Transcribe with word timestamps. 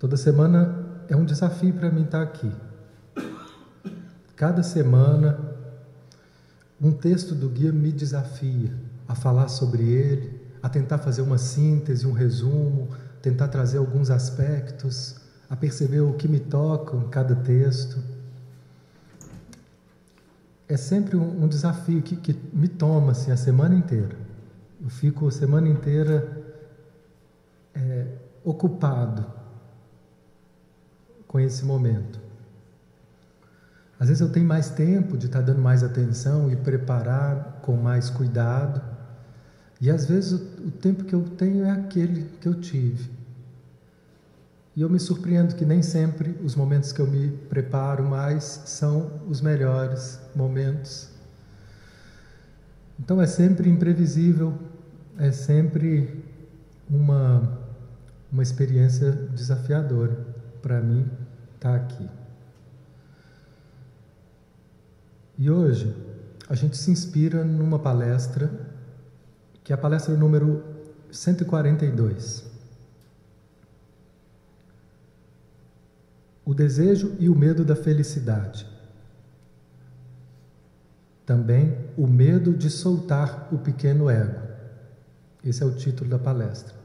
Toda 0.00 0.16
semana 0.16 1.02
é 1.10 1.14
um 1.14 1.26
desafio 1.26 1.74
para 1.74 1.90
mim 1.90 2.04
estar 2.04 2.22
aqui. 2.22 2.50
Cada 4.34 4.62
semana, 4.62 5.38
um 6.80 6.90
texto 6.90 7.34
do 7.34 7.50
guia 7.50 7.70
me 7.70 7.92
desafia 7.92 8.72
a 9.06 9.14
falar 9.14 9.48
sobre 9.48 9.82
ele, 9.82 10.40
a 10.62 10.70
tentar 10.70 10.96
fazer 10.96 11.20
uma 11.20 11.36
síntese, 11.36 12.06
um 12.06 12.12
resumo, 12.12 12.88
tentar 13.20 13.48
trazer 13.48 13.76
alguns 13.76 14.08
aspectos, 14.08 15.16
a 15.50 15.54
perceber 15.54 16.00
o 16.00 16.14
que 16.14 16.26
me 16.26 16.40
toca 16.40 16.96
em 16.96 17.08
cada 17.10 17.36
texto. 17.36 18.02
É 20.66 20.78
sempre 20.78 21.18
um, 21.18 21.44
um 21.44 21.46
desafio 21.46 22.00
que, 22.00 22.16
que, 22.16 22.34
me 22.54 22.68
toma 22.68 23.12
assim, 23.12 23.30
a 23.32 23.36
semana 23.36 23.74
inteira. 23.74 24.16
Eu 24.82 24.88
fico 24.88 25.28
a 25.28 25.30
semana 25.30 25.68
inteira 25.68 26.42
é, 27.74 28.06
ocupado 28.42 29.39
com 31.30 31.38
esse 31.38 31.64
momento. 31.64 32.18
Às 34.00 34.08
vezes 34.08 34.20
eu 34.20 34.32
tenho 34.32 34.46
mais 34.46 34.68
tempo 34.68 35.16
de 35.16 35.26
estar 35.26 35.40
dando 35.42 35.62
mais 35.62 35.84
atenção 35.84 36.50
e 36.50 36.56
preparar 36.56 37.60
com 37.62 37.76
mais 37.76 38.10
cuidado. 38.10 38.82
E 39.80 39.88
às 39.88 40.06
vezes 40.06 40.32
o, 40.32 40.70
tempo 40.72 41.04
que 41.04 41.14
eu 41.14 41.22
tenho 41.22 41.64
é 41.64 41.70
aquele 41.70 42.24
que 42.40 42.48
eu 42.48 42.54
tive. 42.54 43.08
E 44.74 44.82
eu 44.82 44.90
me 44.90 44.98
surpreendo 44.98 45.54
que 45.54 45.64
nem 45.64 45.82
sempre 45.82 46.36
os 46.42 46.56
momentos 46.56 46.90
que 46.90 47.00
eu 47.00 47.06
me 47.06 47.28
preparo 47.28 48.02
mais 48.02 48.62
são 48.64 49.20
os 49.28 49.40
melhores 49.40 50.18
momentos. 50.34 51.10
Então 52.98 53.22
é 53.22 53.26
sempre 53.28 53.70
imprevisível, 53.70 54.58
é 55.16 55.30
sempre 55.30 56.24
uma, 56.90 57.56
uma 58.32 58.42
experiência 58.42 59.12
desafiadora 59.12 60.26
para 60.60 60.80
mim 60.80 61.08
estar 61.60 61.76
aqui. 61.76 62.08
E 65.36 65.50
hoje 65.50 65.94
a 66.48 66.54
gente 66.54 66.76
se 66.76 66.90
inspira 66.90 67.44
numa 67.44 67.78
palestra, 67.78 68.50
que 69.62 69.70
é 69.72 69.74
a 69.74 69.78
palestra 69.78 70.16
número 70.16 70.64
142. 71.12 72.50
O 76.44 76.54
desejo 76.54 77.14
e 77.18 77.28
o 77.28 77.36
medo 77.36 77.62
da 77.62 77.76
felicidade. 77.76 78.66
Também 81.26 81.76
o 81.96 82.06
medo 82.06 82.54
de 82.54 82.70
soltar 82.70 83.48
o 83.52 83.58
pequeno 83.58 84.08
ego. 84.08 84.40
Esse 85.44 85.62
é 85.62 85.66
o 85.66 85.76
título 85.76 86.08
da 86.08 86.18
palestra. 86.18 86.79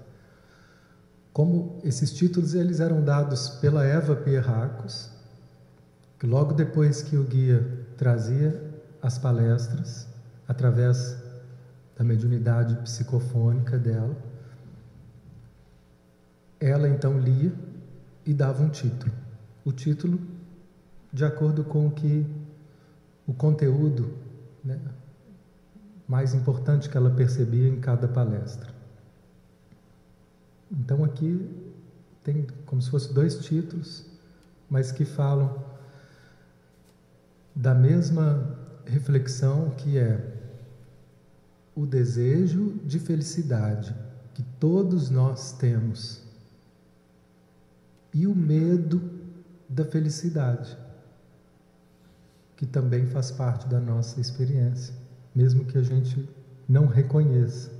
Como 1.35 1.81
esses 1.83 2.13
títulos 2.13 2.53
eles 2.53 2.79
eram 2.79 3.03
dados 3.03 3.49
pela 3.59 3.83
Eva 3.85 4.15
Pierracos, 4.15 5.11
que 6.17 6.25
logo 6.25 6.53
depois 6.53 7.01
que 7.01 7.17
o 7.17 7.25
guia 7.25 7.61
trazia 7.97 8.63
as 9.01 9.17
palestras, 9.17 10.07
através 10.47 11.17
da 11.97 12.05
mediunidade 12.05 12.77
psicofônica 12.77 13.77
dela, 13.77 14.15
ela 16.57 16.87
então 16.87 17.19
lia 17.19 17.51
e 18.25 18.33
dava 18.33 18.63
um 18.63 18.69
título 18.69 19.11
o 19.65 19.73
título 19.73 20.17
de 21.11 21.25
acordo 21.25 21.65
com 21.65 21.87
o 21.87 21.91
que 21.91 22.25
o 23.27 23.33
conteúdo 23.33 24.13
né, 24.63 24.79
mais 26.07 26.33
importante 26.33 26.87
que 26.87 26.95
ela 26.95 27.09
percebia 27.09 27.67
em 27.67 27.81
cada 27.81 28.07
palestra. 28.07 28.74
Então 30.71 31.03
aqui 31.03 31.49
tem 32.23 32.47
como 32.65 32.81
se 32.81 32.89
fossem 32.89 33.13
dois 33.13 33.37
títulos, 33.39 34.05
mas 34.69 34.91
que 34.91 35.05
falam 35.05 35.63
da 37.55 37.73
mesma 37.73 38.57
reflexão 38.85 39.71
que 39.71 39.97
é 39.97 40.33
o 41.75 41.85
desejo 41.85 42.79
de 42.85 42.99
felicidade 42.99 43.95
que 44.33 44.43
todos 44.59 45.09
nós 45.09 45.53
temos 45.53 46.21
e 48.13 48.25
o 48.27 48.33
medo 48.33 49.01
da 49.67 49.83
felicidade, 49.83 50.77
que 52.55 52.65
também 52.65 53.05
faz 53.07 53.29
parte 53.29 53.67
da 53.67 53.79
nossa 53.79 54.21
experiência, 54.21 54.93
mesmo 55.33 55.65
que 55.65 55.77
a 55.77 55.83
gente 55.83 56.29
não 56.67 56.85
reconheça. 56.85 57.74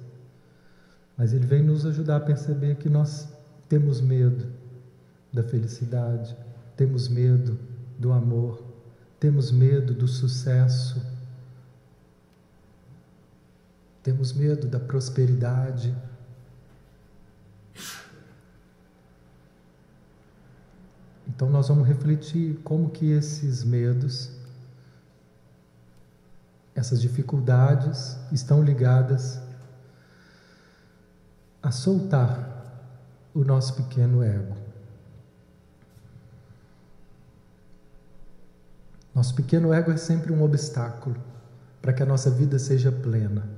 Mas 1.17 1.33
ele 1.33 1.45
vem 1.45 1.63
nos 1.63 1.85
ajudar 1.85 2.17
a 2.17 2.19
perceber 2.19 2.75
que 2.75 2.89
nós 2.89 3.27
temos 3.69 4.01
medo 4.01 4.47
da 5.31 5.43
felicidade, 5.43 6.35
temos 6.75 7.07
medo 7.07 7.57
do 7.97 8.11
amor, 8.11 8.63
temos 9.19 9.51
medo 9.51 9.93
do 9.93 10.07
sucesso, 10.07 11.01
temos 14.03 14.33
medo 14.33 14.67
da 14.67 14.79
prosperidade, 14.79 15.95
Então 21.35 21.49
nós 21.49 21.67
vamos 21.67 21.85
refletir 21.85 22.57
como 22.63 22.89
que 22.89 23.11
esses 23.11 23.61
medos, 23.61 24.31
essas 26.73 27.01
dificuldades 27.01 28.17
estão 28.31 28.63
ligadas 28.63 29.41
a 31.65 31.71
soltar 31.71 32.47
o 33.33 33.43
nosso 33.43 33.73
pequeno 33.73 34.21
ego. 34.21 34.55
Nosso 39.15 39.33
pequeno 39.33 39.73
ego 39.73 39.91
é 39.91 39.97
sempre 39.97 40.31
um 40.31 40.43
obstáculo 40.43 41.15
para 41.81 41.91
que 41.91 42.03
a 42.03 42.05
nossa 42.05 42.29
vida 42.29 42.59
seja 42.59 42.91
plena. 42.91 43.49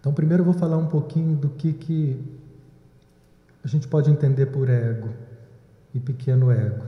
Então, 0.00 0.12
primeiro 0.12 0.40
eu 0.40 0.44
vou 0.46 0.54
falar 0.54 0.76
um 0.78 0.88
pouquinho 0.88 1.36
do 1.36 1.48
que, 1.50 1.72
que 1.72 2.40
a 3.62 3.68
gente 3.68 3.86
pode 3.86 4.10
entender 4.10 4.46
por 4.46 4.68
ego 4.68 5.10
e 5.94 6.00
pequeno 6.00 6.50
ego. 6.50 6.84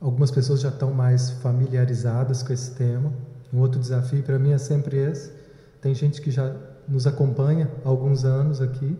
Algumas 0.00 0.32
pessoas 0.32 0.60
já 0.60 0.68
estão 0.70 0.92
mais 0.92 1.30
familiarizadas 1.30 2.42
com 2.42 2.52
esse 2.52 2.72
tema. 2.72 3.12
Um 3.52 3.60
outro 3.60 3.78
desafio 3.78 4.20
para 4.24 4.36
mim 4.36 4.50
é 4.50 4.58
sempre 4.58 4.96
esse. 4.96 5.32
Tem 5.80 5.94
gente 5.94 6.20
que 6.20 6.32
já 6.32 6.73
nos 6.88 7.06
acompanha 7.06 7.70
há 7.84 7.88
alguns 7.88 8.24
anos 8.24 8.60
aqui. 8.60 8.96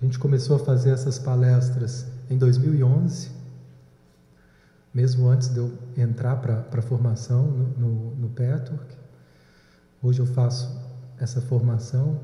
A 0.00 0.04
gente 0.04 0.18
começou 0.18 0.56
a 0.56 0.58
fazer 0.58 0.90
essas 0.90 1.18
palestras 1.18 2.06
em 2.28 2.38
2011, 2.38 3.30
mesmo 4.92 5.28
antes 5.28 5.48
de 5.48 5.58
eu 5.58 5.72
entrar 5.96 6.36
para 6.36 6.66
a 6.72 6.82
formação 6.82 7.42
no, 7.42 7.68
no, 7.78 8.16
no 8.16 8.28
Petwork. 8.30 8.96
Hoje 10.02 10.20
eu 10.20 10.26
faço 10.26 10.80
essa 11.18 11.40
formação 11.40 12.18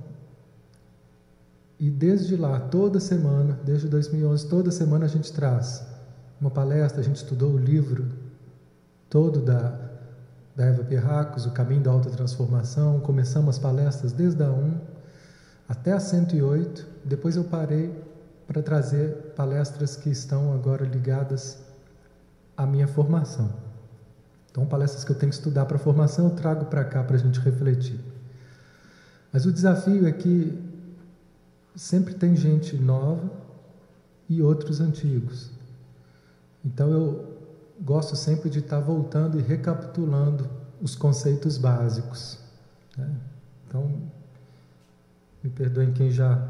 e 1.79 1.91
desde 1.91 2.37
lá, 2.37 2.59
toda 2.59 2.99
semana, 2.99 3.59
desde 3.65 3.87
2011, 3.89 4.49
toda 4.49 4.71
semana 4.71 5.05
a 5.05 5.09
gente 5.09 5.31
traz 5.31 5.87
uma 6.41 6.51
palestra, 6.51 7.01
a 7.01 7.05
gente 7.05 7.17
estudou 7.17 7.53
o 7.53 7.59
livro 7.59 8.07
todo 9.11 9.41
da, 9.41 9.86
da 10.57 10.65
Eva 10.65 10.83
Pierracos, 10.83 11.45
O 11.45 11.51
Caminho 11.51 11.83
da 11.83 11.91
Alta 11.91 12.09
Transformação. 12.09 12.99
Começamos 13.01 13.57
as 13.57 13.59
palestras 13.59 14.13
desde 14.13 14.43
a 14.43 14.51
1 14.51 14.81
até 15.69 15.93
a 15.93 16.01
108. 16.01 16.87
Depois 17.05 17.37
eu 17.37 17.45
parei 17.45 17.95
para 18.47 18.63
trazer 18.63 19.35
palestras 19.37 19.97
que 19.97 20.09
estão 20.09 20.55
agora 20.55 20.87
ligadas 20.87 21.59
à 22.57 22.65
minha 22.65 22.89
formação. 22.89 23.51
Então, 24.51 24.65
palestras 24.65 25.05
que 25.05 25.13
eu 25.13 25.17
tenho 25.19 25.31
que 25.31 25.37
estudar 25.37 25.67
para 25.67 25.77
formação, 25.77 26.29
eu 26.29 26.35
trago 26.35 26.65
para 26.65 26.83
cá 26.83 27.05
para 27.05 27.17
a 27.17 27.19
gente 27.19 27.39
refletir. 27.41 28.01
Mas 29.31 29.45
o 29.45 29.53
desafio 29.53 30.07
é 30.07 30.13
que 30.13 30.59
sempre 31.75 32.15
tem 32.15 32.35
gente 32.35 32.75
nova 32.77 33.31
e 34.27 34.41
outros 34.41 34.81
antigos. 34.81 35.51
Então 36.65 36.91
eu 36.91 37.26
gosto 37.81 38.17
sempre 38.17 38.49
de 38.49 38.61
estar 38.61 38.81
voltando 38.81 39.39
e 39.39 39.43
recapitulando 39.43 40.49
os 40.81 40.95
conceitos 40.95 41.59
básicos. 41.59 42.39
Né? 42.97 43.11
Então, 43.67 43.91
me 45.43 45.51
perdoem 45.51 45.93
quem 45.93 46.11
já 46.11 46.49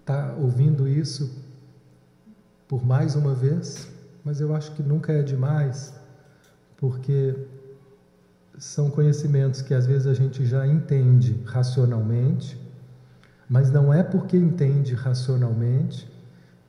está 0.00 0.34
ouvindo 0.34 0.86
isso 0.86 1.42
por 2.68 2.84
mais 2.84 3.14
uma 3.14 3.34
vez, 3.34 3.88
mas 4.24 4.40
eu 4.40 4.54
acho 4.54 4.72
que 4.72 4.82
nunca 4.82 5.12
é 5.12 5.22
demais, 5.22 5.92
porque 6.76 7.36
são 8.58 8.90
conhecimentos 8.90 9.60
que 9.60 9.74
às 9.74 9.86
vezes 9.86 10.06
a 10.06 10.14
gente 10.14 10.46
já 10.46 10.66
entende 10.66 11.40
racionalmente, 11.44 12.60
mas 13.48 13.70
não 13.70 13.92
é 13.92 14.02
porque 14.02 14.36
entende 14.36 14.94
racionalmente 14.94 16.10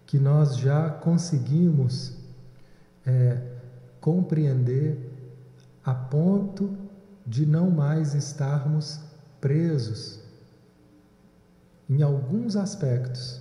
que 0.06 0.20
nós 0.20 0.58
já 0.58 0.90
conseguimos 0.90 2.18
é, 3.06 3.42
compreender 4.02 4.98
a 5.84 5.94
ponto 5.94 6.76
de 7.26 7.46
não 7.46 7.70
mais 7.70 8.14
estarmos 8.14 9.00
presos 9.40 10.20
em 11.90 12.02
alguns 12.02 12.56
aspectos 12.56 13.40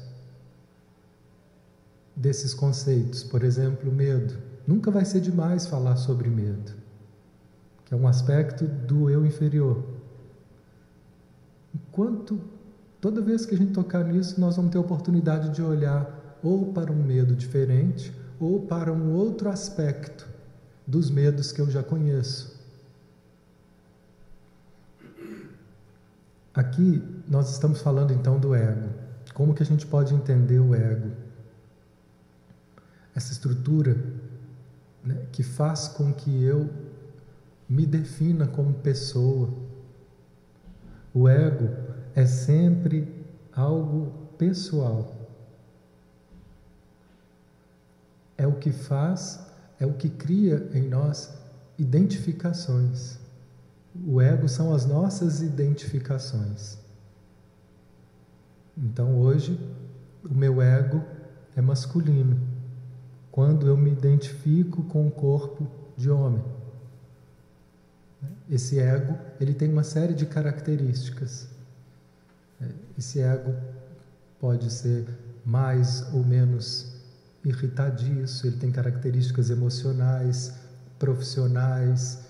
desses 2.14 2.52
conceitos. 2.54 3.22
Por 3.22 3.42
exemplo, 3.42 3.90
medo. 3.90 4.34
Nunca 4.66 4.90
vai 4.90 5.04
ser 5.04 5.20
demais 5.20 5.66
falar 5.66 5.96
sobre 5.96 6.28
medo, 6.28 6.72
que 7.84 7.92
é 7.92 7.96
um 7.96 8.06
aspecto 8.06 8.66
do 8.66 9.10
eu 9.10 9.26
inferior. 9.26 9.84
Enquanto 11.74 12.40
toda 13.00 13.20
vez 13.20 13.44
que 13.44 13.54
a 13.54 13.58
gente 13.58 13.72
tocar 13.72 14.04
nisso, 14.04 14.40
nós 14.40 14.56
vamos 14.56 14.70
ter 14.70 14.78
oportunidade 14.78 15.50
de 15.50 15.60
olhar 15.60 16.38
ou 16.42 16.72
para 16.72 16.90
um 16.92 17.02
medo 17.02 17.34
diferente 17.34 18.12
ou 18.44 18.60
para 18.66 18.92
um 18.92 19.14
outro 19.14 19.48
aspecto 19.48 20.28
dos 20.86 21.10
medos 21.10 21.50
que 21.50 21.62
eu 21.62 21.70
já 21.70 21.82
conheço. 21.82 22.54
Aqui 26.52 27.02
nós 27.26 27.50
estamos 27.50 27.80
falando 27.80 28.12
então 28.12 28.38
do 28.38 28.54
ego. 28.54 28.90
Como 29.32 29.54
que 29.54 29.62
a 29.62 29.66
gente 29.66 29.86
pode 29.86 30.14
entender 30.14 30.58
o 30.58 30.74
ego? 30.74 31.10
Essa 33.14 33.32
estrutura 33.32 33.96
né, 35.02 35.26
que 35.32 35.42
faz 35.42 35.88
com 35.88 36.12
que 36.12 36.44
eu 36.44 36.68
me 37.66 37.86
defina 37.86 38.46
como 38.46 38.74
pessoa. 38.74 39.48
O 41.14 41.26
ego 41.26 41.70
é 42.14 42.26
sempre 42.26 43.24
algo 43.52 44.28
pessoal. 44.36 45.23
É 48.36 48.46
o 48.46 48.54
que 48.54 48.72
faz, 48.72 49.40
é 49.78 49.86
o 49.86 49.94
que 49.94 50.08
cria 50.08 50.68
em 50.72 50.88
nós 50.88 51.32
identificações. 51.78 53.18
O 54.06 54.20
ego 54.20 54.48
são 54.48 54.74
as 54.74 54.86
nossas 54.86 55.40
identificações. 55.40 56.78
Então 58.76 59.18
hoje, 59.18 59.58
o 60.28 60.34
meu 60.34 60.60
ego 60.60 61.02
é 61.54 61.60
masculino, 61.60 62.40
quando 63.30 63.68
eu 63.68 63.76
me 63.76 63.92
identifico 63.92 64.82
com 64.84 65.06
o 65.06 65.10
corpo 65.10 65.68
de 65.96 66.10
homem. 66.10 66.42
Esse 68.50 68.78
ego, 68.78 69.16
ele 69.40 69.54
tem 69.54 69.70
uma 69.70 69.84
série 69.84 70.14
de 70.14 70.26
características. 70.26 71.48
Esse 72.98 73.20
ego 73.20 73.54
pode 74.40 74.70
ser 74.72 75.06
mais 75.44 76.12
ou 76.12 76.24
menos 76.24 76.93
irritadiço, 77.44 78.46
ele 78.46 78.56
tem 78.56 78.70
características 78.70 79.50
emocionais, 79.50 80.54
profissionais. 80.98 82.24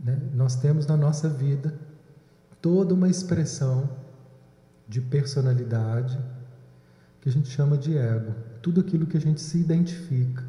Né? 0.00 0.18
Nós 0.34 0.56
temos 0.56 0.86
na 0.86 0.96
nossa 0.96 1.28
vida 1.28 1.74
toda 2.60 2.94
uma 2.94 3.08
expressão 3.08 3.88
de 4.88 5.00
personalidade 5.00 6.18
que 7.20 7.28
a 7.28 7.32
gente 7.32 7.48
chama 7.48 7.78
de 7.78 7.96
ego, 7.96 8.34
tudo 8.60 8.80
aquilo 8.80 9.06
que 9.06 9.16
a 9.16 9.20
gente 9.20 9.40
se 9.40 9.58
identifica. 9.58 10.42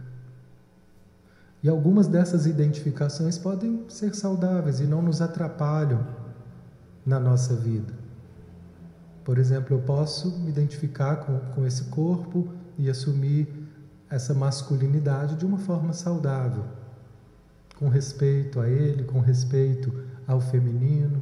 E 1.61 1.69
algumas 1.69 2.07
dessas 2.07 2.45
identificações 2.45 3.37
podem 3.37 3.85
ser 3.87 4.13
saudáveis 4.15 4.79
e 4.79 4.83
não 4.83 5.01
nos 5.01 5.21
atrapalham 5.21 6.05
na 7.05 7.19
nossa 7.19 7.55
vida. 7.55 7.93
Por 9.23 9.37
exemplo, 9.37 9.77
eu 9.77 9.81
posso 9.81 10.39
me 10.39 10.49
identificar 10.49 11.17
com, 11.17 11.39
com 11.53 11.65
esse 11.65 11.85
corpo 11.85 12.49
e 12.77 12.89
assumir 12.89 13.62
essa 14.13 14.31
masculinidade 14.31 15.35
de 15.35 15.43
uma 15.43 15.57
forma 15.57 15.91
saudável, 15.91 16.63
com 17.79 17.89
respeito 17.89 18.59
a 18.59 18.69
ele, 18.69 19.05
com 19.05 19.19
respeito 19.19 19.91
ao 20.27 20.39
feminino. 20.39 21.19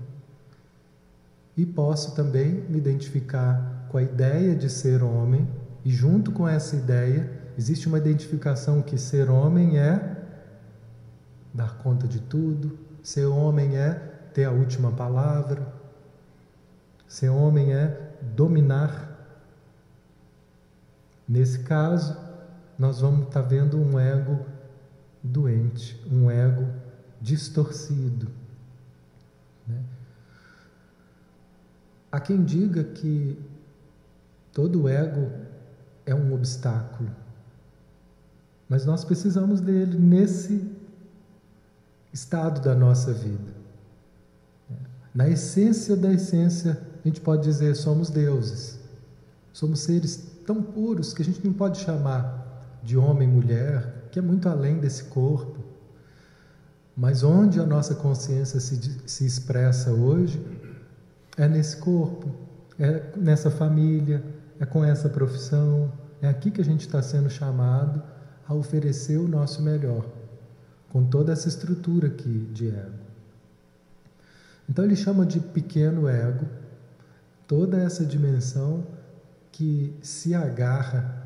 E 1.56 1.66
posso 1.66 2.14
também 2.14 2.66
me 2.68 2.78
identificar 2.78 3.86
com 3.88 3.98
a 3.98 4.04
ideia 4.04 4.54
de 4.54 4.70
ser 4.70 5.02
homem, 5.02 5.48
e 5.86 5.90
junto 5.90 6.34
com 6.34 6.46
essa 6.46 6.76
ideia, 6.76 7.32
existe 7.58 7.88
uma 7.88 7.98
identificação 7.98 8.82
que 8.82 8.98
ser 8.98 9.30
homem 9.30 9.80
é 9.80 10.18
dar 11.54 11.78
conta 11.78 12.06
de 12.06 12.20
tudo, 12.20 12.78
ser 13.02 13.26
homem 13.26 13.78
é 13.78 13.94
ter 14.34 14.44
a 14.44 14.52
última 14.52 14.92
palavra, 14.92 15.66
ser 17.08 17.30
homem 17.30 17.74
é 17.74 18.16
dominar. 18.36 19.10
Nesse 21.26 21.60
caso, 21.60 22.31
nós 22.82 23.00
vamos 23.00 23.28
estar 23.28 23.44
tá 23.44 23.48
vendo 23.48 23.78
um 23.78 24.00
ego 24.00 24.44
doente, 25.22 26.04
um 26.12 26.32
ego 26.32 26.68
distorcido. 27.22 28.28
Né? 29.68 29.80
Há 32.12 32.20
quem 32.20 32.44
diga 32.44 32.84
que 32.84 33.38
todo 34.52 34.90
ego 34.90 35.32
é 36.08 36.16
um 36.16 36.34
obstáculo, 36.34 37.12
mas 38.68 38.84
nós 38.84 39.06
precisamos 39.06 39.62
dele 39.62 40.00
nesse 40.00 40.68
estado 42.12 42.62
da 42.62 42.74
nossa 42.74 43.14
vida. 43.14 43.54
Na 45.14 45.30
essência 45.30 45.96
da 45.96 46.12
essência 46.12 46.82
a 47.06 47.08
gente 47.08 47.22
pode 47.22 47.44
dizer 47.44 47.76
somos 47.76 48.10
deuses. 48.10 48.80
Somos 49.54 49.82
seres 49.82 50.16
tão 50.48 50.64
puros 50.64 51.14
que 51.14 51.22
a 51.22 51.26
gente 51.26 51.46
não 51.46 51.54
pode 51.54 51.78
chamar 51.78 52.41
de 52.84 52.98
homem 52.98 53.28
e 53.28 53.32
mulher, 53.32 54.08
que 54.12 54.20
é 54.20 54.22
muito 54.22 54.50
além 54.50 54.80
desse 54.80 55.06
corpo. 55.06 55.60
Mas 56.96 57.24
onde 57.24 57.60
a 57.60 57.66
nossa 57.66 57.96
consciência 57.96 58.60
se, 58.60 58.80
se 59.06 59.26
expressa 59.26 59.92
hoje 59.92 60.46
é 61.38 61.48
nesse 61.48 61.78
corpo, 61.78 62.30
é 62.78 63.04
nessa 63.16 63.50
família, 63.50 64.24
é 64.60 64.66
com 64.66 64.84
essa 64.84 65.10
profissão, 65.10 65.92
é 66.22 66.28
aqui 66.28 66.52
que 66.52 66.62
a 66.62 66.66
gente 66.66 66.82
está 66.82 67.02
sendo 67.02 67.30
chamado 67.30 68.02
a 68.48 68.54
oferecer 68.54 69.18
o 69.18 69.28
nosso 69.28 69.62
melhor, 69.62 70.06
com 70.90 71.04
toda 71.06 71.32
essa 71.32 71.48
estrutura 71.48 72.08
aqui 72.08 72.50
de 72.54 72.68
ego. 72.68 73.02
Então 74.70 74.86
ele 74.86 74.96
chama 74.96 75.26
de 75.26 75.40
pequeno 75.40 76.08
ego 76.08 76.46
toda 77.48 77.78
essa 77.78 78.06
dimensão 78.06 78.86
que 79.52 79.94
se 80.02 80.34
agarra 80.34 81.21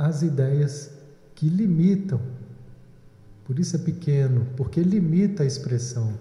às 0.00 0.22
ideias 0.22 0.90
que 1.34 1.46
limitam. 1.46 2.18
Por 3.44 3.58
isso 3.58 3.76
é 3.76 3.78
pequeno, 3.78 4.46
porque 4.56 4.82
limita 4.82 5.42
a 5.42 5.46
expressão. 5.46 6.18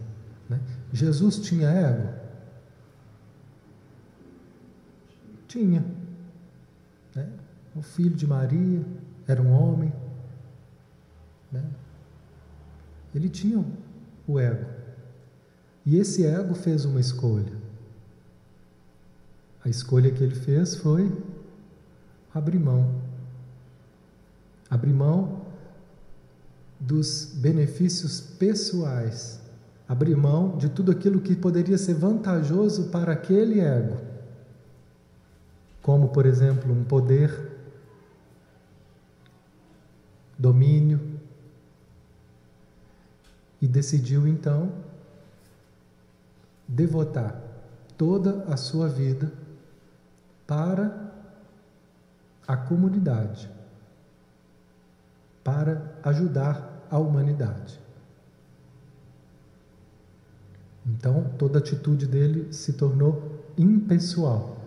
Né? 0.49 0.59
Jesus 0.91 1.37
tinha 1.39 1.69
ego? 1.69 2.09
Tinha. 5.47 5.85
Né? 7.15 7.29
O 7.73 7.81
filho 7.81 8.15
de 8.15 8.27
Maria 8.27 8.83
era 9.25 9.41
um 9.41 9.51
homem. 9.51 9.93
Né? 11.49 11.63
Ele 13.15 13.29
tinha 13.29 13.63
o 14.27 14.39
ego. 14.39 14.69
E 15.85 15.95
esse 15.95 16.25
ego 16.25 16.53
fez 16.53 16.83
uma 16.83 16.99
escolha. 16.99 17.53
A 19.63 19.69
escolha 19.69 20.11
que 20.11 20.21
ele 20.21 20.35
fez 20.35 20.75
foi 20.75 21.09
abrir 22.33 22.59
mão. 22.59 23.08
Abrir 24.69 24.93
mão 24.93 25.41
dos 26.79 27.25
benefícios 27.35 28.21
pessoais. 28.21 29.39
Abrir 29.87 30.15
mão 30.15 30.57
de 30.57 30.69
tudo 30.69 30.91
aquilo 30.91 31.19
que 31.19 31.35
poderia 31.35 31.77
ser 31.77 31.95
vantajoso 31.95 32.89
para 32.89 33.13
aquele 33.13 33.59
ego. 33.59 33.97
Como, 35.81 36.09
por 36.09 36.25
exemplo, 36.25 36.71
um 36.71 36.83
poder, 36.83 37.57
domínio. 40.37 41.19
E 43.61 43.67
decidiu 43.67 44.27
então 44.27 44.71
devotar 46.67 47.41
toda 47.97 48.43
a 48.43 48.55
sua 48.55 48.87
vida 48.87 49.33
para 50.47 51.11
a 52.47 52.55
comunidade, 52.55 53.49
para 55.43 55.99
ajudar 56.03 56.87
a 56.89 56.97
humanidade. 56.97 57.79
Então, 60.85 61.25
toda 61.37 61.59
atitude 61.59 62.07
dele 62.07 62.51
se 62.51 62.73
tornou 62.73 63.43
impessoal 63.57 64.57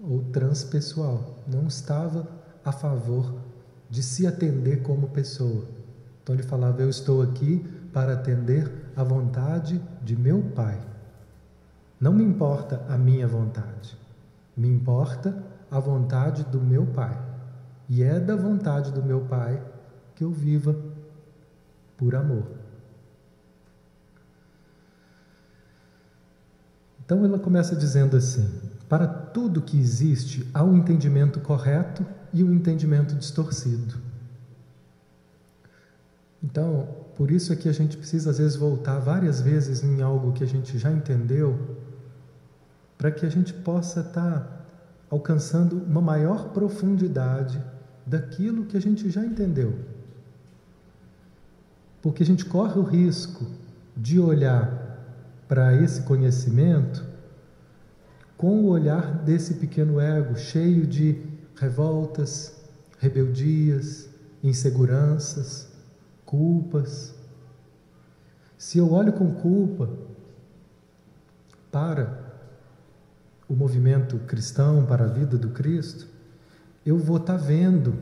ou 0.00 0.22
transpessoal. 0.32 1.36
Não 1.46 1.66
estava 1.66 2.26
a 2.64 2.72
favor 2.72 3.34
de 3.90 4.02
se 4.02 4.26
atender 4.26 4.82
como 4.82 5.08
pessoa. 5.08 5.64
Então 6.22 6.34
ele 6.34 6.42
falava: 6.42 6.82
Eu 6.82 6.88
estou 6.88 7.22
aqui 7.22 7.64
para 7.92 8.14
atender 8.14 8.70
a 8.96 9.02
vontade 9.02 9.80
de 10.02 10.16
meu 10.16 10.42
Pai. 10.54 10.80
Não 12.00 12.12
me 12.12 12.22
importa 12.22 12.84
a 12.88 12.96
minha 12.96 13.26
vontade, 13.26 13.96
me 14.56 14.68
importa 14.68 15.42
a 15.70 15.80
vontade 15.80 16.44
do 16.44 16.60
meu 16.60 16.86
Pai. 16.86 17.27
E 17.88 18.02
é 18.02 18.20
da 18.20 18.36
vontade 18.36 18.92
do 18.92 19.02
meu 19.02 19.22
Pai 19.22 19.62
que 20.14 20.22
eu 20.22 20.30
viva 20.30 20.76
por 21.96 22.14
amor. 22.14 22.44
Então 27.04 27.24
ela 27.24 27.38
começa 27.38 27.74
dizendo 27.74 28.16
assim: 28.16 28.46
para 28.88 29.06
tudo 29.06 29.62
que 29.62 29.78
existe 29.78 30.48
há 30.52 30.62
um 30.62 30.76
entendimento 30.76 31.40
correto 31.40 32.04
e 32.32 32.44
um 32.44 32.52
entendimento 32.52 33.14
distorcido. 33.14 33.96
Então, 36.42 36.86
por 37.16 37.30
isso 37.30 37.52
é 37.52 37.56
que 37.56 37.68
a 37.68 37.72
gente 37.72 37.96
precisa 37.96 38.30
às 38.30 38.38
vezes 38.38 38.56
voltar 38.56 38.98
várias 38.98 39.40
vezes 39.40 39.82
em 39.82 40.02
algo 40.02 40.32
que 40.32 40.44
a 40.44 40.46
gente 40.46 40.78
já 40.78 40.92
entendeu, 40.92 41.76
para 42.96 43.10
que 43.10 43.24
a 43.24 43.28
gente 43.30 43.52
possa 43.52 44.00
estar 44.00 44.40
tá 44.40 44.60
alcançando 45.10 45.82
uma 45.82 46.00
maior 46.00 46.50
profundidade 46.50 47.60
daquilo 48.08 48.64
que 48.64 48.76
a 48.76 48.80
gente 48.80 49.10
já 49.10 49.24
entendeu. 49.24 49.78
Porque 52.00 52.22
a 52.22 52.26
gente 52.26 52.44
corre 52.44 52.78
o 52.78 52.82
risco 52.82 53.46
de 53.96 54.18
olhar 54.18 54.86
para 55.46 55.74
esse 55.74 56.02
conhecimento 56.02 57.04
com 58.36 58.60
o 58.60 58.68
olhar 58.68 59.18
desse 59.24 59.54
pequeno 59.54 60.00
ego, 60.00 60.36
cheio 60.36 60.86
de 60.86 61.20
revoltas, 61.56 62.54
rebeldias, 62.98 64.08
inseguranças, 64.42 65.68
culpas. 66.24 67.14
Se 68.56 68.78
eu 68.78 68.92
olho 68.92 69.12
com 69.12 69.34
culpa 69.34 69.90
para 71.70 72.26
o 73.48 73.54
movimento 73.54 74.18
cristão, 74.20 74.86
para 74.86 75.04
a 75.04 75.08
vida 75.08 75.36
do 75.36 75.50
Cristo, 75.50 76.17
eu 76.88 76.98
vou 76.98 77.18
estar 77.18 77.38
tá 77.38 77.38
vendo 77.38 77.94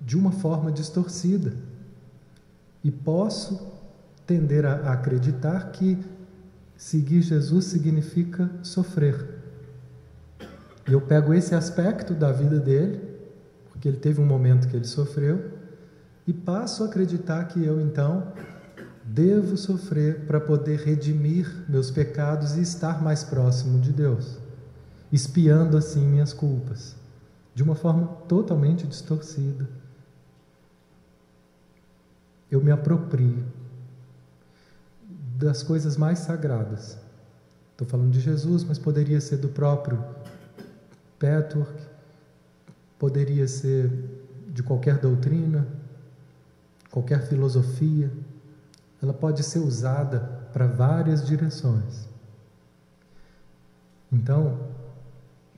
de 0.00 0.16
uma 0.16 0.30
forma 0.30 0.70
distorcida 0.70 1.54
e 2.82 2.90
posso 2.90 3.74
tender 4.26 4.64
a 4.64 4.92
acreditar 4.92 5.72
que 5.72 5.98
seguir 6.76 7.22
Jesus 7.22 7.64
significa 7.64 8.50
sofrer. 8.62 9.36
E 10.88 10.92
eu 10.92 11.00
pego 11.00 11.34
esse 11.34 11.54
aspecto 11.54 12.14
da 12.14 12.30
vida 12.30 12.60
dele, 12.60 13.00
porque 13.70 13.88
ele 13.88 13.96
teve 13.96 14.20
um 14.20 14.26
momento 14.26 14.68
que 14.68 14.76
ele 14.76 14.86
sofreu, 14.86 15.50
e 16.26 16.32
passo 16.32 16.84
a 16.84 16.86
acreditar 16.86 17.44
que 17.44 17.64
eu 17.64 17.80
então 17.80 18.32
devo 19.02 19.56
sofrer 19.56 20.26
para 20.26 20.40
poder 20.40 20.80
redimir 20.80 21.64
meus 21.68 21.90
pecados 21.90 22.56
e 22.56 22.60
estar 22.60 23.02
mais 23.02 23.24
próximo 23.24 23.80
de 23.80 23.92
Deus, 23.92 24.38
espiando 25.16 25.76
assim 25.76 26.06
minhas 26.06 26.32
culpas, 26.32 26.94
de 27.54 27.62
uma 27.62 27.74
forma 27.74 28.06
totalmente 28.28 28.86
distorcida. 28.86 29.68
Eu 32.50 32.62
me 32.62 32.70
aproprio 32.70 33.44
das 35.36 35.62
coisas 35.62 35.96
mais 35.96 36.20
sagradas. 36.20 36.98
Estou 37.72 37.86
falando 37.86 38.10
de 38.10 38.20
Jesus, 38.20 38.62
mas 38.62 38.78
poderia 38.78 39.20
ser 39.20 39.38
do 39.38 39.48
próprio 39.48 40.02
Petwork, 41.18 41.82
poderia 42.98 43.48
ser 43.48 43.90
de 44.48 44.62
qualquer 44.62 44.98
doutrina, 44.98 45.66
qualquer 46.90 47.26
filosofia. 47.26 48.10
Ela 49.02 49.12
pode 49.12 49.42
ser 49.42 49.58
usada 49.58 50.20
para 50.52 50.66
várias 50.66 51.26
direções. 51.26 52.08
Então, 54.10 54.65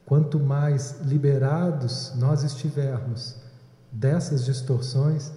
quanto 0.09 0.41
mais 0.41 1.03
liberados 1.03 2.15
nós 2.17 2.43
estivermos 2.43 3.37
dessas 3.93 4.43
distorções, 4.43 5.31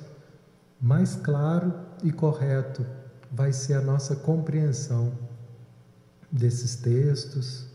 mais 0.79 1.13
claro 1.13 1.73
e 2.01 2.09
correto 2.09 2.85
vai 3.29 3.51
ser 3.51 3.73
a 3.73 3.81
nossa 3.81 4.15
compreensão 4.15 5.11
desses 6.31 6.77
textos 6.77 7.67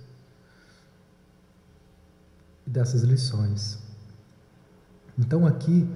e 2.67 2.71
dessas 2.71 3.03
lições. 3.03 3.79
Então, 5.19 5.47
aqui 5.47 5.87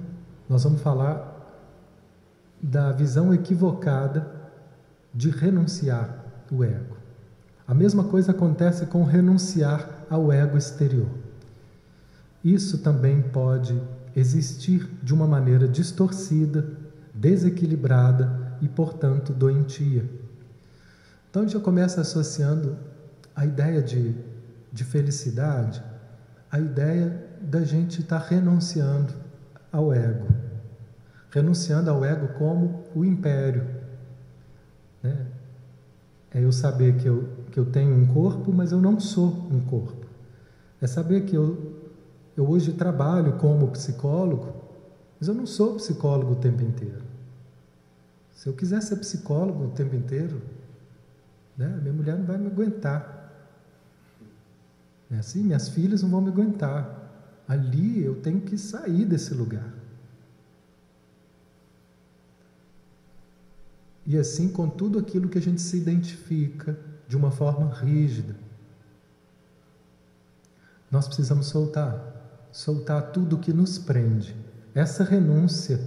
nós 0.47 0.63
vamos 0.63 0.81
falar 0.81 1.31
da 2.61 2.91
visão 2.91 3.33
equivocada 3.33 4.31
de 5.11 5.31
renunciar 5.31 6.23
o 6.51 6.63
ego. 6.63 6.90
A 7.71 7.73
mesma 7.73 8.03
coisa 8.03 8.31
acontece 8.31 8.85
com 8.85 9.05
renunciar 9.05 10.05
ao 10.09 10.29
ego 10.29 10.57
exterior. 10.57 11.07
Isso 12.43 12.79
também 12.79 13.21
pode 13.21 13.81
existir 14.13 14.89
de 15.01 15.13
uma 15.13 15.25
maneira 15.25 15.69
distorcida, 15.69 16.67
desequilibrada 17.13 18.57
e, 18.61 18.67
portanto, 18.67 19.31
doentia. 19.31 20.03
Então 21.29 21.43
a 21.43 21.45
gente 21.45 21.53
já 21.53 21.61
começa 21.61 22.01
associando 22.01 22.77
a 23.33 23.45
ideia 23.45 23.81
de, 23.81 24.17
de 24.69 24.83
felicidade, 24.83 25.81
a 26.51 26.59
ideia 26.59 27.25
da 27.39 27.63
gente 27.63 28.01
estar 28.01 28.19
tá 28.19 28.27
renunciando 28.27 29.13
ao 29.71 29.93
ego. 29.93 30.27
Renunciando 31.29 31.89
ao 31.89 32.03
ego 32.03 32.37
como 32.37 32.83
o 32.93 33.05
império. 33.05 33.65
Né? 35.01 35.25
É 36.33 36.43
eu 36.43 36.51
saber 36.51 36.97
que 36.97 37.07
eu, 37.07 37.27
que 37.51 37.59
eu 37.59 37.65
tenho 37.65 37.93
um 37.93 38.07
corpo, 38.07 38.53
mas 38.53 38.71
eu 38.71 38.79
não 38.79 38.99
sou 38.99 39.47
um 39.51 39.59
corpo. 39.61 40.05
É 40.81 40.87
saber 40.87 41.25
que 41.25 41.35
eu, 41.35 41.91
eu 42.37 42.49
hoje 42.49 42.73
trabalho 42.73 43.33
como 43.33 43.67
psicólogo, 43.69 44.53
mas 45.19 45.27
eu 45.27 45.33
não 45.33 45.45
sou 45.45 45.75
psicólogo 45.75 46.33
o 46.33 46.35
tempo 46.35 46.63
inteiro. 46.63 47.03
Se 48.33 48.47
eu 48.47 48.53
quiser 48.53 48.81
ser 48.81 48.95
psicólogo 48.95 49.65
o 49.65 49.69
tempo 49.71 49.95
inteiro, 49.95 50.41
né, 51.57 51.67
minha 51.81 51.93
mulher 51.93 52.17
não 52.17 52.25
vai 52.25 52.37
me 52.37 52.47
aguentar. 52.47 53.19
É 55.11 55.17
assim, 55.17 55.43
minhas 55.43 55.67
filhas 55.69 56.01
não 56.01 56.09
vão 56.09 56.21
me 56.21 56.29
aguentar. 56.29 57.43
Ali 57.47 58.03
eu 58.03 58.15
tenho 58.21 58.39
que 58.39 58.57
sair 58.57 59.05
desse 59.05 59.33
lugar. 59.33 59.80
E 64.11 64.17
assim 64.17 64.49
com 64.49 64.67
tudo 64.67 64.99
aquilo 64.99 65.29
que 65.29 65.37
a 65.37 65.41
gente 65.41 65.61
se 65.61 65.77
identifica 65.77 66.77
de 67.07 67.15
uma 67.15 67.31
forma 67.31 67.73
rígida. 67.73 68.35
Nós 70.91 71.07
precisamos 71.07 71.45
soltar, 71.45 72.49
soltar 72.51 73.13
tudo 73.13 73.37
que 73.37 73.53
nos 73.53 73.79
prende. 73.79 74.35
Essa 74.75 75.05
renúncia, 75.05 75.79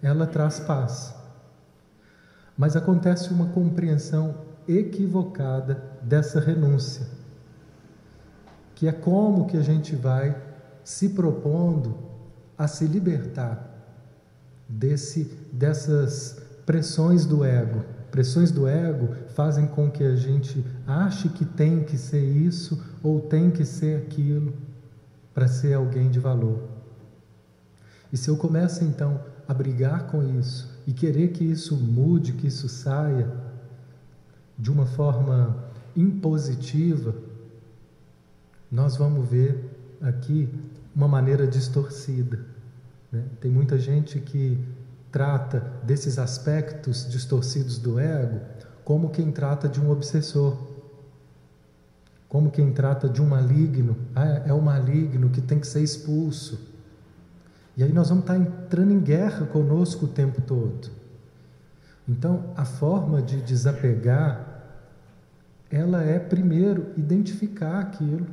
ela 0.00 0.26
traz 0.26 0.58
paz. 0.60 1.14
Mas 2.56 2.74
acontece 2.74 3.34
uma 3.34 3.48
compreensão 3.48 4.34
equivocada 4.66 5.74
dessa 6.00 6.40
renúncia, 6.40 7.06
que 8.74 8.88
é 8.88 8.92
como 8.92 9.46
que 9.46 9.58
a 9.58 9.62
gente 9.62 9.94
vai 9.94 10.42
se 10.82 11.10
propondo 11.10 11.98
a 12.56 12.66
se 12.66 12.86
libertar 12.86 13.62
desse 14.66 15.24
dessas 15.52 16.47
pressões 16.68 17.24
do 17.24 17.42
ego. 17.46 17.82
Pressões 18.10 18.50
do 18.50 18.68
ego 18.68 19.14
fazem 19.28 19.66
com 19.66 19.90
que 19.90 20.04
a 20.04 20.14
gente 20.14 20.62
ache 20.86 21.30
que 21.30 21.46
tem 21.46 21.82
que 21.82 21.96
ser 21.96 22.22
isso 22.22 22.78
ou 23.02 23.22
tem 23.22 23.50
que 23.50 23.64
ser 23.64 24.02
aquilo 24.02 24.52
para 25.32 25.48
ser 25.48 25.72
alguém 25.72 26.10
de 26.10 26.20
valor. 26.20 26.60
E 28.12 28.18
se 28.18 28.28
eu 28.28 28.36
começo 28.36 28.84
então 28.84 29.18
a 29.48 29.54
brigar 29.54 30.08
com 30.08 30.22
isso 30.38 30.68
e 30.86 30.92
querer 30.92 31.28
que 31.28 31.42
isso 31.42 31.74
mude, 31.74 32.34
que 32.34 32.48
isso 32.48 32.68
saia 32.68 33.32
de 34.58 34.70
uma 34.70 34.84
forma 34.84 35.64
impositiva, 35.96 37.14
nós 38.70 38.94
vamos 38.94 39.26
ver 39.26 39.96
aqui 40.02 40.46
uma 40.94 41.08
maneira 41.08 41.46
distorcida. 41.46 42.44
Né? 43.10 43.24
Tem 43.40 43.50
muita 43.50 43.78
gente 43.78 44.20
que 44.20 44.62
trata 45.18 45.58
desses 45.82 46.16
aspectos 46.16 47.10
distorcidos 47.10 47.76
do 47.76 47.98
ego 47.98 48.40
como 48.84 49.10
quem 49.10 49.32
trata 49.32 49.68
de 49.68 49.80
um 49.80 49.90
obsessor, 49.90 50.56
como 52.28 52.52
quem 52.52 52.72
trata 52.72 53.08
de 53.08 53.20
um 53.20 53.26
maligno. 53.26 53.96
Ah, 54.14 54.44
é 54.46 54.52
o 54.52 54.62
maligno 54.62 55.28
que 55.28 55.40
tem 55.40 55.58
que 55.58 55.66
ser 55.66 55.82
expulso. 55.82 56.60
E 57.76 57.82
aí 57.82 57.92
nós 57.92 58.10
vamos 58.10 58.22
estar 58.22 58.36
entrando 58.36 58.92
em 58.92 59.00
guerra 59.00 59.44
conosco 59.46 60.04
o 60.04 60.08
tempo 60.08 60.40
todo. 60.40 60.88
Então, 62.08 62.52
a 62.56 62.64
forma 62.64 63.20
de 63.20 63.40
desapegar, 63.42 64.62
ela 65.68 66.04
é 66.04 66.20
primeiro 66.20 66.92
identificar 66.96 67.80
aquilo, 67.80 68.26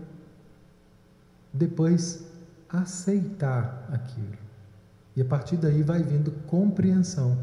depois 1.52 2.28
aceitar 2.70 3.90
aquilo. 3.92 4.45
E 5.16 5.22
a 5.22 5.26
partir 5.26 5.58
daí 5.58 5.82
vai 5.82 6.04
vindo 6.04 6.32
compreensão 6.46 7.38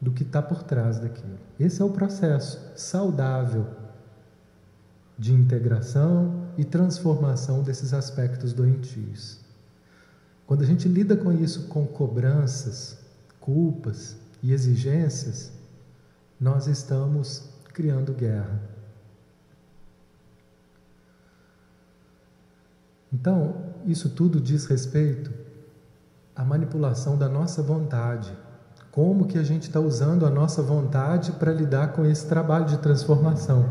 do 0.00 0.12
que 0.12 0.22
está 0.22 0.40
por 0.40 0.62
trás 0.62 0.98
daquilo. 0.98 1.38
Esse 1.58 1.82
é 1.82 1.84
o 1.84 1.90
processo 1.90 2.60
saudável 2.76 3.66
de 5.18 5.32
integração 5.32 6.48
e 6.56 6.64
transformação 6.64 7.62
desses 7.62 7.92
aspectos 7.92 8.52
doentios. 8.52 9.40
Quando 10.46 10.62
a 10.62 10.66
gente 10.66 10.88
lida 10.88 11.16
com 11.16 11.32
isso 11.32 11.68
com 11.68 11.86
cobranças, 11.86 12.98
culpas 13.40 14.16
e 14.42 14.52
exigências, 14.52 15.52
nós 16.38 16.66
estamos 16.66 17.48
criando 17.72 18.12
guerra. 18.12 18.60
Então, 23.12 23.74
isso 23.86 24.10
tudo 24.10 24.40
diz 24.40 24.66
respeito 24.66 25.43
à 26.34 26.44
manipulação 26.44 27.16
da 27.16 27.28
nossa 27.28 27.62
vontade. 27.62 28.32
Como 28.90 29.26
que 29.26 29.38
a 29.38 29.42
gente 29.42 29.64
está 29.64 29.80
usando 29.80 30.24
a 30.24 30.30
nossa 30.30 30.62
vontade 30.62 31.32
para 31.32 31.52
lidar 31.52 31.92
com 31.92 32.04
esse 32.04 32.26
trabalho 32.26 32.66
de 32.66 32.78
transformação? 32.78 33.68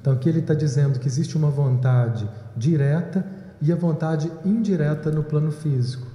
Então, 0.00 0.12
aqui 0.12 0.28
ele 0.28 0.38
está 0.38 0.54
dizendo 0.54 0.98
que 0.98 1.08
existe 1.08 1.36
uma 1.36 1.50
vontade 1.50 2.28
direta 2.56 3.26
e 3.60 3.72
a 3.72 3.76
vontade 3.76 4.30
indireta 4.44 5.10
no 5.10 5.24
plano 5.24 5.50
físico. 5.50 6.06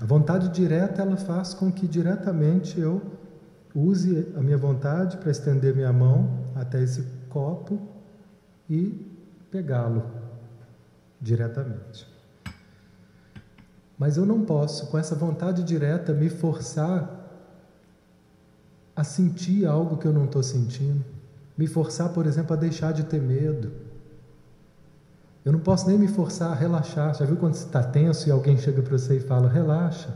A 0.00 0.04
vontade 0.04 0.48
direta 0.48 1.02
ela 1.02 1.16
faz 1.16 1.54
com 1.54 1.72
que 1.72 1.86
diretamente 1.86 2.78
eu 2.78 3.00
use 3.74 4.28
a 4.36 4.40
minha 4.40 4.58
vontade 4.58 5.16
para 5.16 5.30
estender 5.30 5.74
minha 5.74 5.92
mão 5.92 6.44
até 6.54 6.82
esse 6.82 7.02
copo 7.30 7.80
e 8.68 9.10
pegá-lo 9.50 10.04
diretamente. 11.20 12.11
Mas 13.98 14.16
eu 14.16 14.26
não 14.26 14.42
posso, 14.42 14.86
com 14.86 14.98
essa 14.98 15.14
vontade 15.14 15.62
direta, 15.62 16.12
me 16.12 16.28
forçar 16.28 17.20
a 18.94 19.04
sentir 19.04 19.66
algo 19.66 19.96
que 19.96 20.06
eu 20.06 20.12
não 20.12 20.24
estou 20.24 20.42
sentindo, 20.42 21.04
me 21.56 21.66
forçar, 21.66 22.10
por 22.10 22.26
exemplo, 22.26 22.52
a 22.52 22.56
deixar 22.56 22.92
de 22.92 23.04
ter 23.04 23.20
medo. 23.20 23.72
Eu 25.44 25.52
não 25.52 25.60
posso 25.60 25.88
nem 25.88 25.98
me 25.98 26.08
forçar 26.08 26.52
a 26.52 26.54
relaxar. 26.54 27.14
Já 27.14 27.24
viu 27.24 27.36
quando 27.36 27.54
você 27.54 27.66
está 27.66 27.82
tenso 27.82 28.28
e 28.28 28.32
alguém 28.32 28.56
chega 28.56 28.80
para 28.80 28.96
você 28.96 29.16
e 29.16 29.20
fala, 29.20 29.48
relaxa? 29.48 30.14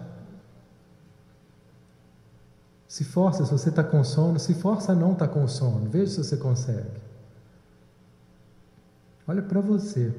Se 2.87 3.05
força 3.05 3.45
se 3.45 3.51
você 3.51 3.69
está 3.69 3.83
com 3.83 4.03
sono, 4.05 4.39
se 4.39 4.55
força 4.55 4.95
não 4.95 5.13
estar 5.13 5.27
tá 5.27 5.35
com 5.35 5.47
sono. 5.49 5.91
Veja 5.91 6.13
se 6.13 6.25
você 6.25 6.37
consegue. 6.37 7.01
Olha 9.27 9.43
para 9.43 9.61
você. 9.61 10.15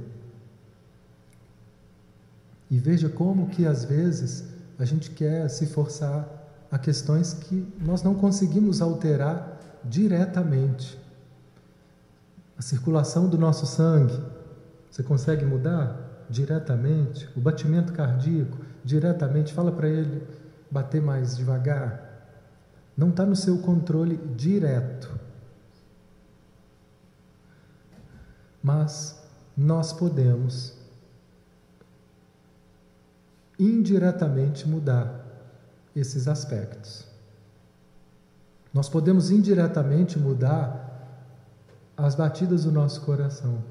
E 2.70 2.78
veja 2.78 3.10
como 3.10 3.48
que 3.48 3.66
às 3.66 3.86
vezes 3.86 4.46
a 4.78 4.86
gente 4.86 5.12
quer 5.12 5.50
se 5.50 5.66
forçar 5.66 6.28
a 6.70 6.78
questões 6.78 7.34
que 7.34 7.68
nós 7.80 8.04
não 8.04 8.14
conseguimos 8.14 8.82
alterar 8.82 9.58
diretamente. 9.84 11.00
A 12.58 12.62
circulação 12.62 13.30
do 13.30 13.38
nosso 13.38 13.66
sangue, 13.66 14.20
você 14.90 15.02
consegue 15.02 15.46
mudar 15.46 16.26
diretamente? 16.30 17.30
O 17.36 17.40
batimento 17.40 17.94
cardíaco, 17.94 18.58
diretamente, 18.84 19.54
fala 19.54 19.72
para 19.72 19.88
ele 19.88 20.28
bater 20.70 21.02
mais 21.02 21.38
devagar. 21.38 22.04
Não 22.98 23.10
está 23.10 23.26
no 23.26 23.36
seu 23.36 23.60
controle 23.60 24.18
direto. 24.36 25.18
Mas 28.62 29.22
nós 29.56 29.94
podemos 29.94 30.77
indiretamente 33.60 34.68
mudar 34.68 35.26
esses 35.96 36.28
aspectos. 36.28 37.06
Nós 38.74 38.88
podemos 38.88 39.32
indiretamente 39.32 40.20
mudar 40.20 40.86
as 41.96 42.14
batidas 42.14 42.66
do 42.66 42.72
nosso 42.72 43.02
coração. 43.02 43.64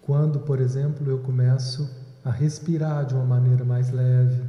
Quando, 0.00 0.40
por 0.40 0.60
exemplo, 0.60 1.10
eu 1.10 1.18
começo 1.18 1.90
a 2.24 2.30
respirar 2.30 3.04
de 3.04 3.14
uma 3.14 3.24
maneira 3.24 3.64
mais 3.64 3.90
leve 3.90 4.42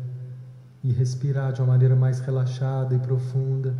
e 0.83 0.91
respirar 0.91 1.51
de 1.51 1.61
uma 1.61 1.67
maneira 1.67 1.95
mais 1.95 2.19
relaxada 2.19 2.95
e 2.95 2.99
profunda. 2.99 3.75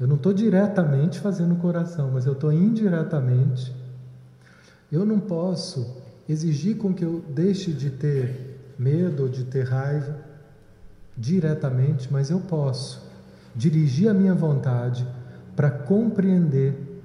Eu 0.00 0.06
não 0.06 0.16
estou 0.16 0.32
diretamente 0.32 1.18
fazendo 1.18 1.54
o 1.54 1.58
coração, 1.58 2.10
mas 2.12 2.24
eu 2.24 2.32
estou 2.32 2.52
indiretamente. 2.52 3.74
Eu 4.90 5.04
não 5.04 5.20
posso 5.20 5.96
exigir 6.28 6.76
com 6.76 6.94
que 6.94 7.04
eu 7.04 7.24
deixe 7.28 7.72
de 7.72 7.90
ter 7.90 8.51
medo 8.78 9.24
ou 9.24 9.28
de 9.28 9.44
ter 9.44 9.64
raiva 9.64 10.16
diretamente, 11.16 12.12
mas 12.12 12.30
eu 12.30 12.40
posso 12.40 13.02
dirigir 13.54 14.08
a 14.08 14.14
minha 14.14 14.34
vontade 14.34 15.06
para 15.54 15.70
compreender 15.70 17.02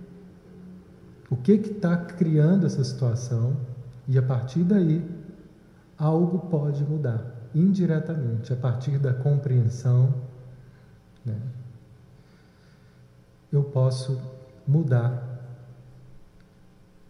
o 1.30 1.36
que 1.36 1.52
está 1.54 1.98
criando 1.98 2.66
essa 2.66 2.84
situação 2.84 3.58
e 4.08 4.18
a 4.18 4.22
partir 4.22 4.64
daí 4.64 5.06
algo 5.98 6.40
pode 6.50 6.84
mudar 6.84 7.36
indiretamente 7.54 8.54
a 8.54 8.56
partir 8.56 8.98
da 9.00 9.14
compreensão. 9.14 10.14
Né? 11.26 11.38
Eu 13.52 13.64
posso 13.64 14.22
mudar 14.66 15.24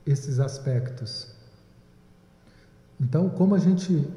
esses 0.06 0.40
aspectos. 0.40 1.36
Então, 3.00 3.30
como 3.30 3.54
a 3.54 3.60
gente 3.60 4.08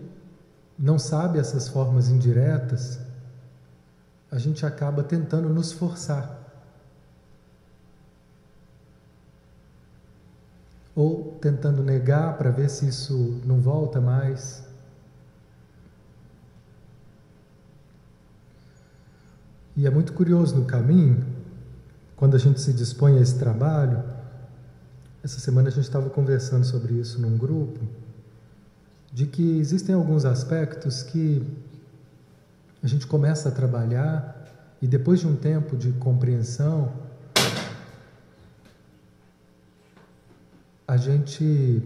não 0.80 0.98
sabe 0.98 1.38
essas 1.38 1.68
formas 1.68 2.08
indiretas, 2.08 2.98
a 4.30 4.38
gente 4.38 4.64
acaba 4.64 5.04
tentando 5.04 5.50
nos 5.50 5.72
forçar. 5.72 6.38
Ou 10.96 11.36
tentando 11.38 11.82
negar 11.82 12.38
para 12.38 12.50
ver 12.50 12.70
se 12.70 12.88
isso 12.88 13.42
não 13.44 13.60
volta 13.60 14.00
mais. 14.00 14.64
E 19.76 19.86
é 19.86 19.90
muito 19.90 20.14
curioso 20.14 20.56
no 20.56 20.64
caminho, 20.64 21.26
quando 22.16 22.36
a 22.36 22.38
gente 22.38 22.58
se 22.58 22.72
dispõe 22.72 23.18
a 23.18 23.20
esse 23.20 23.38
trabalho. 23.38 24.02
Essa 25.22 25.38
semana 25.40 25.68
a 25.68 25.72
gente 25.72 25.84
estava 25.84 26.08
conversando 26.08 26.64
sobre 26.64 26.94
isso 26.94 27.20
num 27.20 27.36
grupo 27.36 27.99
de 29.12 29.26
que 29.26 29.58
existem 29.58 29.94
alguns 29.94 30.24
aspectos 30.24 31.02
que 31.02 31.42
a 32.82 32.86
gente 32.86 33.06
começa 33.06 33.48
a 33.48 33.52
trabalhar 33.52 34.36
e 34.80 34.86
depois 34.86 35.20
de 35.20 35.26
um 35.26 35.36
tempo 35.36 35.76
de 35.76 35.92
compreensão, 35.92 36.92
a 40.88 40.96
gente 40.96 41.82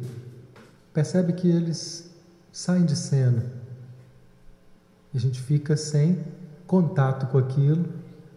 percebe 0.93 1.33
que 1.33 1.49
eles 1.49 2.11
saem 2.53 2.85
de 2.85 2.95
cena. 2.95 3.45
A 5.15 5.19
gente 5.19 5.41
fica 5.41 5.77
sem 5.77 6.25
contato 6.67 7.27
com 7.27 7.39
aquilo 7.39 7.85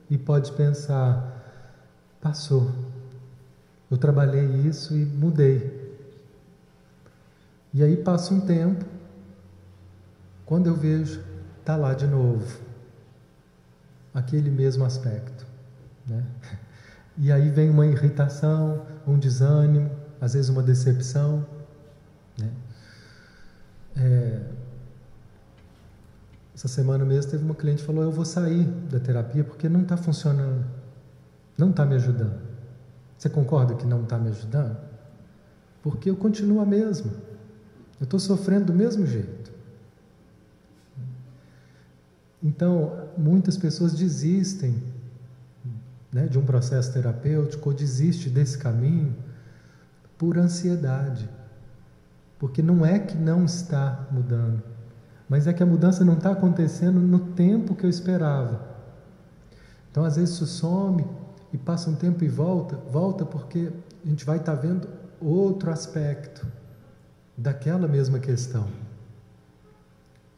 e 0.10 0.18
pode 0.18 0.52
pensar: 0.54 1.44
passou, 2.20 2.72
eu 3.90 3.98
trabalhei 3.98 4.46
isso 4.68 4.96
e 4.96 5.06
mudei. 5.06 5.77
E 7.78 7.84
aí 7.84 7.96
passa 7.96 8.34
um 8.34 8.40
tempo, 8.40 8.84
quando 10.48 10.66
eu 10.66 10.74
vejo, 10.74 11.24
está 11.60 11.76
lá 11.76 11.94
de 11.94 12.08
novo, 12.08 12.60
aquele 14.12 14.50
mesmo 14.50 14.84
aspecto. 14.84 15.46
Né? 16.08 16.26
E 17.20 17.32
aí 17.32 17.50
vem 17.50 17.70
uma 17.72 17.86
irritação, 17.86 18.86
um 19.08 19.18
desânimo, 19.18 19.90
às 20.22 20.34
vezes 20.34 20.50
uma 20.50 20.62
decepção. 20.62 21.44
Né? 22.38 22.52
É... 23.96 24.42
Essa 26.54 26.68
semana 26.68 27.04
mesmo 27.04 27.32
teve 27.32 27.44
uma 27.44 27.56
cliente 27.56 27.82
que 27.82 27.88
falou: 27.88 28.04
Eu 28.04 28.12
vou 28.12 28.24
sair 28.24 28.66
da 28.66 29.00
terapia 29.00 29.44
porque 29.44 29.68
não 29.68 29.82
está 29.82 29.98
funcionando, 29.98 30.64
não 31.58 31.72
está 31.72 31.88
me 31.88 31.96
ajudando. 31.96 32.40
Você 33.18 33.30
concorda 33.30 33.74
que 33.74 33.86
não 33.88 34.04
está 34.04 34.20
me 34.20 34.30
ajudando? 34.30 34.78
Porque 35.82 36.12
eu 36.12 36.16
continuo 36.16 36.62
a 36.62 36.66
mesma. 36.68 37.27
Eu 38.00 38.04
estou 38.04 38.20
sofrendo 38.20 38.66
do 38.66 38.74
mesmo 38.74 39.06
jeito. 39.06 39.52
Então, 42.42 43.10
muitas 43.18 43.58
pessoas 43.58 43.94
desistem 43.94 44.82
né, 46.14 46.28
de 46.28 46.38
um 46.38 46.46
processo 46.46 46.94
terapêutico 46.94 47.70
ou 47.70 47.76
desistem 47.76 48.32
desse 48.32 48.58
caminho 48.58 49.16
por 50.18 50.38
ansiedade. 50.38 51.28
Porque 52.38 52.62
não 52.62 52.86
é 52.86 53.00
que 53.00 53.18
não 53.18 53.46
está 53.46 54.08
mudando, 54.12 54.62
mas 55.28 55.48
é 55.48 55.54
que 55.54 55.64
a 55.64 55.66
mudança 55.66 56.06
não 56.06 56.14
está 56.14 56.32
acontecendo 56.32 57.00
no 57.00 57.20
tempo 57.20 57.76
que 57.76 57.84
eu 57.84 57.90
esperava. 57.90 58.62
Então, 59.90 60.06
às 60.06 60.16
vezes, 60.16 60.36
isso 60.36 60.46
some 60.46 61.04
e 61.52 61.58
passa 61.58 61.90
um 61.90 61.96
tempo 61.96 62.24
e 62.24 62.28
volta, 62.28 62.76
volta 62.92 63.26
porque 63.26 63.72
a 64.06 64.08
gente 64.08 64.24
vai 64.24 64.38
estar 64.38 64.56
tá 64.56 64.62
vendo 64.62 64.88
outro 65.20 65.72
aspecto 65.72 66.46
daquela 67.38 67.88
mesma 67.88 68.20
questão. 68.20 68.68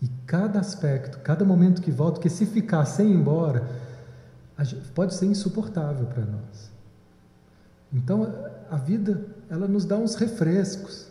E 0.01 0.07
cada 0.25 0.59
aspecto, 0.59 1.19
cada 1.19 1.45
momento 1.45 1.81
que 1.81 1.91
volta, 1.91 2.19
que 2.19 2.29
se 2.29 2.45
ficar 2.45 2.85
sem 2.85 3.09
ir 3.09 3.15
embora, 3.15 3.67
pode 4.93 5.13
ser 5.13 5.25
insuportável 5.25 6.05
para 6.07 6.25
nós. 6.25 6.71
Então, 7.93 8.33
a 8.69 8.77
vida, 8.77 9.25
ela 9.49 9.67
nos 9.67 9.85
dá 9.85 9.97
uns 9.97 10.15
refrescos. 10.15 11.09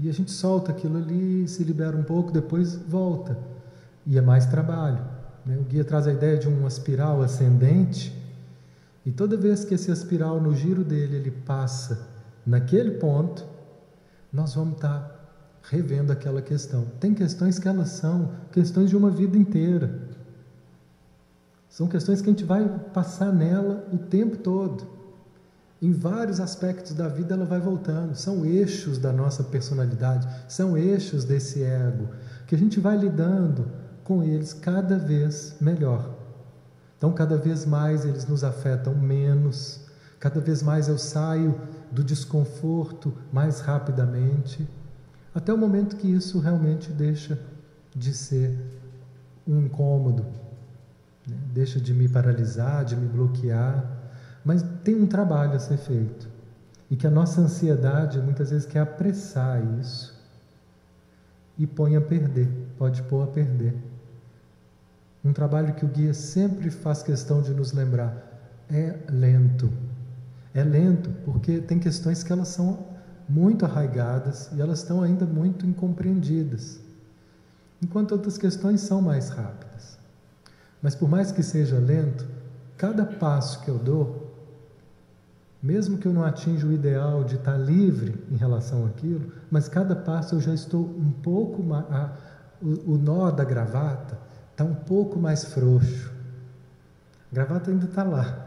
E 0.00 0.08
a 0.08 0.12
gente 0.12 0.30
solta 0.30 0.72
aquilo 0.72 0.96
ali, 0.98 1.46
se 1.48 1.64
libera 1.64 1.96
um 1.96 2.02
pouco, 2.02 2.30
depois 2.30 2.74
volta. 2.74 3.36
E 4.06 4.16
é 4.16 4.20
mais 4.20 4.46
trabalho. 4.46 5.04
Né? 5.44 5.56
O 5.56 5.62
guia 5.62 5.84
traz 5.84 6.06
a 6.06 6.12
ideia 6.12 6.38
de 6.38 6.48
uma 6.48 6.68
espiral 6.68 7.22
ascendente, 7.22 8.16
e 9.04 9.12
toda 9.12 9.36
vez 9.36 9.64
que 9.64 9.74
esse 9.74 9.88
espiral, 9.90 10.40
no 10.40 10.52
giro 10.52 10.82
dele, 10.82 11.16
ele 11.16 11.30
passa 11.30 12.08
naquele 12.44 12.92
ponto, 12.92 13.46
nós 14.36 14.54
vamos 14.54 14.74
estar 14.74 15.00
tá 15.00 15.10
revendo 15.62 16.12
aquela 16.12 16.42
questão. 16.42 16.84
Tem 17.00 17.14
questões 17.14 17.58
que 17.58 17.66
elas 17.66 17.88
são 17.88 18.32
questões 18.52 18.90
de 18.90 18.96
uma 18.96 19.10
vida 19.10 19.36
inteira. 19.36 19.98
São 21.70 21.88
questões 21.88 22.20
que 22.20 22.28
a 22.28 22.32
gente 22.32 22.44
vai 22.44 22.68
passar 22.92 23.32
nela 23.32 23.88
o 23.90 23.96
tempo 23.96 24.36
todo. 24.36 24.86
Em 25.80 25.90
vários 25.90 26.38
aspectos 26.38 26.92
da 26.92 27.08
vida 27.08 27.34
ela 27.34 27.46
vai 27.46 27.60
voltando. 27.60 28.14
São 28.14 28.44
eixos 28.44 28.98
da 28.98 29.10
nossa 29.10 29.42
personalidade, 29.42 30.28
são 30.48 30.76
eixos 30.76 31.24
desse 31.24 31.62
ego, 31.62 32.08
que 32.46 32.54
a 32.54 32.58
gente 32.58 32.78
vai 32.78 32.96
lidando 32.96 33.66
com 34.04 34.22
eles 34.22 34.52
cada 34.52 34.98
vez 34.98 35.56
melhor. 35.60 36.14
Então, 36.96 37.12
cada 37.12 37.36
vez 37.36 37.66
mais 37.66 38.04
eles 38.04 38.26
nos 38.26 38.44
afetam 38.44 38.94
menos, 38.94 39.80
cada 40.20 40.40
vez 40.40 40.62
mais 40.62 40.88
eu 40.88 40.98
saio 40.98 41.58
do 41.90 42.02
desconforto 42.02 43.12
mais 43.32 43.60
rapidamente, 43.60 44.66
até 45.34 45.52
o 45.52 45.58
momento 45.58 45.96
que 45.96 46.08
isso 46.08 46.38
realmente 46.38 46.92
deixa 46.92 47.38
de 47.94 48.12
ser 48.12 48.58
um 49.46 49.60
incômodo, 49.60 50.24
né? 51.26 51.36
deixa 51.52 51.80
de 51.80 51.92
me 51.94 52.08
paralisar, 52.08 52.84
de 52.84 52.96
me 52.96 53.06
bloquear. 53.06 53.84
Mas 54.44 54.64
tem 54.82 54.94
um 54.94 55.06
trabalho 55.06 55.52
a 55.52 55.58
ser 55.58 55.76
feito. 55.76 56.28
E 56.90 56.96
que 56.96 57.06
a 57.06 57.10
nossa 57.10 57.40
ansiedade 57.40 58.20
muitas 58.20 58.50
vezes 58.50 58.66
quer 58.66 58.80
apressar 58.80 59.60
isso 59.80 60.14
e 61.58 61.66
põe 61.66 61.96
a 61.96 62.00
perder, 62.00 62.48
pode 62.78 63.02
pôr 63.04 63.24
a 63.24 63.26
perder. 63.26 63.74
Um 65.24 65.32
trabalho 65.32 65.74
que 65.74 65.84
o 65.84 65.88
guia 65.88 66.14
sempre 66.14 66.70
faz 66.70 67.02
questão 67.02 67.42
de 67.42 67.52
nos 67.52 67.72
lembrar 67.72 68.22
é 68.70 68.96
lento. 69.10 69.70
É 70.56 70.64
lento 70.64 71.10
porque 71.22 71.58
tem 71.58 71.78
questões 71.78 72.22
que 72.22 72.32
elas 72.32 72.48
são 72.48 72.78
muito 73.28 73.66
arraigadas 73.66 74.50
e 74.54 74.60
elas 74.62 74.78
estão 74.78 75.02
ainda 75.02 75.26
muito 75.26 75.66
incompreendidas, 75.66 76.80
enquanto 77.82 78.12
outras 78.12 78.38
questões 78.38 78.80
são 78.80 79.02
mais 79.02 79.28
rápidas. 79.28 79.98
Mas 80.80 80.94
por 80.94 81.10
mais 81.10 81.30
que 81.30 81.42
seja 81.42 81.78
lento, 81.78 82.26
cada 82.78 83.04
passo 83.04 83.62
que 83.64 83.68
eu 83.68 83.78
dou, 83.78 84.34
mesmo 85.62 85.98
que 85.98 86.08
eu 86.08 86.12
não 86.14 86.24
atinja 86.24 86.66
o 86.66 86.72
ideal 86.72 87.22
de 87.22 87.34
estar 87.34 87.58
livre 87.58 88.24
em 88.30 88.36
relação 88.36 88.86
àquilo, 88.86 89.30
mas 89.50 89.68
cada 89.68 89.94
passo 89.94 90.36
eu 90.36 90.40
já 90.40 90.54
estou 90.54 90.86
um 90.86 91.12
pouco 91.22 91.62
mais. 91.62 91.84
o, 92.62 92.94
o 92.94 92.96
nó 92.96 93.30
da 93.30 93.44
gravata 93.44 94.18
está 94.52 94.64
um 94.64 94.74
pouco 94.74 95.18
mais 95.18 95.44
frouxo. 95.44 96.10
A 97.30 97.34
gravata 97.34 97.70
ainda 97.70 97.84
está 97.84 98.02
lá, 98.02 98.45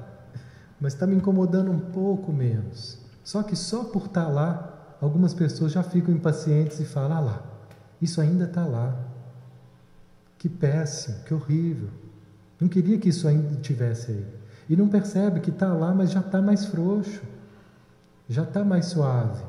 mas 0.80 0.94
está 0.94 1.06
me 1.06 1.16
incomodando 1.16 1.72
um 1.72 1.80
pouco 1.80 2.32
menos. 2.32 2.98
Só 3.24 3.44
que 3.44 3.56
só 3.56 3.84
por 3.84 4.06
estar 4.06 4.26
tá 4.26 4.32
lá, 4.32 4.98
algumas 5.02 5.34
pessoas 5.34 5.72
já 5.72 5.84
ficam 5.84 6.14
impacientes 6.14 6.80
e 6.80 6.86
falam: 6.86 7.18
ah 7.18 7.20
lá, 7.20 7.44
isso 8.02 8.22
ainda 8.22 8.46
está 8.46 8.66
lá. 8.66 8.98
Que 10.38 10.48
péssimo, 10.48 11.24
que 11.26 11.34
horrível. 11.34 11.90
Não 12.60 12.68
queria 12.68 12.98
que 12.98 13.10
isso 13.10 13.28
ainda 13.28 13.54
estivesse 13.54 14.12
aí. 14.12 14.28
E 14.70 14.76
não 14.76 14.88
percebe 14.88 15.42
que 15.42 15.50
está 15.50 15.74
lá, 15.74 15.94
mas 15.94 16.12
já 16.12 16.22
está 16.22 16.42
mais 16.42 16.66
frouxo, 16.66 17.22
já 18.28 18.44
está 18.44 18.64
mais 18.64 18.86
suave. 18.86 19.44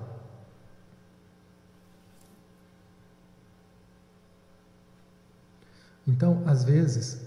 Então, 6.07 6.43
às 6.45 6.65
vezes, 6.65 7.21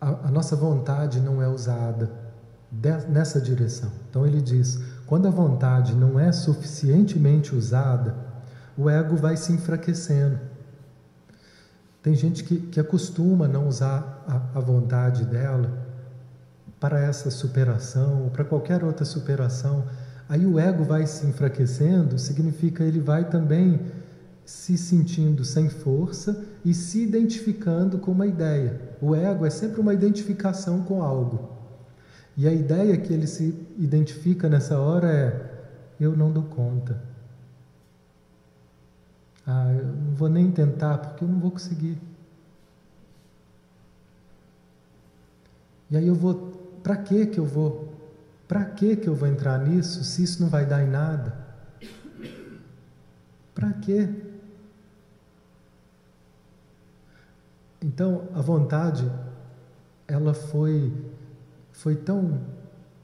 a, 0.00 0.28
a 0.28 0.30
nossa 0.30 0.54
vontade 0.54 1.20
não 1.20 1.42
é 1.42 1.48
usada 1.48 2.21
nessa 3.08 3.40
direção. 3.40 3.90
Então, 4.08 4.26
ele 4.26 4.40
diz: 4.40 4.80
quando 5.06 5.28
a 5.28 5.30
vontade 5.30 5.94
não 5.94 6.18
é 6.18 6.32
suficientemente 6.32 7.54
usada, 7.54 8.16
o 8.76 8.88
ego 8.88 9.16
vai 9.16 9.36
se 9.36 9.52
enfraquecendo. 9.52 10.38
Tem 12.02 12.14
gente 12.14 12.42
que, 12.42 12.58
que 12.58 12.80
acostuma 12.80 13.46
não 13.46 13.68
usar 13.68 14.24
a, 14.26 14.58
a 14.58 14.60
vontade 14.60 15.24
dela 15.24 15.70
para 16.80 16.98
essa 16.98 17.30
superação, 17.30 18.28
para 18.32 18.44
qualquer 18.44 18.82
outra 18.82 19.04
superação. 19.04 19.84
Aí 20.28 20.44
o 20.44 20.58
ego 20.58 20.82
vai 20.82 21.06
se 21.06 21.26
enfraquecendo, 21.26 22.18
significa 22.18 22.82
ele 22.82 22.98
vai 22.98 23.28
também 23.28 23.80
se 24.44 24.76
sentindo 24.76 25.44
sem 25.44 25.68
força 25.68 26.42
e 26.64 26.74
se 26.74 27.02
identificando 27.02 27.98
com 27.98 28.10
uma 28.10 28.26
ideia. 28.26 28.80
O 29.00 29.14
ego 29.14 29.46
é 29.46 29.50
sempre 29.50 29.80
uma 29.80 29.94
identificação 29.94 30.82
com 30.82 31.02
algo. 31.02 31.61
E 32.36 32.48
a 32.48 32.52
ideia 32.52 32.96
que 32.96 33.12
ele 33.12 33.26
se 33.26 33.54
identifica 33.78 34.48
nessa 34.48 34.78
hora 34.78 35.10
é: 35.12 35.52
eu 36.00 36.16
não 36.16 36.32
dou 36.32 36.44
conta. 36.44 37.00
Ah, 39.46 39.72
eu 39.72 39.86
não 39.86 40.14
vou 40.14 40.28
nem 40.28 40.50
tentar 40.50 40.98
porque 40.98 41.24
eu 41.24 41.28
não 41.28 41.38
vou 41.38 41.50
conseguir. 41.50 41.98
E 45.90 45.96
aí 45.96 46.06
eu 46.06 46.14
vou, 46.14 46.34
para 46.82 46.96
que 46.96 47.26
que 47.26 47.38
eu 47.38 47.44
vou? 47.44 47.92
Para 48.48 48.64
que 48.64 48.96
que 48.96 49.08
eu 49.08 49.14
vou 49.14 49.28
entrar 49.28 49.58
nisso 49.58 50.02
se 50.04 50.22
isso 50.22 50.42
não 50.42 50.48
vai 50.48 50.64
dar 50.64 50.82
em 50.82 50.88
nada? 50.88 51.36
Para 53.54 53.72
quê? 53.74 54.08
Então, 57.82 58.28
a 58.34 58.40
vontade 58.40 59.10
ela 60.06 60.32
foi 60.32 60.92
foi 61.72 61.96
tão 61.96 62.40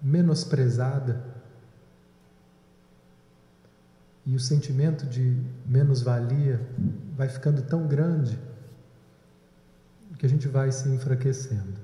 menosprezada 0.01 1.25
e 4.25 4.35
o 4.35 4.41
sentimento 4.41 5.07
de 5.07 5.43
menos-valia 5.67 6.61
vai 7.17 7.29
ficando 7.29 7.63
tão 7.63 7.87
grande 7.87 8.39
que 10.19 10.27
a 10.27 10.29
gente 10.29 10.47
vai 10.47 10.71
se 10.71 10.89
enfraquecendo. 10.89 11.81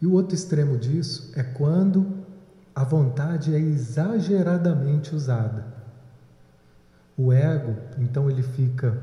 E 0.00 0.06
o 0.06 0.12
outro 0.12 0.34
extremo 0.34 0.76
disso 0.76 1.32
é 1.36 1.42
quando 1.42 2.24
a 2.74 2.84
vontade 2.84 3.54
é 3.54 3.58
exageradamente 3.58 5.14
usada. 5.14 5.66
O 7.16 7.32
ego, 7.32 7.76
então, 7.98 8.30
ele 8.30 8.42
fica 8.42 8.96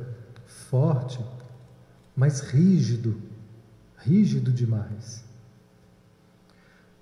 forte, 0.46 1.24
mas 2.16 2.40
rígido, 2.40 3.22
rígido 3.98 4.52
demais. 4.52 5.26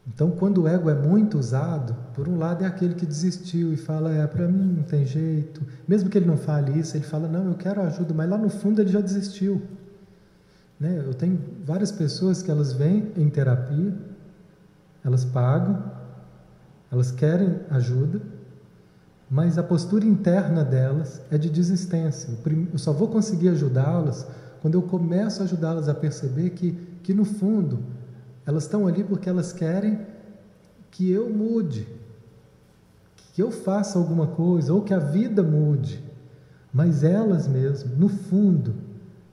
Então, 0.05 0.31
quando 0.31 0.63
o 0.63 0.67
ego 0.67 0.89
é 0.89 0.93
muito 0.93 1.37
usado, 1.37 1.95
por 2.13 2.27
um 2.27 2.37
lado 2.37 2.63
é 2.63 2.67
aquele 2.67 2.93
que 2.93 3.05
desistiu 3.05 3.73
e 3.73 3.77
fala: 3.77 4.11
é, 4.11 4.27
para 4.27 4.47
mim 4.47 4.73
não 4.77 4.83
tem 4.83 5.05
jeito. 5.05 5.61
Mesmo 5.87 6.09
que 6.09 6.17
ele 6.17 6.25
não 6.25 6.37
fale 6.37 6.77
isso, 6.77 6.97
ele 6.97 7.05
fala: 7.05 7.27
não, 7.27 7.47
eu 7.47 7.55
quero 7.55 7.81
ajuda, 7.81 8.13
mas 8.13 8.29
lá 8.29 8.37
no 8.37 8.49
fundo 8.49 8.81
ele 8.81 8.91
já 8.91 8.99
desistiu. 8.99 9.61
Né? 10.79 11.01
Eu 11.05 11.13
tenho 11.13 11.39
várias 11.65 11.91
pessoas 11.91 12.43
que 12.43 12.51
elas 12.51 12.73
vêm 12.73 13.11
em 13.15 13.29
terapia, 13.29 13.93
elas 15.05 15.23
pagam, 15.23 15.81
elas 16.91 17.09
querem 17.09 17.61
ajuda, 17.69 18.21
mas 19.29 19.57
a 19.57 19.63
postura 19.63 20.05
interna 20.05 20.65
delas 20.65 21.21
é 21.31 21.37
de 21.37 21.49
desistência. 21.49 22.29
Eu 22.71 22.77
só 22.77 22.91
vou 22.91 23.07
conseguir 23.07 23.49
ajudá-las 23.49 24.27
quando 24.61 24.75
eu 24.75 24.81
começo 24.81 25.41
a 25.41 25.45
ajudá-las 25.45 25.87
a 25.87 25.93
perceber 25.93 26.49
que, 26.51 26.73
que 27.01 27.13
no 27.13 27.23
fundo 27.23 27.79
elas 28.45 28.63
estão 28.63 28.87
ali 28.87 29.03
porque 29.03 29.29
elas 29.29 29.53
querem 29.53 30.05
que 30.91 31.09
eu 31.09 31.29
mude, 31.29 31.87
que 33.33 33.41
eu 33.41 33.51
faça 33.51 33.97
alguma 33.97 34.27
coisa, 34.27 34.73
ou 34.73 34.81
que 34.81 34.93
a 34.93 34.99
vida 34.99 35.41
mude. 35.41 36.03
Mas 36.71 37.03
elas 37.03 37.47
mesmas, 37.47 37.97
no 37.97 38.09
fundo, 38.09 38.75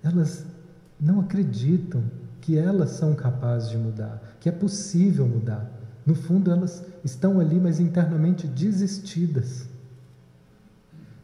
elas 0.03 0.45
não 1.01 1.21
acreditam 1.21 2.03
que 2.41 2.57
elas 2.57 2.91
são 2.91 3.15
capazes 3.15 3.71
de 3.71 3.79
mudar, 3.79 4.37
que 4.41 4.49
é 4.49 4.53
possível 4.53 5.27
mudar. 5.27 5.71
No 6.07 6.15
fundo, 6.15 6.51
elas 6.51 6.83
estão 7.05 7.39
ali, 7.41 7.61
mas 7.61 7.79
internamente 7.79 8.47
desistidas. 8.47 9.69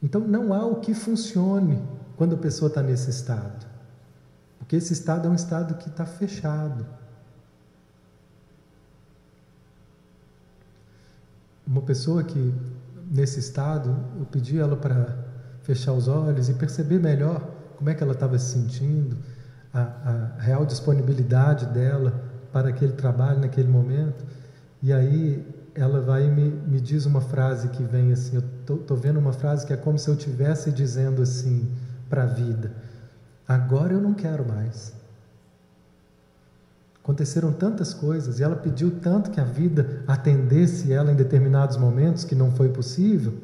Então, 0.03 0.21
não 0.21 0.53
há 0.53 0.65
o 0.65 0.77
que 0.77 0.93
funcione 0.93 1.83
quando 2.17 2.35
a 2.35 2.39
pessoa 2.39 2.69
está 2.69 2.83
nesse 2.83 3.11
estado, 3.11 3.67
porque 4.59 4.77
esse 4.77 4.93
estado 4.93 5.29
é 5.29 5.31
um 5.31 5.35
estado 5.35 5.75
que 5.75 5.89
está 5.89 6.05
fechado. 6.05 6.87
Uma 11.67 11.83
pessoa 11.83 12.23
que, 12.23 12.55
nesse 13.11 13.41
estado, 13.41 13.97
eu 14.19 14.27
pedi 14.27 14.59
ela 14.59 14.77
para 14.77 15.17
fechar 15.63 15.93
os 15.93 16.07
olhos 16.07 16.49
e 16.49 16.55
perceber 16.55 16.99
melhor 16.99 17.41
como 17.77 17.91
é 17.91 17.95
que 17.95 18.03
ela 18.03 18.13
estava 18.13 18.39
se 18.39 18.53
sentindo, 18.53 19.17
a, 19.75 19.81
a, 19.81 20.41
real 20.41 20.65
disponibilidade 20.65 21.67
dela 21.67 22.23
para 22.53 22.69
aquele 22.69 22.93
trabalho 22.93 23.41
naquele 23.41 23.69
momento. 23.69 24.25
E 24.83 24.93
aí 24.93 25.45
ela 25.75 26.01
vai 26.01 26.27
e 26.27 26.31
me, 26.31 26.51
me 26.51 26.81
diz 26.81 27.05
uma 27.05 27.21
frase 27.21 27.69
que 27.69 27.83
vem 27.83 28.13
assim, 28.13 28.37
eu 28.37 28.75
estou 28.75 28.97
vendo 28.97 29.19
uma 29.19 29.33
frase 29.33 29.67
que 29.67 29.73
é 29.73 29.77
como 29.77 29.99
se 29.99 30.09
eu 30.09 30.15
estivesse 30.15 30.71
dizendo 30.71 31.21
assim 31.21 31.69
para 32.09 32.23
a 32.23 32.27
vida, 32.27 32.73
agora 33.47 33.93
eu 33.93 34.01
não 34.01 34.15
quero 34.15 34.47
mais. 34.47 34.95
Aconteceram 37.07 37.53
tantas 37.53 37.95
coisas 37.95 38.41
e 38.41 38.43
ela 38.43 38.57
pediu 38.57 38.91
tanto 39.01 39.31
que 39.31 39.41
a 39.41 39.45
vida 39.45 40.03
atendesse 40.09 40.93
ela 40.93 41.13
em 41.13 41.15
determinados 41.15 41.77
momentos 41.77 42.25
que 42.25 42.35
não 42.35 42.51
foi 42.51 42.69
possível, 42.71 43.35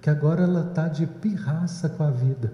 que 0.00 0.08
agora 0.08 0.44
ela 0.44 0.68
está 0.68 0.86
de 0.86 1.04
pirraça 1.04 1.88
com 1.88 2.04
a 2.04 2.12
vida. 2.12 2.52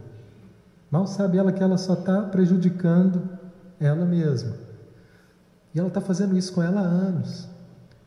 Mal 0.91 1.07
sabe 1.07 1.37
ela 1.37 1.53
que 1.53 1.63
ela 1.63 1.77
só 1.77 1.93
está 1.93 2.23
prejudicando 2.23 3.29
ela 3.79 4.07
mesma. 4.07 4.55
E 5.75 5.79
ela 5.79 5.89
está 5.89 6.01
fazendo 6.01 6.35
isso 6.35 6.55
com 6.55 6.63
ela 6.63 6.81
há 6.81 6.85
anos, 6.85 7.47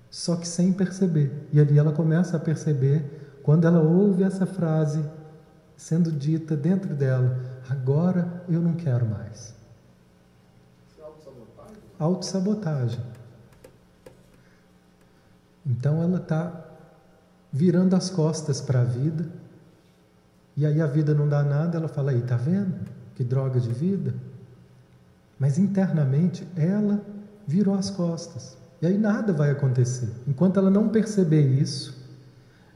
só 0.09 0.35
que 0.35 0.47
sem 0.47 0.73
perceber. 0.73 1.47
E 1.53 1.59
ali 1.59 1.77
ela 1.77 1.91
começa 1.91 2.37
a 2.37 2.39
perceber 2.39 3.37
quando 3.43 3.67
ela 3.67 3.81
ouve 3.81 4.23
essa 4.23 4.47
frase 4.47 5.05
sendo 5.75 6.11
dita 6.11 6.57
dentro 6.57 6.95
dela: 6.95 7.37
agora 7.69 8.41
eu 8.49 8.59
não 8.59 8.73
quero 8.73 9.05
mais. 9.05 9.56
Autossabotagem. 11.99 13.01
Então 15.65 16.01
ela 16.01 16.17
está 16.17 16.65
virando 17.51 17.95
as 17.95 18.09
costas 18.09 18.61
para 18.61 18.81
a 18.81 18.83
vida, 18.83 19.27
e 20.55 20.65
aí 20.65 20.81
a 20.81 20.87
vida 20.87 21.13
não 21.13 21.27
dá 21.27 21.43
nada, 21.43 21.77
ela 21.77 21.87
fala: 21.87 22.11
aí, 22.11 22.21
tá 22.21 22.37
vendo? 22.37 22.75
Que 23.15 23.23
droga 23.23 23.59
de 23.59 23.71
vida. 23.71 24.13
Mas 25.39 25.57
internamente 25.57 26.47
ela 26.55 27.01
virou 27.47 27.75
as 27.75 27.89
costas. 27.89 28.57
E 28.81 28.87
aí 28.87 28.97
nada 28.97 29.33
vai 29.33 29.51
acontecer. 29.51 30.09
Enquanto 30.27 30.59
ela 30.59 30.69
não 30.69 30.89
perceber 30.89 31.47
isso 31.47 31.97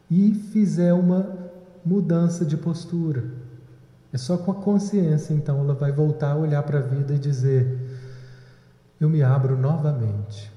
e 0.10 0.34
fizer 0.34 0.94
uma 0.94 1.52
mudança 1.86 2.46
de 2.46 2.58
postura. 2.58 3.24
É 4.14 4.18
só 4.18 4.38
com 4.38 4.52
a 4.52 4.56
consciência, 4.56 5.34
então, 5.34 5.60
ela 5.60 5.74
vai 5.74 5.92
voltar 5.92 6.32
a 6.32 6.36
olhar 6.36 6.62
para 6.64 6.80
a 6.80 6.82
vida 6.82 7.14
e 7.14 7.18
dizer: 7.18 7.91
Eu 9.02 9.10
me 9.10 9.24
abro 9.24 9.58
novamente. 9.58 10.54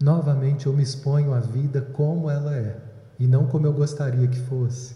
Novamente 0.00 0.68
eu 0.68 0.72
me 0.72 0.84
exponho 0.84 1.34
à 1.34 1.40
vida 1.40 1.82
como 1.82 2.30
ela 2.30 2.54
é 2.54 2.80
e 3.18 3.26
não 3.26 3.48
como 3.48 3.66
eu 3.66 3.72
gostaria 3.72 4.28
que 4.28 4.38
fosse. 4.38 4.94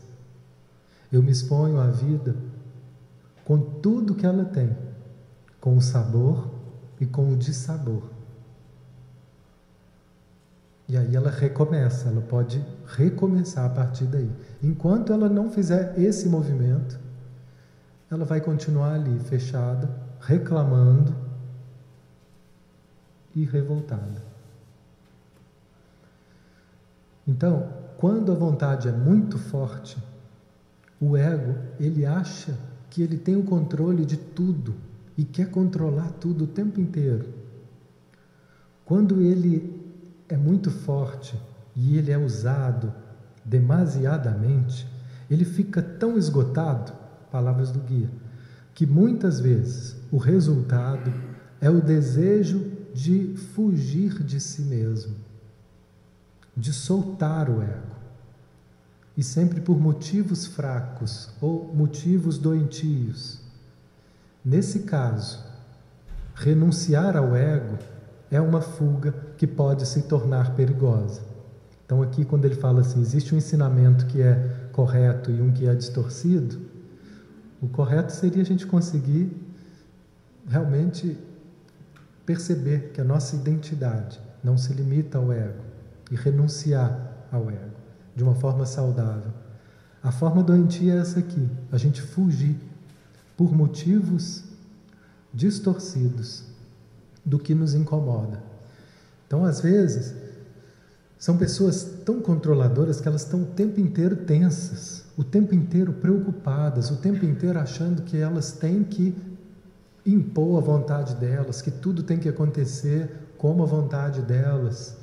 Eu 1.10 1.20
me 1.20 1.32
exponho 1.32 1.80
à 1.80 1.88
vida 1.88 2.36
com 3.44 3.58
tudo 3.58 4.14
que 4.14 4.24
ela 4.24 4.44
tem, 4.44 4.76
com 5.60 5.76
o 5.76 5.82
sabor 5.82 6.48
e 7.00 7.06
com 7.06 7.32
o 7.32 7.36
dissabor. 7.36 8.04
E 10.88 10.96
aí 10.96 11.16
ela 11.16 11.30
recomeça, 11.30 12.08
ela 12.08 12.20
pode 12.20 12.64
recomeçar 12.86 13.64
a 13.64 13.70
partir 13.70 14.04
daí. 14.04 14.30
Enquanto 14.62 15.12
ela 15.12 15.28
não 15.28 15.50
fizer 15.50 15.98
esse 15.98 16.28
movimento, 16.28 17.00
ela 18.08 18.24
vai 18.24 18.40
continuar 18.40 18.92
ali 18.92 19.18
fechada, 19.18 19.90
reclamando 20.20 21.31
e 23.34 23.44
revoltada. 23.44 24.22
Então, 27.26 27.68
quando 27.96 28.32
a 28.32 28.34
vontade 28.34 28.88
é 28.88 28.92
muito 28.92 29.38
forte, 29.38 29.96
o 31.00 31.16
ego, 31.16 31.54
ele 31.78 32.04
acha 32.04 32.58
que 32.90 33.02
ele 33.02 33.16
tem 33.16 33.36
o 33.36 33.44
controle 33.44 34.04
de 34.04 34.16
tudo 34.16 34.74
e 35.16 35.24
quer 35.24 35.50
controlar 35.50 36.10
tudo 36.12 36.44
o 36.44 36.48
tempo 36.48 36.80
inteiro. 36.80 37.26
Quando 38.84 39.20
ele 39.20 39.80
é 40.28 40.36
muito 40.36 40.70
forte 40.70 41.38
e 41.76 41.96
ele 41.96 42.10
é 42.10 42.18
usado 42.18 42.92
demasiadamente, 43.44 44.86
ele 45.30 45.44
fica 45.44 45.80
tão 45.80 46.18
esgotado, 46.18 46.92
palavras 47.30 47.70
do 47.70 47.80
guia, 47.80 48.10
que 48.74 48.86
muitas 48.86 49.40
vezes 49.40 49.96
o 50.10 50.16
resultado 50.16 51.12
é 51.60 51.70
o 51.70 51.80
desejo 51.80 52.71
de 52.94 53.34
fugir 53.54 54.22
de 54.22 54.40
si 54.40 54.62
mesmo 54.62 55.32
de 56.56 56.72
soltar 56.72 57.48
o 57.48 57.62
ego. 57.62 57.92
E 59.16 59.22
sempre 59.22 59.60
por 59.60 59.78
motivos 59.78 60.46
fracos 60.46 61.30
ou 61.40 61.72
motivos 61.74 62.38
doentios. 62.38 63.40
Nesse 64.44 64.80
caso, 64.80 65.44
renunciar 66.34 67.16
ao 67.16 67.36
ego 67.36 67.78
é 68.30 68.40
uma 68.40 68.60
fuga 68.60 69.14
que 69.36 69.46
pode 69.46 69.86
se 69.86 70.02
tornar 70.02 70.54
perigosa. 70.54 71.20
Então, 71.84 72.02
aqui, 72.02 72.24
quando 72.24 72.46
ele 72.46 72.54
fala 72.54 72.80
assim, 72.80 73.00
existe 73.00 73.34
um 73.34 73.38
ensinamento 73.38 74.06
que 74.06 74.22
é 74.22 74.68
correto 74.72 75.30
e 75.30 75.42
um 75.42 75.52
que 75.52 75.66
é 75.66 75.74
distorcido, 75.74 76.58
o 77.60 77.68
correto 77.68 78.12
seria 78.12 78.40
a 78.40 78.46
gente 78.46 78.66
conseguir 78.66 79.30
realmente 80.48 81.18
perceber 82.32 82.92
que 82.94 83.00
a 83.00 83.04
nossa 83.04 83.36
identidade 83.36 84.18
não 84.42 84.56
se 84.56 84.72
limita 84.72 85.18
ao 85.18 85.30
ego 85.30 85.62
e 86.10 86.16
renunciar 86.16 87.26
ao 87.30 87.50
ego 87.50 87.76
de 88.16 88.22
uma 88.22 88.34
forma 88.34 88.64
saudável. 88.64 89.30
A 90.02 90.10
forma 90.10 90.42
doentia 90.42 90.94
é 90.94 90.96
essa 90.96 91.18
aqui, 91.18 91.46
a 91.70 91.76
gente 91.76 92.00
fugir 92.00 92.56
por 93.36 93.54
motivos 93.54 94.44
distorcidos 95.32 96.44
do 97.22 97.38
que 97.38 97.54
nos 97.54 97.74
incomoda. 97.74 98.42
Então, 99.26 99.44
às 99.44 99.60
vezes, 99.60 100.14
são 101.18 101.36
pessoas 101.36 101.84
tão 102.04 102.20
controladoras 102.20 103.00
que 103.00 103.08
elas 103.08 103.22
estão 103.22 103.42
o 103.42 103.46
tempo 103.46 103.78
inteiro 103.78 104.16
tensas, 104.16 105.04
o 105.18 105.22
tempo 105.22 105.54
inteiro 105.54 105.92
preocupadas, 105.92 106.90
o 106.90 106.96
tempo 106.96 107.24
inteiro 107.26 107.58
achando 107.58 108.02
que 108.02 108.16
elas 108.16 108.52
têm 108.52 108.82
que 108.82 109.14
impor 110.04 110.58
a 110.58 110.60
vontade 110.60 111.14
delas, 111.14 111.62
que 111.62 111.70
tudo 111.70 112.02
tem 112.02 112.18
que 112.18 112.28
acontecer 112.28 113.10
como 113.38 113.62
a 113.62 113.66
vontade 113.66 114.22
delas. 114.22 114.96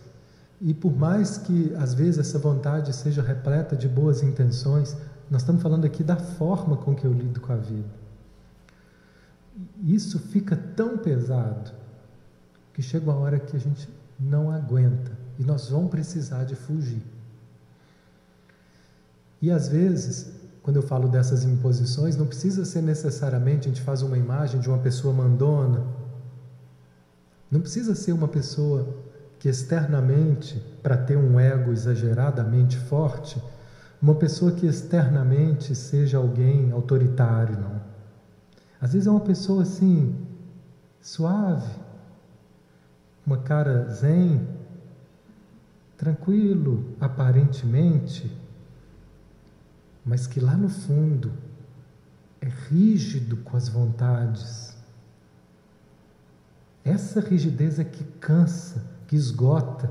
E 0.61 0.73
por 0.73 0.95
mais 0.95 1.37
que 1.37 1.73
às 1.75 1.93
vezes 1.93 2.17
essa 2.17 2.37
vontade 2.37 2.93
seja 2.93 3.21
repleta 3.21 3.75
de 3.75 3.87
boas 3.87 4.21
intenções, 4.21 4.95
nós 5.29 5.41
estamos 5.41 5.61
falando 5.61 5.85
aqui 5.85 6.03
da 6.03 6.17
forma 6.17 6.75
com 6.77 6.95
que 6.95 7.05
eu 7.05 7.13
lido 7.13 7.39
com 7.39 7.53
a 7.53 7.57
vida. 7.57 7.89
Isso 9.83 10.19
fica 10.19 10.55
tão 10.55 10.97
pesado 10.97 11.71
que 12.73 12.81
chega 12.81 13.09
uma 13.09 13.19
hora 13.19 13.39
que 13.39 13.55
a 13.55 13.59
gente 13.59 13.89
não 14.19 14.51
aguenta 14.51 15.11
e 15.37 15.43
nós 15.43 15.69
vamos 15.69 15.89
precisar 15.89 16.43
de 16.43 16.55
fugir. 16.55 17.01
E 19.41 19.49
às 19.49 19.69
vezes, 19.69 20.38
quando 20.69 20.75
eu 20.75 20.83
falo 20.83 21.07
dessas 21.07 21.43
imposições, 21.45 22.15
não 22.15 22.27
precisa 22.27 22.63
ser 22.63 22.83
necessariamente 22.83 23.67
a 23.67 23.71
gente 23.71 23.81
faz 23.81 24.03
uma 24.03 24.15
imagem 24.15 24.61
de 24.61 24.69
uma 24.69 24.77
pessoa 24.77 25.11
mandona. 25.11 25.81
Não 27.49 27.59
precisa 27.59 27.95
ser 27.95 28.11
uma 28.11 28.27
pessoa 28.27 28.87
que 29.39 29.49
externamente, 29.49 30.63
para 30.83 30.95
ter 30.95 31.17
um 31.17 31.39
ego 31.39 31.71
exageradamente 31.71 32.77
forte, 32.77 33.41
uma 33.99 34.13
pessoa 34.13 34.51
que 34.51 34.67
externamente 34.67 35.73
seja 35.73 36.19
alguém 36.19 36.71
autoritário, 36.71 37.59
não. 37.59 37.81
Às 38.79 38.93
vezes 38.93 39.07
é 39.07 39.09
uma 39.09 39.21
pessoa 39.21 39.63
assim, 39.63 40.15
suave, 41.01 41.73
uma 43.25 43.37
cara 43.37 43.89
zen, 43.89 44.47
tranquilo, 45.97 46.93
aparentemente, 47.01 48.31
mas 50.09 50.25
que 50.25 50.39
lá 50.39 50.57
no 50.57 50.69
fundo 50.69 51.31
é 52.41 52.47
rígido 52.47 53.37
com 53.37 53.55
as 53.55 53.69
vontades. 53.69 54.75
Essa 56.83 57.19
rigidez 57.19 57.77
é 57.77 57.83
que 57.83 58.03
cansa 58.19 58.83
que 59.05 59.15
esgota. 59.15 59.87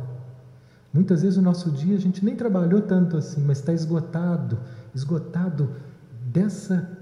Muitas 0.92 1.22
vezes 1.22 1.38
o 1.38 1.42
nosso 1.42 1.70
dia 1.70 1.96
a 1.96 2.00
gente 2.00 2.24
nem 2.24 2.34
trabalhou 2.34 2.82
tanto 2.82 3.16
assim, 3.16 3.40
mas 3.40 3.58
está 3.58 3.72
esgotado 3.72 4.58
esgotado 4.92 5.70
dessa 6.32 6.98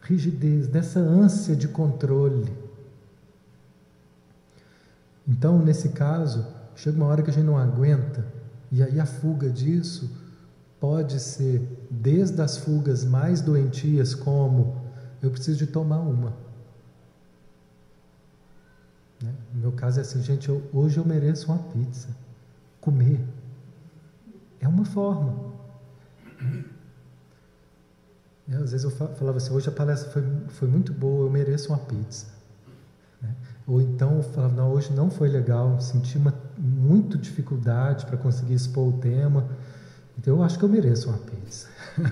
rigidez, 0.00 0.66
dessa 0.66 0.98
ânsia 0.98 1.54
de 1.54 1.68
controle. 1.68 2.52
Então, 5.28 5.60
nesse 5.60 5.90
caso, 5.90 6.44
chega 6.74 6.96
uma 6.96 7.06
hora 7.06 7.22
que 7.22 7.30
a 7.30 7.32
gente 7.32 7.44
não 7.44 7.56
aguenta, 7.56 8.26
e 8.72 8.82
aí 8.82 8.98
a 8.98 9.06
fuga 9.06 9.48
disso 9.48 10.21
pode 10.82 11.20
ser 11.20 11.62
desde 11.88 12.42
as 12.42 12.56
fugas 12.56 13.04
mais 13.04 13.40
doentias, 13.40 14.16
como 14.16 14.82
eu 15.22 15.30
preciso 15.30 15.56
de 15.58 15.68
tomar 15.68 16.00
uma. 16.00 16.30
Né? 19.22 19.32
No 19.54 19.60
meu 19.60 19.70
caso 19.70 20.00
é 20.00 20.02
assim, 20.02 20.20
gente, 20.20 20.48
eu, 20.48 20.60
hoje 20.72 20.98
eu 20.98 21.04
mereço 21.04 21.52
uma 21.52 21.62
pizza. 21.70 22.08
Comer. 22.80 23.20
É 24.58 24.66
uma 24.66 24.84
forma. 24.84 25.52
É, 28.48 28.56
às 28.56 28.72
vezes 28.72 28.82
eu 28.82 28.90
falava 28.90 29.36
assim, 29.36 29.54
hoje 29.54 29.68
a 29.68 29.72
palestra 29.72 30.10
foi, 30.10 30.24
foi 30.48 30.66
muito 30.66 30.92
boa, 30.92 31.26
eu 31.26 31.30
mereço 31.30 31.68
uma 31.68 31.78
pizza. 31.78 32.26
Né? 33.20 33.32
Ou 33.68 33.80
então 33.80 34.16
eu 34.16 34.22
falava, 34.24 34.56
não, 34.56 34.72
hoje 34.72 34.92
não 34.92 35.12
foi 35.12 35.28
legal, 35.28 35.80
senti 35.80 36.18
uma, 36.18 36.34
muito 36.58 37.16
dificuldade 37.16 38.04
para 38.04 38.16
conseguir 38.16 38.54
expor 38.54 38.88
o 38.88 38.98
tema, 38.98 39.48
então 40.18 40.36
eu 40.36 40.42
acho 40.42 40.58
que 40.58 40.64
eu 40.64 40.68
mereço 40.68 41.08
uma 41.08 41.18
pizza. 41.18 41.68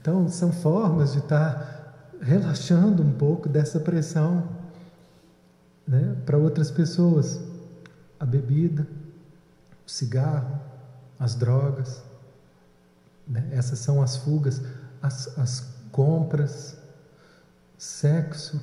então 0.00 0.28
são 0.28 0.52
formas 0.52 1.12
de 1.12 1.18
estar 1.18 1.54
tá 1.54 1.78
relaxando 2.20 3.02
um 3.02 3.12
pouco 3.12 3.48
dessa 3.48 3.80
pressão 3.80 4.48
né, 5.86 6.16
para 6.26 6.36
outras 6.36 6.70
pessoas. 6.70 7.40
A 8.20 8.26
bebida, 8.26 8.86
o 9.86 9.90
cigarro, 9.90 10.60
as 11.18 11.34
drogas. 11.34 12.02
Né? 13.26 13.48
Essas 13.52 13.78
são 13.78 14.02
as 14.02 14.16
fugas, 14.16 14.60
as, 15.00 15.38
as 15.38 15.60
compras, 15.90 16.76
sexo, 17.76 18.60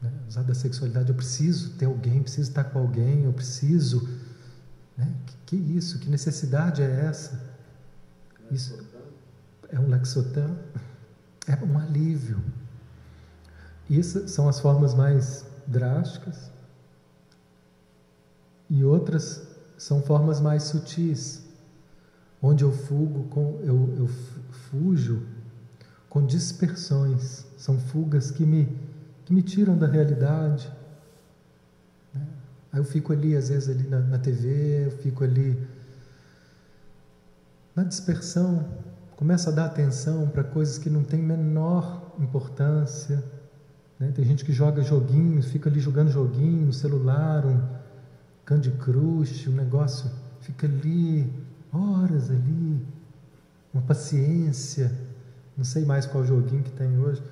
né? 0.00 0.12
usar 0.28 0.42
da 0.42 0.54
sexualidade. 0.54 1.10
Eu 1.10 1.14
preciso 1.14 1.70
ter 1.70 1.86
alguém, 1.86 2.22
preciso 2.22 2.50
estar 2.50 2.64
com 2.64 2.78
alguém, 2.78 3.24
eu 3.24 3.32
preciso. 3.32 4.08
Né? 4.96 5.12
Que, 5.26 5.56
que 5.56 5.76
isso? 5.76 5.98
Que 5.98 6.08
necessidade 6.08 6.82
é 6.82 7.06
essa? 7.06 7.40
Isso 8.50 8.78
é 9.70 9.78
um 9.78 9.88
lexotan, 9.88 10.54
é 11.46 11.56
um 11.64 11.78
alívio. 11.78 12.42
Isso 13.88 14.28
são 14.28 14.48
as 14.48 14.60
formas 14.60 14.94
mais 14.94 15.44
drásticas 15.66 16.50
e 18.68 18.84
outras 18.84 19.46
são 19.76 20.02
formas 20.02 20.40
mais 20.40 20.64
sutis, 20.64 21.42
onde 22.40 22.64
eu 22.64 22.72
fugo 22.72 23.24
com 23.24 23.60
eu, 23.62 23.94
eu 23.98 24.08
fujo 24.70 25.26
com 26.08 26.24
dispersões, 26.24 27.44
são 27.56 27.78
fugas 27.78 28.30
que 28.30 28.44
me 28.44 28.78
que 29.24 29.32
me 29.32 29.42
tiram 29.42 29.76
da 29.76 29.86
realidade. 29.86 30.70
Aí 32.72 32.80
eu 32.80 32.84
fico 32.84 33.12
ali 33.12 33.36
às 33.36 33.50
vezes 33.50 33.68
ali 33.68 33.86
na, 33.86 34.00
na 34.00 34.18
TV, 34.18 34.86
eu 34.86 34.90
fico 34.92 35.22
ali 35.22 35.60
na 37.76 37.84
dispersão, 37.84 38.66
começo 39.16 39.48
a 39.48 39.52
dar 39.52 39.66
atenção 39.66 40.26
para 40.28 40.42
coisas 40.42 40.78
que 40.78 40.88
não 40.88 41.04
têm 41.04 41.22
menor 41.22 42.14
importância. 42.18 43.22
Né? 43.98 44.10
Tem 44.14 44.24
gente 44.24 44.44
que 44.44 44.52
joga 44.52 44.82
joguinhos, 44.82 45.46
fica 45.46 45.68
ali 45.68 45.80
jogando 45.80 46.10
joguinho 46.10 46.66
no 46.66 46.72
celular, 46.72 47.44
um 47.44 47.60
Candy 48.44 48.70
Crush, 48.72 49.48
um 49.48 49.54
negócio, 49.54 50.10
fica 50.40 50.66
ali, 50.66 51.30
horas 51.72 52.30
ali, 52.30 52.80
uma 53.72 53.82
paciência, 53.82 54.92
não 55.56 55.64
sei 55.64 55.84
mais 55.84 56.06
qual 56.06 56.24
joguinho 56.24 56.62
que 56.62 56.72
tem 56.72 56.98
hoje, 56.98 57.22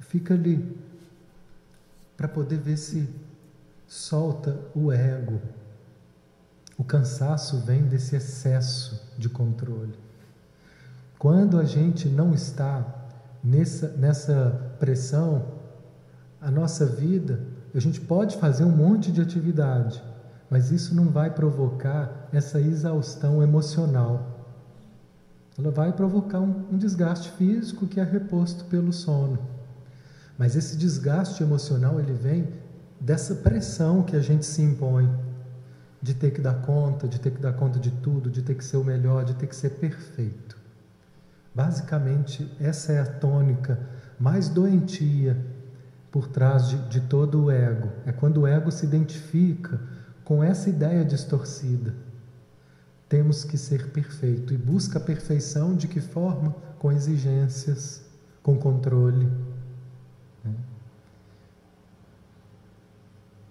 fica 0.00 0.34
ali 0.34 0.76
para 2.16 2.28
poder 2.28 2.58
ver 2.58 2.76
se 2.76 3.08
solta 3.86 4.58
o 4.74 4.90
ego. 4.90 5.40
O 6.76 6.84
cansaço 6.84 7.58
vem 7.60 7.82
desse 7.82 8.16
excesso 8.16 9.00
de 9.16 9.28
controle. 9.28 9.94
Quando 11.18 11.58
a 11.58 11.64
gente 11.64 12.08
não 12.08 12.34
está 12.34 12.84
nessa, 13.42 13.88
nessa 13.96 14.76
pressão, 14.78 15.46
a 16.40 16.50
nossa 16.50 16.84
vida, 16.84 17.40
a 17.74 17.80
gente 17.80 18.00
pode 18.00 18.36
fazer 18.36 18.64
um 18.64 18.70
monte 18.70 19.10
de 19.10 19.20
atividade, 19.20 20.02
mas 20.50 20.70
isso 20.70 20.94
não 20.94 21.08
vai 21.08 21.30
provocar 21.30 22.28
essa 22.32 22.60
exaustão 22.60 23.42
emocional. 23.42 24.34
Ela 25.56 25.70
vai 25.70 25.92
provocar 25.92 26.40
um, 26.40 26.66
um 26.72 26.76
desgaste 26.76 27.30
físico 27.32 27.86
que 27.86 28.00
é 28.00 28.04
reposto 28.04 28.64
pelo 28.64 28.92
sono. 28.92 29.38
Mas 30.36 30.56
esse 30.56 30.76
desgaste 30.76 31.42
emocional 31.42 32.00
ele 32.00 32.12
vem 32.12 32.48
dessa 33.04 33.34
pressão 33.34 34.02
que 34.02 34.16
a 34.16 34.20
gente 34.20 34.46
se 34.46 34.62
impõe 34.62 35.12
de 36.00 36.14
ter 36.14 36.30
que 36.30 36.40
dar 36.40 36.54
conta, 36.62 37.06
de 37.06 37.20
ter 37.20 37.32
que 37.32 37.40
dar 37.40 37.52
conta 37.52 37.78
de 37.78 37.90
tudo, 37.90 38.30
de 38.30 38.42
ter 38.42 38.54
que 38.54 38.64
ser 38.64 38.78
o 38.78 38.84
melhor, 38.84 39.24
de 39.24 39.34
ter 39.34 39.46
que 39.46 39.54
ser 39.54 39.70
perfeito. 39.70 40.56
Basicamente, 41.54 42.50
essa 42.58 42.92
é 42.92 43.00
a 43.00 43.06
tônica 43.06 43.78
mais 44.18 44.48
doentia 44.48 45.36
por 46.10 46.28
trás 46.28 46.68
de, 46.68 46.78
de 46.88 47.02
todo 47.02 47.44
o 47.44 47.50
ego. 47.50 47.90
É 48.06 48.12
quando 48.12 48.38
o 48.38 48.46
ego 48.46 48.72
se 48.72 48.86
identifica 48.86 49.78
com 50.24 50.42
essa 50.42 50.70
ideia 50.70 51.04
distorcida. 51.04 51.94
Temos 53.06 53.44
que 53.44 53.58
ser 53.58 53.90
perfeito 53.90 54.54
e 54.54 54.56
busca 54.56 54.98
a 54.98 55.02
perfeição 55.02 55.76
de 55.76 55.88
que 55.88 56.00
forma? 56.00 56.54
Com 56.78 56.90
exigências, 56.90 58.02
com 58.42 58.56
controle. 58.56 59.28
Né? 60.42 60.54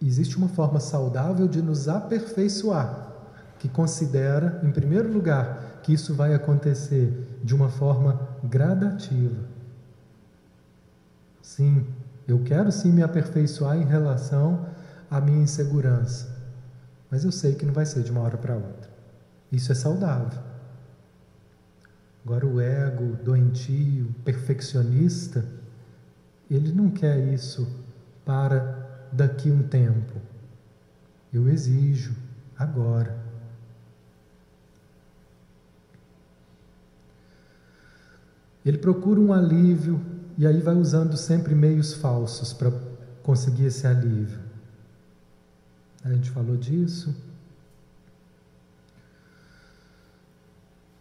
Existe 0.04 0.38
uma 0.38 0.50
forma 0.50 0.80
saudável 0.80 1.48
de 1.48 1.62
nos 1.62 1.88
aperfeiçoar, 1.88 3.14
que 3.58 3.70
considera, 3.70 4.60
em 4.64 4.72
primeiro 4.72 5.12
lugar, 5.12 5.80
que 5.82 5.94
isso 5.94 6.14
vai 6.14 6.34
acontecer 6.34 7.40
de 7.44 7.56
uma 7.56 7.70
forma 7.70 8.20
gradativa. 8.44 9.46
Sim, 11.42 11.88
eu 12.28 12.44
quero 12.44 12.72
sim 12.72 12.92
me 12.92 13.02
aperfeiçoar 13.02 13.78
em 13.78 13.86
relação 13.86 14.66
à 15.10 15.22
minha 15.22 15.44
insegurança 15.44 16.34
mas 17.14 17.24
eu 17.24 17.32
sei 17.32 17.54
que 17.54 17.64
não 17.64 17.72
vai 17.72 17.86
ser 17.86 18.02
de 18.02 18.10
uma 18.10 18.22
hora 18.22 18.40
para 18.40 18.56
outra. 18.56 18.90
Isso 19.52 19.72
é 19.72 19.76
saudável. 19.76 20.42
Agora, 22.26 22.48
o 22.48 22.60
ego 22.60 23.16
doentio, 23.24 24.08
perfeccionista, 24.26 25.46
ele 26.50 26.72
não 26.72 26.90
quer 26.90 27.20
isso 27.32 27.72
para 28.26 28.73
daqui 29.14 29.50
um 29.50 29.64
tempo. 29.64 30.22
Eu 31.34 31.50
exijo 31.50 32.16
agora. 32.58 33.18
Ele 38.66 38.78
procura 38.78 39.20
um 39.20 39.34
alívio 39.34 40.02
e 40.38 40.48
aí 40.48 40.62
vai 40.62 40.76
usando 40.76 41.18
sempre 41.18 41.54
meios 41.54 41.94
falsos 41.94 42.54
para 42.54 42.72
conseguir 43.22 43.66
esse 43.66 43.86
alívio. 43.86 44.40
A 46.04 46.10
gente 46.12 46.32
falou 46.32 46.56
disso. 46.56 47.14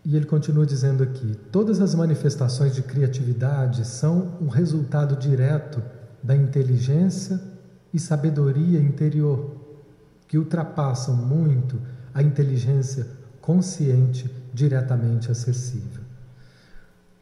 E 0.04 0.16
ele 0.16 0.26
continua 0.26 0.66
dizendo 0.66 1.02
aqui: 1.02 1.36
todas 1.52 1.80
as 1.80 1.94
manifestações 1.94 2.74
de 2.74 2.82
criatividade 2.82 3.86
são 3.86 4.36
um 4.40 4.48
resultado 4.48 5.16
direto 5.16 5.82
da 6.22 6.34
inteligência 6.34 7.51
e 7.92 7.98
sabedoria 7.98 8.80
interior, 8.80 9.56
que 10.26 10.38
ultrapassam 10.38 11.14
muito 11.16 11.80
a 12.14 12.22
inteligência 12.22 13.06
consciente 13.40 14.30
diretamente 14.52 15.30
acessível. 15.30 16.02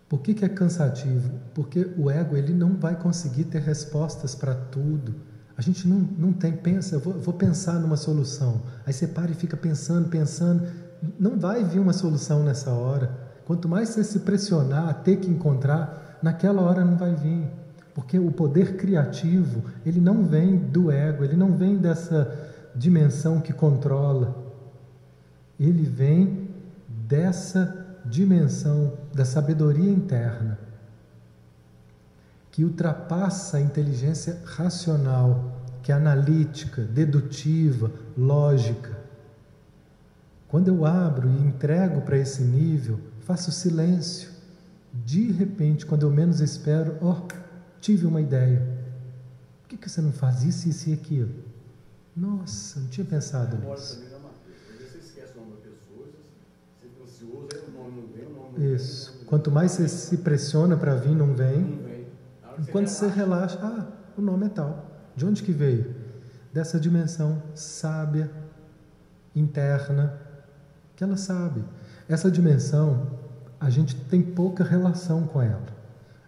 Por 0.08 0.20
que, 0.20 0.34
que 0.34 0.44
é 0.44 0.48
cansativo? 0.48 1.30
Porque 1.54 1.88
o 1.96 2.10
ego 2.10 2.36
ele 2.36 2.52
não 2.52 2.76
vai 2.76 2.96
conseguir 2.96 3.44
ter 3.44 3.62
respostas 3.62 4.34
para 4.34 4.54
tudo. 4.54 5.14
A 5.56 5.62
gente 5.62 5.86
não, 5.86 5.98
não 6.18 6.32
tem, 6.32 6.52
pensa, 6.52 6.98
vou, 6.98 7.14
vou 7.14 7.34
pensar 7.34 7.74
numa 7.74 7.96
solução. 7.96 8.62
Aí 8.84 8.92
você 8.92 9.06
para 9.06 9.30
e 9.30 9.34
fica 9.34 9.56
pensando, 9.56 10.08
pensando. 10.08 10.66
Não 11.18 11.38
vai 11.38 11.62
vir 11.62 11.78
uma 11.78 11.92
solução 11.92 12.42
nessa 12.42 12.70
hora. 12.70 13.16
Quanto 13.44 13.68
mais 13.68 13.90
você 13.90 14.02
se 14.02 14.20
pressionar 14.20 14.88
a 14.88 14.94
ter 14.94 15.16
que 15.16 15.30
encontrar, 15.30 16.18
naquela 16.22 16.62
hora 16.62 16.84
não 16.84 16.96
vai 16.96 17.14
vir. 17.14 17.48
Porque 18.00 18.18
o 18.18 18.32
poder 18.32 18.76
criativo, 18.76 19.62
ele 19.84 20.00
não 20.00 20.24
vem 20.24 20.56
do 20.56 20.90
ego, 20.90 21.22
ele 21.22 21.36
não 21.36 21.54
vem 21.54 21.76
dessa 21.76 22.34
dimensão 22.74 23.42
que 23.42 23.52
controla. 23.52 24.34
Ele 25.58 25.82
vem 25.82 26.48
dessa 26.88 27.98
dimensão 28.06 28.94
da 29.12 29.26
sabedoria 29.26 29.92
interna 29.92 30.58
que 32.50 32.64
ultrapassa 32.64 33.58
a 33.58 33.60
inteligência 33.60 34.40
racional, 34.46 35.60
que 35.82 35.92
é 35.92 35.94
analítica, 35.94 36.82
dedutiva, 36.82 37.92
lógica. 38.16 38.98
Quando 40.48 40.68
eu 40.68 40.86
abro 40.86 41.28
e 41.28 41.46
entrego 41.46 42.00
para 42.00 42.16
esse 42.16 42.42
nível, 42.42 42.98
faço 43.20 43.52
silêncio. 43.52 44.30
De 45.04 45.30
repente, 45.30 45.84
quando 45.84 46.04
eu 46.04 46.10
menos 46.10 46.40
espero, 46.40 46.96
oh, 47.02 47.39
tive 47.80 48.06
uma 48.06 48.20
ideia. 48.20 48.60
Por 49.62 49.68
que, 49.68 49.76
que 49.76 49.88
você 49.88 50.00
não 50.00 50.12
faz 50.12 50.42
isso, 50.42 50.68
isso 50.68 50.90
e 50.90 50.92
aquilo? 50.92 51.30
Nossa, 52.16 52.80
não 52.80 52.88
tinha 52.88 53.06
pensado 53.06 53.56
nisso. 53.56 54.10
Isso. 58.58 59.24
Quanto 59.26 59.50
mais 59.50 59.72
você 59.72 59.88
se 59.88 60.18
pressiona 60.18 60.76
para 60.76 60.94
vir, 60.96 61.14
não 61.14 61.34
vem. 61.34 62.06
Enquanto 62.58 62.88
você 62.88 63.06
relaxa, 63.06 63.58
ah, 63.62 63.86
o 64.16 64.20
nome 64.20 64.46
é 64.46 64.48
tal. 64.48 64.86
De 65.16 65.24
onde 65.24 65.42
que 65.42 65.52
veio? 65.52 65.94
Dessa 66.52 66.78
dimensão 66.78 67.42
sábia, 67.54 68.30
interna, 69.34 70.20
que 70.96 71.04
ela 71.04 71.16
sabe. 71.16 71.64
Essa 72.08 72.30
dimensão, 72.30 73.18
a 73.58 73.70
gente 73.70 73.94
tem 73.94 74.20
pouca 74.20 74.64
relação 74.64 75.26
com 75.26 75.40
ela. 75.40 75.69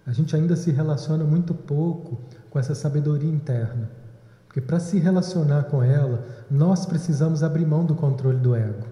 A 0.07 0.13
gente 0.13 0.35
ainda 0.35 0.57
se 0.57 0.71
relaciona 0.71 1.25
muito 1.25 1.55
pouco 1.55 2.19
com 2.51 2.59
essa 2.59 2.75
sabedoria 2.75 3.31
interna. 3.31 3.89
Porque 4.47 4.61
para 4.61 4.79
se 4.79 4.99
relacionar 4.99 5.65
com 5.65 5.83
ela, 5.83 6.27
nós 6.51 6.85
precisamos 6.85 7.43
abrir 7.43 7.65
mão 7.65 7.87
do 7.87 7.95
controle 7.95 8.39
do 8.39 8.55
ego 8.55 8.87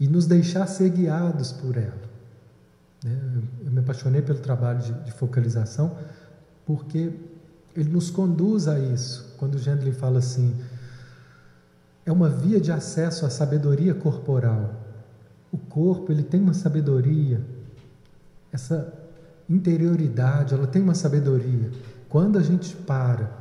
e 0.00 0.08
nos 0.08 0.26
deixar 0.26 0.66
ser 0.66 0.88
guiados 0.88 1.52
por 1.52 1.76
ela. 1.76 2.10
Né? 3.04 3.42
Eu 3.66 3.70
me 3.70 3.80
apaixonei 3.80 4.22
pelo 4.22 4.38
trabalho 4.38 4.80
de, 5.04 5.12
focalização 5.12 5.94
porque 6.64 7.12
ele 7.76 7.90
nos 7.90 8.10
conduz 8.10 8.66
a 8.66 8.78
isso. 8.78 9.34
Quando 9.36 9.56
o 9.56 9.58
Gendlin 9.58 9.92
fala 9.92 10.20
assim, 10.20 10.56
é 12.06 12.10
uma 12.10 12.30
via 12.30 12.58
de 12.58 12.72
acesso 12.72 13.26
à 13.26 13.30
sabedoria 13.30 13.94
corporal. 13.94 14.74
O 15.52 15.58
corpo, 15.58 16.10
ele 16.10 16.22
tem 16.22 16.40
uma 16.40 16.54
sabedoria. 16.54 17.42
Essa 18.50 18.99
interioridade, 19.50 20.54
ela 20.54 20.66
tem 20.66 20.80
uma 20.80 20.94
sabedoria. 20.94 21.70
Quando 22.08 22.38
a 22.38 22.42
gente 22.42 22.74
para 22.76 23.40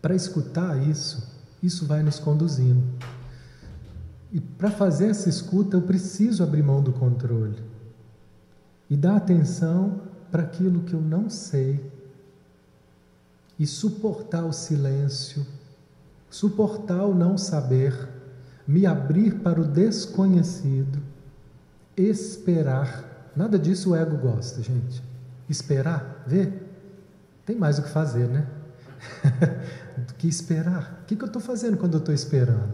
para 0.00 0.14
escutar 0.14 0.76
isso, 0.88 1.30
isso 1.62 1.86
vai 1.86 2.02
nos 2.02 2.18
conduzindo. 2.18 2.82
E 4.32 4.40
para 4.40 4.70
fazer 4.70 5.08
essa 5.08 5.28
escuta, 5.28 5.76
eu 5.76 5.82
preciso 5.82 6.42
abrir 6.42 6.62
mão 6.62 6.82
do 6.82 6.92
controle 6.92 7.62
e 8.88 8.96
dar 8.96 9.16
atenção 9.16 10.00
para 10.30 10.42
aquilo 10.42 10.84
que 10.84 10.94
eu 10.94 11.00
não 11.00 11.28
sei 11.28 11.84
e 13.58 13.66
suportar 13.66 14.44
o 14.44 14.52
silêncio, 14.52 15.46
suportar 16.30 17.04
o 17.04 17.14
não 17.14 17.36
saber, 17.36 18.08
me 18.66 18.86
abrir 18.86 19.40
para 19.40 19.60
o 19.60 19.66
desconhecido, 19.66 21.02
esperar. 21.96 23.32
Nada 23.36 23.58
disso 23.58 23.90
o 23.90 23.96
ego 23.96 24.16
gosta, 24.16 24.62
gente. 24.62 25.09
Esperar, 25.50 26.22
ver. 26.28 26.62
Tem 27.44 27.56
mais 27.56 27.80
o 27.80 27.82
que 27.82 27.88
fazer, 27.88 28.28
né? 28.28 28.46
do 30.06 30.14
que 30.14 30.28
esperar. 30.28 31.00
O 31.02 31.06
que, 31.06 31.20
eu 31.20 31.26
estou 31.26 31.42
fazendo 31.42 31.76
quando 31.76 31.94
eu 31.94 31.98
estou 31.98 32.14
esperando? 32.14 32.72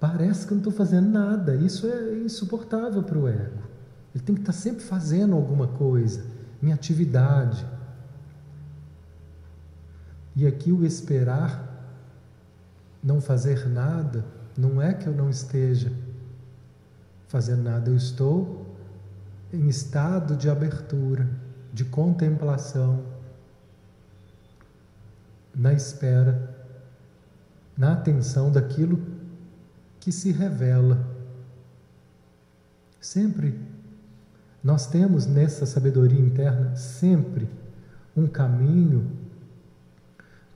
Parece 0.00 0.46
que 0.46 0.52
eu 0.52 0.56
não 0.56 0.60
estou 0.60 0.72
fazendo 0.72 1.10
nada. 1.10 1.54
Isso 1.56 1.86
é 1.86 2.14
insuportável 2.14 3.02
para 3.02 3.18
o 3.18 3.28
ego. 3.28 3.62
Ele 4.14 4.24
tem 4.24 4.34
que 4.34 4.40
estar 4.40 4.52
tá 4.52 4.58
sempre 4.58 4.82
fazendo 4.82 5.34
alguma 5.34 5.68
coisa, 5.68 6.24
minha 6.62 6.74
atividade. 6.74 7.66
E 10.34 10.46
aqui 10.46 10.72
o 10.72 10.86
esperar, 10.86 11.86
não 13.02 13.20
fazer 13.20 13.68
nada, 13.68 14.24
não 14.56 14.80
é 14.80 14.94
que 14.94 15.06
eu 15.06 15.12
não 15.12 15.28
esteja 15.28 15.92
fazendo 17.28 17.62
nada, 17.62 17.90
eu 17.90 17.96
estou 17.96 18.63
em 19.54 19.68
estado 19.68 20.36
de 20.36 20.50
abertura, 20.50 21.28
de 21.72 21.84
contemplação, 21.84 23.04
na 25.54 25.72
espera, 25.72 26.54
na 27.76 27.92
atenção 27.92 28.50
daquilo 28.50 29.00
que 30.00 30.10
se 30.10 30.32
revela. 30.32 31.06
Sempre 33.00 33.58
nós 34.62 34.86
temos 34.86 35.26
nessa 35.26 35.66
sabedoria 35.66 36.18
interna 36.18 36.74
sempre 36.74 37.48
um 38.16 38.26
caminho 38.26 39.10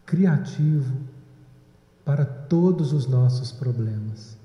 criativo 0.06 0.96
para 2.04 2.24
todos 2.24 2.92
os 2.92 3.06
nossos 3.06 3.52
problemas. 3.52 4.36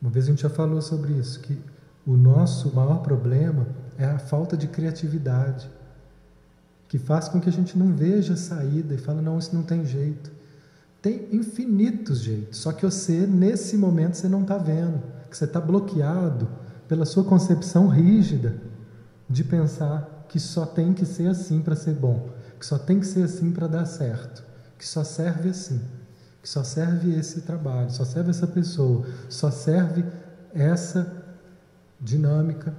Uma 0.00 0.10
vez 0.10 0.26
a 0.26 0.28
gente 0.28 0.42
já 0.42 0.50
falou 0.50 0.80
sobre 0.80 1.14
isso, 1.14 1.40
que 1.40 1.58
o 2.06 2.16
nosso 2.16 2.74
maior 2.74 3.02
problema 3.02 3.66
é 3.98 4.04
a 4.04 4.18
falta 4.18 4.56
de 4.56 4.68
criatividade 4.68 5.68
que 6.88 6.98
faz 6.98 7.28
com 7.28 7.40
que 7.40 7.48
a 7.48 7.52
gente 7.52 7.76
não 7.76 7.92
veja 7.92 8.36
saída 8.36 8.94
e 8.94 8.98
fala, 8.98 9.20
não, 9.20 9.38
isso 9.38 9.54
não 9.54 9.64
tem 9.64 9.84
jeito. 9.84 10.30
Tem 11.02 11.28
infinitos 11.32 12.20
jeitos, 12.20 12.58
só 12.58 12.72
que 12.72 12.84
você, 12.84 13.26
nesse 13.26 13.76
momento, 13.76 14.14
você 14.14 14.28
não 14.28 14.42
está 14.42 14.56
vendo, 14.56 15.02
que 15.28 15.36
você 15.36 15.44
está 15.44 15.60
bloqueado 15.60 16.48
pela 16.88 17.04
sua 17.04 17.24
concepção 17.24 17.88
rígida 17.88 18.56
de 19.28 19.42
pensar 19.42 20.26
que 20.28 20.38
só 20.38 20.64
tem 20.64 20.92
que 20.92 21.04
ser 21.04 21.28
assim 21.28 21.60
para 21.60 21.74
ser 21.74 21.94
bom, 21.94 22.30
que 22.58 22.66
só 22.66 22.78
tem 22.78 23.00
que 23.00 23.06
ser 23.06 23.24
assim 23.24 23.50
para 23.52 23.66
dar 23.66 23.84
certo, 23.84 24.44
que 24.78 24.86
só 24.86 25.02
serve 25.02 25.50
assim, 25.50 25.80
que 26.42 26.48
só 26.48 26.62
serve 26.62 27.16
esse 27.16 27.40
trabalho, 27.40 27.90
só 27.90 28.04
serve 28.04 28.30
essa 28.30 28.46
pessoa, 28.46 29.06
só 29.28 29.50
serve 29.50 30.04
essa 30.54 31.25
dinâmica 32.00 32.74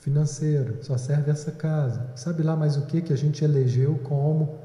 financeiro, 0.00 0.78
só 0.82 0.96
serve 0.96 1.30
essa 1.30 1.50
casa. 1.50 2.10
Sabe 2.14 2.42
lá 2.42 2.56
mais 2.56 2.76
o 2.76 2.82
que 2.82 3.02
que 3.02 3.12
a 3.12 3.16
gente 3.16 3.44
elegeu 3.44 3.98
como 4.04 4.58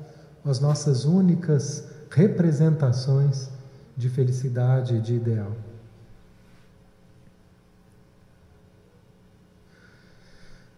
as 0.46 0.60
nossas 0.60 1.06
únicas 1.06 1.88
representações 2.10 3.50
de 3.96 4.10
felicidade 4.10 4.96
e 4.96 5.00
de 5.00 5.16
ideal. 5.16 5.56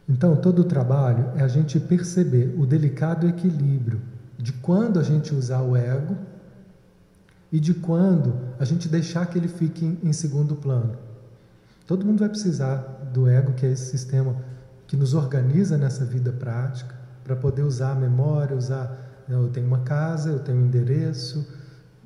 Então, 0.07 0.35
todo 0.35 0.59
o 0.59 0.63
trabalho 0.63 1.31
é 1.35 1.41
a 1.41 1.47
gente 1.47 1.79
perceber 1.79 2.53
o 2.57 2.65
delicado 2.65 3.27
equilíbrio 3.27 4.01
de 4.37 4.53
quando 4.53 4.99
a 4.99 5.03
gente 5.03 5.33
usar 5.33 5.61
o 5.61 5.75
ego 5.75 6.15
e 7.51 7.59
de 7.59 7.73
quando 7.73 8.37
a 8.59 8.65
gente 8.65 8.87
deixar 8.87 9.25
que 9.25 9.37
ele 9.37 9.47
fique 9.47 9.97
em, 10.03 10.13
segundo 10.13 10.55
plano. 10.55 10.95
Todo 11.87 12.05
mundo 12.05 12.19
vai 12.19 12.29
precisar 12.29 12.94
do 13.15 13.29
ego, 13.29 13.53
que 13.53 13.65
é 13.65 13.71
esse 13.71 13.85
sistema 13.85 14.35
que 14.85 14.97
nos 14.97 15.13
organiza 15.13 15.77
nessa 15.77 16.03
vida 16.05 16.31
prática, 16.31 16.93
para 17.23 17.35
poder 17.35 17.63
usar 17.63 17.91
a 17.93 17.95
memória, 17.95 18.55
usar. 18.55 19.23
Né, 19.27 19.35
eu 19.35 19.49
tenho 19.49 19.65
uma 19.65 19.79
casa, 19.79 20.29
eu 20.29 20.39
tenho 20.39 20.59
um 20.59 20.65
endereço, 20.65 21.47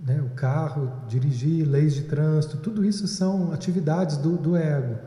né, 0.06 0.22
o 0.22 0.30
carro, 0.36 0.92
dirigir, 1.08 1.68
leis 1.68 1.94
de 1.96 2.04
trânsito, 2.04 2.58
tudo 2.58 2.86
isso 2.86 3.08
são 3.08 3.52
atividades 3.52 4.16
do, 4.18 4.38
do 4.38 4.56
ego, 4.56 4.98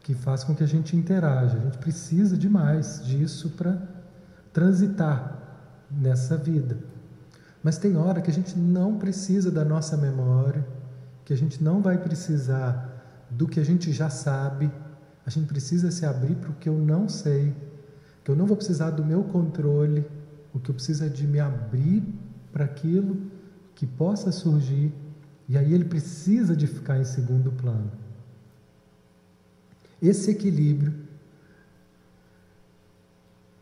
que 0.00 0.14
faz 0.14 0.42
com 0.44 0.54
que 0.54 0.62
a 0.62 0.66
gente 0.66 0.96
interaja. 0.96 1.58
A 1.58 1.60
gente 1.60 1.78
precisa 1.78 2.36
demais 2.36 3.04
disso 3.04 3.50
para 3.50 3.76
transitar 4.52 5.38
nessa 5.90 6.36
vida. 6.36 6.78
Mas 7.62 7.78
tem 7.78 7.96
hora 7.96 8.20
que 8.20 8.30
a 8.30 8.34
gente 8.34 8.58
não 8.58 8.96
precisa 8.96 9.50
da 9.50 9.64
nossa 9.64 9.96
memória, 9.96 10.66
que 11.24 11.32
a 11.32 11.36
gente 11.36 11.62
não 11.62 11.82
vai 11.82 11.98
precisar 11.98 13.26
do 13.30 13.46
que 13.46 13.60
a 13.60 13.64
gente 13.64 13.92
já 13.92 14.10
sabe, 14.10 14.70
a 15.24 15.30
gente 15.30 15.46
precisa 15.46 15.90
se 15.90 16.04
abrir 16.04 16.34
para 16.36 16.50
o 16.50 16.54
que 16.54 16.68
eu 16.68 16.76
não 16.76 17.08
sei, 17.08 17.54
que 18.24 18.30
eu 18.30 18.36
não 18.36 18.46
vou 18.46 18.56
precisar 18.56 18.90
do 18.90 19.04
meu 19.04 19.24
controle, 19.24 20.04
o 20.52 20.58
que 20.58 20.70
eu 20.70 20.74
preciso 20.74 21.04
é 21.04 21.08
de 21.08 21.26
me 21.26 21.40
abrir 21.40 22.02
para 22.52 22.64
aquilo 22.64 23.16
que 23.74 23.86
possa 23.86 24.30
surgir, 24.30 24.92
e 25.48 25.56
aí 25.56 25.72
ele 25.72 25.84
precisa 25.84 26.54
de 26.54 26.66
ficar 26.66 26.98
em 26.98 27.04
segundo 27.04 27.50
plano. 27.52 27.90
Esse 30.00 30.30
equilíbrio 30.30 30.94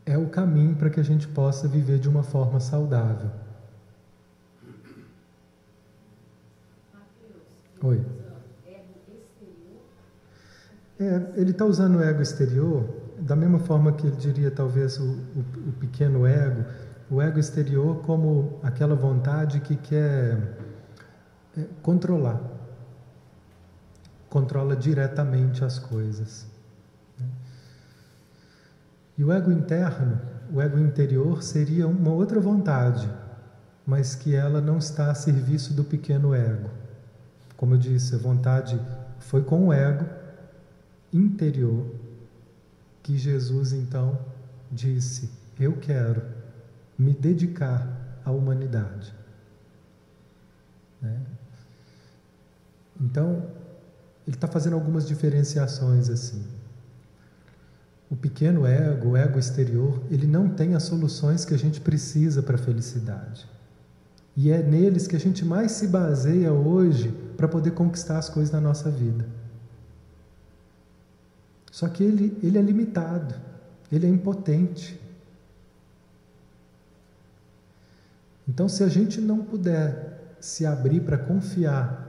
é 0.07 0.17
o 0.17 0.29
caminho 0.29 0.75
para 0.75 0.91
que 0.91 0.99
a 0.99 1.03
gente 1.03 1.29
possa 1.29 1.69
viver 1.69 1.99
de 1.99 2.09
uma 2.09 2.23
forma 2.23 2.59
saudável. 2.59 3.31
Oi. 7.83 8.20
É, 11.01 11.41
ele 11.41 11.53
está 11.53 11.65
usando 11.65 11.97
o 11.97 12.03
ego 12.03 12.21
exterior 12.21 12.87
da 13.19 13.35
mesma 13.35 13.59
forma 13.59 13.91
que 13.93 14.07
ele 14.07 14.17
diria 14.17 14.51
talvez 14.51 14.99
o, 14.99 15.05
o, 15.05 15.69
o, 15.69 15.73
pequeno 15.81 16.27
ego, 16.27 16.63
o 17.11 17.23
ego 17.23 17.39
exterior 17.39 18.03
como 18.03 18.61
aquela 18.63 18.95
vontade 18.95 19.61
que 19.61 19.77
quer 19.77 20.59
é, 21.57 21.65
controlar, 21.81 22.39
controla 24.29 24.77
diretamente 24.77 25.65
as 25.65 25.79
coisas. 25.79 26.47
Né? 27.19 27.27
E 29.17 29.25
o 29.25 29.33
ego 29.33 29.51
interno, 29.51 30.21
o 30.53 30.61
ego 30.61 30.79
interior 30.79 31.43
seria 31.43 31.89
uma 31.89 32.11
outra 32.11 32.39
vontade, 32.39 33.11
mas 33.87 34.15
que 34.15 34.35
ela 34.35 34.61
não 34.61 34.77
está 34.77 35.11
a 35.11 35.15
serviço 35.15 35.73
do 35.73 35.83
pequeno 35.83 36.35
ego. 36.35 36.69
Como 37.57 37.73
eu 37.73 37.79
disse, 37.79 38.15
a 38.15 38.19
vontade 38.19 38.79
foi 39.19 39.43
com 39.43 39.69
o 39.69 39.73
ego 39.73 40.20
interior 41.13 41.87
que 43.03 43.17
Jesus 43.17 43.73
então 43.73 44.19
disse: 44.71 45.31
Eu 45.59 45.77
quero 45.79 46.23
me 46.99 47.13
dedicar 47.13 48.21
à 48.25 48.31
humanidade. 48.31 49.15
Né? 51.01 51.21
Então, 53.01 53.47
ele 54.27 54.37
está 54.37 54.47
fazendo 54.47 54.75
algumas 54.75 55.09
diferenciações 55.09 56.09
assim. 56.11 56.45
O 58.11 58.17
pequeno 58.17 58.67
ego, 58.67 59.11
o 59.11 59.17
ego 59.17 59.39
exterior, 59.39 60.03
ele 60.11 60.27
não 60.27 60.49
tem 60.49 60.75
as 60.75 60.83
soluções 60.83 61.45
que 61.45 61.55
a 61.55 61.59
gente 61.59 61.81
precisa 61.81 62.43
para 62.43 62.57
a 62.57 62.59
felicidade. 62.59 63.49
E 64.37 64.51
é 64.51 64.63
neles 64.63 65.07
que 65.07 65.17
a 65.17 65.21
gente 65.21 65.45
mais 65.45 65.73
se 65.73 65.87
baseia 65.87 66.53
hoje 66.53 67.11
para 67.37 67.49
poder 67.49 67.71
conquistar 67.73 68.19
as 68.19 68.29
coisas 68.29 68.51
da 68.51 68.61
nossa 68.61 68.91
vida. 68.91 69.25
Só 71.71 71.89
que 71.89 72.03
ele, 72.03 72.37
ele 72.43 72.59
é 72.59 72.63
limitado, 72.63 73.35
ele 73.91 74.07
é 74.07 74.09
impotente. 74.09 75.01
Então, 78.49 78.69
se 78.69 78.83
a 78.83 78.89
gente 78.89 79.21
não 79.21 79.45
puder 79.45 80.35
se 80.41 80.67
abrir 80.67 81.01
para 81.01 81.17
confiar 81.17 82.07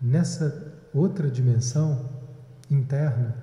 nessa 0.00 0.72
outra 0.94 1.30
dimensão 1.30 2.08
interna, 2.70 3.34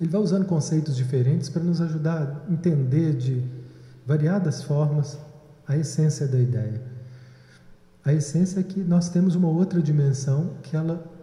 ele 0.00 0.10
vai 0.10 0.20
usando 0.20 0.44
conceitos 0.44 0.94
diferentes 0.94 1.48
para 1.48 1.62
nos 1.62 1.80
ajudar 1.80 2.44
a 2.46 2.52
entender 2.52 3.16
de 3.16 3.42
variadas 4.04 4.62
formas 4.62 5.18
a 5.66 5.76
essência 5.76 6.28
da 6.28 6.38
ideia. 6.38 6.82
A 8.04 8.12
essência 8.12 8.60
é 8.60 8.62
que 8.62 8.80
nós 8.80 9.08
temos 9.08 9.34
uma 9.34 9.48
outra 9.48 9.80
dimensão 9.80 10.50
que 10.62 10.76
ela 10.76 11.15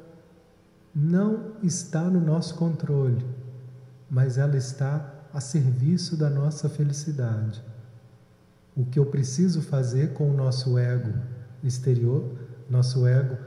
não 0.93 1.53
está 1.63 2.03
no 2.03 2.21
nosso 2.21 2.55
controle, 2.55 3.25
mas 4.09 4.37
ela 4.37 4.55
está 4.55 5.11
a 5.33 5.41
serviço 5.41 6.15
da 6.15 6.29
nossa 6.29 6.69
felicidade. 6.69 7.63
O 8.75 8.85
que 8.85 8.99
eu 8.99 9.05
preciso 9.05 9.61
fazer 9.61 10.13
com 10.13 10.29
o 10.29 10.33
nosso 10.33 10.77
ego 10.77 11.13
exterior, 11.63 12.37
nosso 12.69 13.07
ego 13.07 13.37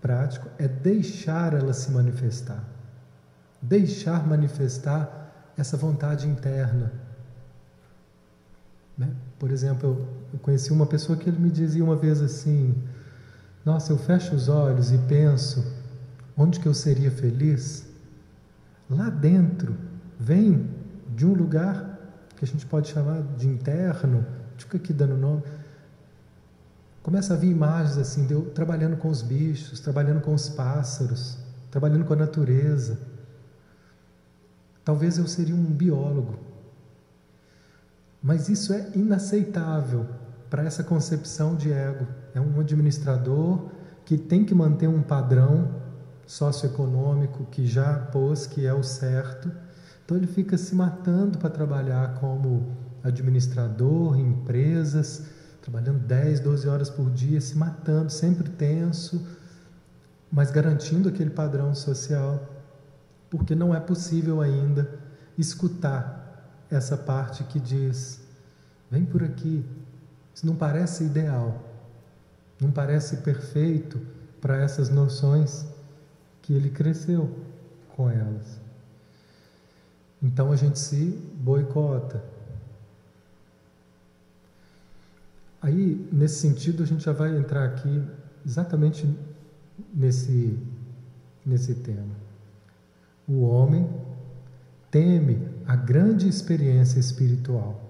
prático, 0.00 0.48
é 0.58 0.68
deixar 0.68 1.54
ela 1.54 1.72
se 1.72 1.90
manifestar. 1.90 2.62
Deixar 3.60 4.26
manifestar 4.26 5.52
essa 5.56 5.76
vontade 5.76 6.28
interna. 6.28 6.92
Né? 8.96 9.10
Por 9.38 9.50
exemplo, 9.50 10.06
eu 10.32 10.38
conheci 10.38 10.72
uma 10.72 10.86
pessoa 10.86 11.18
que 11.18 11.28
ele 11.28 11.38
me 11.38 11.50
dizia 11.50 11.82
uma 11.82 11.96
vez 11.96 12.20
assim: 12.20 12.74
Nossa, 13.64 13.92
eu 13.92 13.98
fecho 13.98 14.34
os 14.34 14.48
olhos 14.48 14.92
e 14.92 14.98
penso 14.98 15.64
onde 16.36 16.60
que 16.60 16.66
eu 16.66 16.74
seria 16.74 17.10
feliz. 17.10 17.86
Lá 18.88 19.10
dentro 19.10 19.76
vem 20.18 20.68
de 21.14 21.26
um 21.26 21.32
lugar 21.32 21.98
que 22.36 22.44
a 22.44 22.48
gente 22.48 22.66
pode 22.66 22.88
chamar 22.88 23.22
de 23.36 23.46
interno, 23.46 24.26
fica 24.56 24.76
aqui 24.76 24.92
dando 24.92 25.16
nome 25.16 25.42
Começa 27.04 27.34
a 27.34 27.36
vir 27.36 27.50
imagens 27.50 27.98
assim, 27.98 28.26
de 28.26 28.32
eu 28.32 28.46
trabalhando 28.52 28.96
com 28.96 29.08
os 29.08 29.20
bichos, 29.20 29.78
trabalhando 29.78 30.22
com 30.22 30.32
os 30.32 30.48
pássaros, 30.48 31.36
trabalhando 31.70 32.06
com 32.06 32.14
a 32.14 32.16
natureza. 32.16 32.98
Talvez 34.82 35.18
eu 35.18 35.28
seria 35.28 35.54
um 35.54 35.64
biólogo. 35.64 36.38
Mas 38.22 38.48
isso 38.48 38.72
é 38.72 38.90
inaceitável 38.94 40.06
para 40.48 40.64
essa 40.64 40.82
concepção 40.82 41.54
de 41.54 41.70
ego. 41.70 42.06
É 42.34 42.40
um 42.40 42.58
administrador 42.58 43.68
que 44.06 44.16
tem 44.16 44.42
que 44.42 44.54
manter 44.54 44.88
um 44.88 45.02
padrão 45.02 45.82
socioeconômico 46.26 47.44
que 47.46 47.66
já 47.66 47.98
pôs 47.98 48.46
que 48.46 48.66
é 48.66 48.72
o 48.72 48.82
certo. 48.82 49.50
Então 50.04 50.16
ele 50.16 50.26
fica 50.26 50.56
se 50.56 50.74
matando 50.74 51.38
para 51.38 51.50
trabalhar 51.50 52.14
como 52.14 52.76
administrador 53.02 54.18
em 54.18 54.28
empresas, 54.28 55.24
trabalhando 55.62 55.98
10, 56.00 56.40
12 56.40 56.68
horas 56.68 56.90
por 56.90 57.10
dia, 57.10 57.40
se 57.40 57.56
matando, 57.56 58.10
sempre 58.10 58.48
tenso, 58.50 59.26
mas 60.30 60.50
garantindo 60.50 61.08
aquele 61.08 61.30
padrão 61.30 61.74
social, 61.74 62.42
porque 63.30 63.54
não 63.54 63.74
é 63.74 63.80
possível 63.80 64.40
ainda 64.40 64.88
escutar 65.38 66.64
essa 66.70 66.96
parte 66.96 67.44
que 67.44 67.60
diz: 67.60 68.20
vem 68.90 69.04
por 69.04 69.22
aqui. 69.22 69.64
Isso 70.34 70.46
não 70.46 70.56
parece 70.56 71.04
ideal, 71.04 71.62
não 72.60 72.70
parece 72.70 73.18
perfeito 73.18 74.00
para 74.40 74.56
essas 74.56 74.90
noções 74.90 75.73
que 76.44 76.52
ele 76.52 76.68
cresceu 76.68 77.34
com 77.96 78.10
elas. 78.10 78.60
Então 80.22 80.52
a 80.52 80.56
gente 80.56 80.78
se 80.78 81.18
boicota. 81.36 82.22
Aí, 85.62 86.06
nesse 86.12 86.40
sentido, 86.40 86.82
a 86.82 86.86
gente 86.86 87.02
já 87.02 87.12
vai 87.12 87.34
entrar 87.34 87.64
aqui 87.64 88.02
exatamente 88.44 89.08
nesse, 89.92 90.58
nesse 91.46 91.76
tema. 91.76 92.14
O 93.26 93.40
homem 93.44 93.88
teme 94.90 95.48
a 95.66 95.74
grande 95.74 96.28
experiência 96.28 97.00
espiritual. 97.00 97.80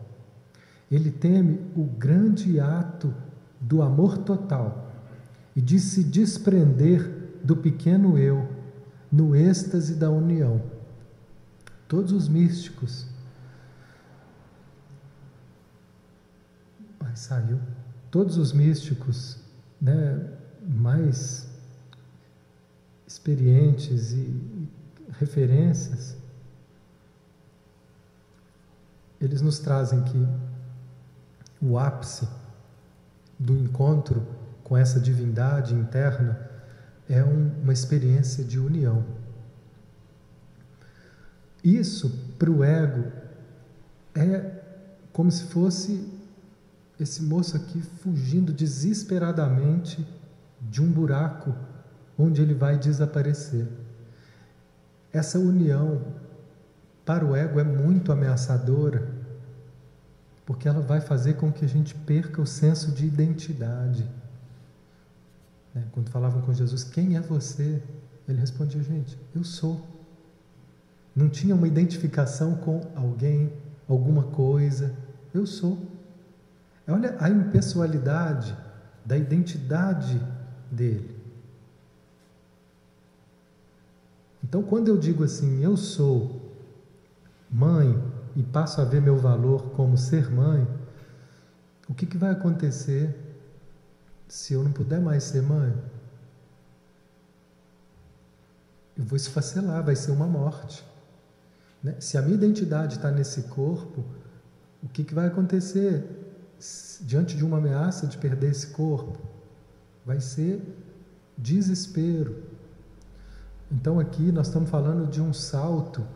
Ele 0.88 1.11
teme 1.11 1.59
o 1.74 1.82
grande 1.82 2.61
ato 2.61 3.12
do 3.61 3.82
amor 3.82 4.18
total 4.18 4.92
e 5.57 5.61
de 5.61 5.80
se 5.80 6.05
desprender 6.05 7.13
do 7.45 7.57
pequeno 7.57 8.18
eu 8.18 8.49
no 9.12 9.36
êxtase 9.36 9.95
da 9.95 10.11
união. 10.11 10.61
Todos 11.86 12.11
os 12.11 12.26
místicos 12.26 13.07
saiu. 17.14 17.61
Todos 18.11 18.36
os 18.36 18.53
místicos 18.53 19.38
né, 19.80 20.32
mais 20.61 21.49
experientes 23.07 24.12
e 24.12 24.68
referências, 25.18 26.16
eles 29.20 29.40
nos 29.40 29.59
trazem 29.59 30.03
que 30.05 30.28
o 31.61 31.78
ápice 31.78 32.28
do 33.38 33.57
encontro 33.57 34.26
com 34.62 34.76
essa 34.76 34.99
divindade 34.99 35.74
interna 35.74 36.43
é 37.09 37.22
um, 37.22 37.50
uma 37.62 37.72
experiência 37.72 38.44
de 38.44 38.59
união. 38.59 39.05
Isso, 41.62 42.11
para 42.38 42.50
o 42.50 42.62
ego, 42.62 43.11
é 44.14 44.62
como 45.12 45.30
se 45.30 45.44
fosse 45.44 46.12
esse 46.98 47.22
moço 47.22 47.57
aqui 47.57 47.80
fugindo 47.80 48.52
desesperadamente 48.52 50.07
de 50.61 50.82
um 50.82 50.90
buraco 50.90 51.55
onde 52.18 52.40
ele 52.40 52.55
vai 52.55 52.78
desaparecer. 52.78 53.66
Essa 55.12 55.38
união 55.38 56.02
para 57.05 57.24
o 57.24 57.34
ego 57.34 57.61
é 57.61 57.64
muito 57.64 58.12
ameaçadora, 58.12 59.09
porque 60.46 60.68
ela 60.68 60.80
vai 60.80 61.00
fazer 61.00 61.34
com 61.34 61.52
que 61.52 61.64
a 61.64 61.68
gente 61.68 61.94
perca 61.94 62.40
o 62.40 62.46
senso 62.46 62.92
de 62.92 63.07
identidade. 63.07 64.09
Né? 65.74 65.84
Quando 65.92 66.08
falavam 66.10 66.40
com 66.42 66.52
Jesus, 66.52 66.84
quem 66.84 67.16
é 67.16 67.20
você? 67.20 67.82
Ele 68.28 68.38
respondia, 68.38 68.82
gente, 68.82 69.18
eu 69.34 69.42
sou. 69.42 69.84
Não 71.14 71.28
tinha 71.28 71.54
uma 71.54 71.66
identificação 71.66 72.56
com 72.56 72.80
alguém, 72.94 73.52
alguma 73.88 74.24
coisa, 74.24 74.94
eu 75.32 75.46
sou. 75.46 75.78
Olha 76.86 77.16
a 77.18 77.28
impessoalidade 77.28 78.56
da 79.04 79.16
identidade 79.16 80.20
dele. 80.70 81.14
Então, 84.42 84.62
quando 84.62 84.88
eu 84.88 84.98
digo 84.98 85.24
assim, 85.24 85.62
eu 85.62 85.76
sou 85.76 86.52
mãe 87.50 88.02
e 88.36 88.42
passo 88.42 88.80
a 88.80 88.84
ver 88.84 89.00
meu 89.00 89.16
valor 89.16 89.70
como 89.70 89.96
ser 89.96 90.30
mãe, 90.30 90.66
o 91.88 91.94
que, 91.94 92.04
que 92.04 92.18
vai 92.18 92.30
acontecer 92.30 93.23
se 94.28 94.54
eu 94.54 94.62
não 94.62 94.72
puder 94.72 95.00
mais 95.00 95.24
ser 95.24 95.42
mãe? 95.42 95.72
Eu 98.96 99.04
vou 99.04 99.16
esfacelar, 99.16 99.82
vai 99.82 99.96
ser 99.96 100.12
uma 100.12 100.26
morte. 100.26 100.84
Né? 101.82 101.96
Se 102.00 102.16
a 102.16 102.22
minha 102.22 102.34
identidade 102.34 102.96
está 102.96 103.10
nesse 103.10 103.42
corpo, 103.44 104.04
o 104.82 104.88
que, 104.88 105.02
que 105.04 105.14
vai 105.14 105.26
acontecer? 105.26 106.24
diante 107.00 107.36
de 107.36 107.44
uma 107.44 107.58
ameaça 107.58 108.06
de 108.06 108.16
perder 108.16 108.50
esse 108.50 108.68
corpo, 108.68 109.18
vai 110.04 110.20
ser 110.20 110.62
desespero. 111.36 112.42
Então 113.70 113.98
aqui 113.98 114.30
nós 114.30 114.46
estamos 114.46 114.70
falando 114.70 115.10
de 115.10 115.20
um 115.20 115.32
salto 115.32 116.06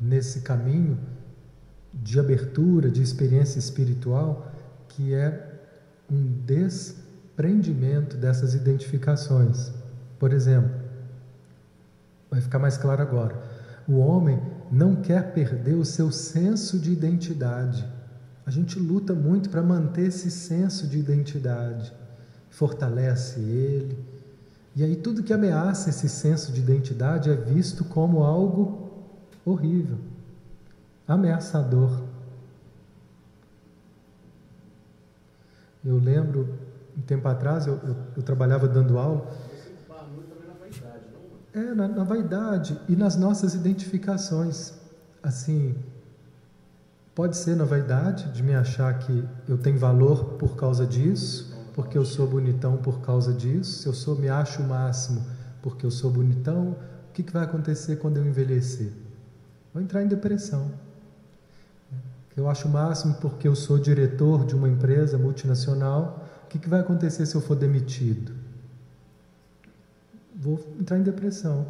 nesse 0.00 0.40
caminho 0.40 0.98
de 1.92 2.18
abertura, 2.18 2.90
de 2.90 3.02
experiência 3.02 3.58
espiritual, 3.58 4.50
que 4.88 5.12
é 5.14 5.60
um 6.10 6.24
desprendimento 7.30 8.16
dessas 8.16 8.54
identificações. 8.54 9.72
Por 10.18 10.32
exemplo, 10.32 10.70
vai 12.30 12.40
ficar 12.40 12.58
mais 12.58 12.76
claro 12.76 13.00
agora: 13.00 13.40
o 13.88 13.98
homem 13.98 14.40
não 14.70 14.96
quer 14.96 15.32
perder 15.32 15.74
o 15.74 15.84
seu 15.84 16.10
senso 16.10 16.78
de 16.78 16.92
identidade. 16.92 17.86
A 18.44 18.50
gente 18.50 18.78
luta 18.78 19.14
muito 19.14 19.48
para 19.48 19.62
manter 19.62 20.08
esse 20.08 20.30
senso 20.30 20.86
de 20.86 20.98
identidade, 20.98 21.92
fortalece 22.50 23.40
ele. 23.40 23.96
E 24.74 24.84
aí 24.84 24.96
tudo 24.96 25.22
que 25.22 25.32
ameaça 25.32 25.90
esse 25.90 26.08
senso 26.08 26.52
de 26.52 26.60
identidade 26.60 27.30
é 27.30 27.34
visto 27.34 27.84
como 27.84 28.22
algo 28.22 28.90
horrível, 29.44 29.98
ameaçador. 31.06 32.02
Eu 35.84 35.98
lembro, 35.98 36.58
um 36.96 37.02
tempo 37.02 37.26
atrás, 37.28 37.66
eu, 37.66 37.78
eu, 37.82 37.96
eu 38.16 38.22
trabalhava 38.22 38.68
dando 38.68 38.98
aula. 38.98 39.30
É, 41.52 41.60
na, 41.74 41.88
na 41.88 42.04
vaidade 42.04 42.78
e 42.88 42.94
nas 42.94 43.16
nossas 43.16 43.54
identificações. 43.54 44.72
Assim, 45.22 45.74
Pode 47.20 47.36
ser 47.36 47.54
na 47.54 47.64
vaidade 47.64 48.32
de 48.32 48.42
me 48.42 48.54
achar 48.54 48.96
que 48.98 49.24
eu 49.46 49.58
tenho 49.58 49.78
valor 49.78 50.36
por 50.38 50.56
causa 50.56 50.86
disso, 50.86 51.54
porque 51.74 51.98
eu 51.98 52.04
sou 52.04 52.26
bonitão 52.26 52.76
por 52.76 53.00
causa 53.00 53.32
disso. 53.32 53.86
Eu 53.86 53.92
sou 53.92 54.16
me 54.16 54.28
acho 54.28 54.62
o 54.62 54.66
máximo 54.66 55.22
porque 55.60 55.84
eu 55.84 55.90
sou 55.90 56.10
bonitão, 56.10 56.76
o 57.10 57.12
que, 57.12 57.22
que 57.22 57.30
vai 57.30 57.44
acontecer 57.44 57.96
quando 57.96 58.16
eu 58.16 58.24
envelhecer? 58.24 58.92
Vou 59.74 59.82
entrar 59.82 60.02
em 60.02 60.06
depressão. 60.06 60.70
Eu 62.34 62.48
acho 62.48 62.68
o 62.68 62.70
máximo 62.70 63.14
porque 63.20 63.46
eu 63.46 63.54
sou 63.54 63.78
diretor 63.78 64.46
de 64.46 64.54
uma 64.54 64.68
empresa 64.68 65.18
multinacional. 65.18 66.26
Que, 66.50 66.58
que 66.58 66.68
vai 66.68 66.80
acontecer 66.80 67.24
se 67.26 67.34
eu 67.34 67.40
for 67.40 67.54
demitido? 67.54 68.32
Vou 70.34 70.58
entrar 70.78 70.98
em 70.98 71.02
depressão. 71.02 71.66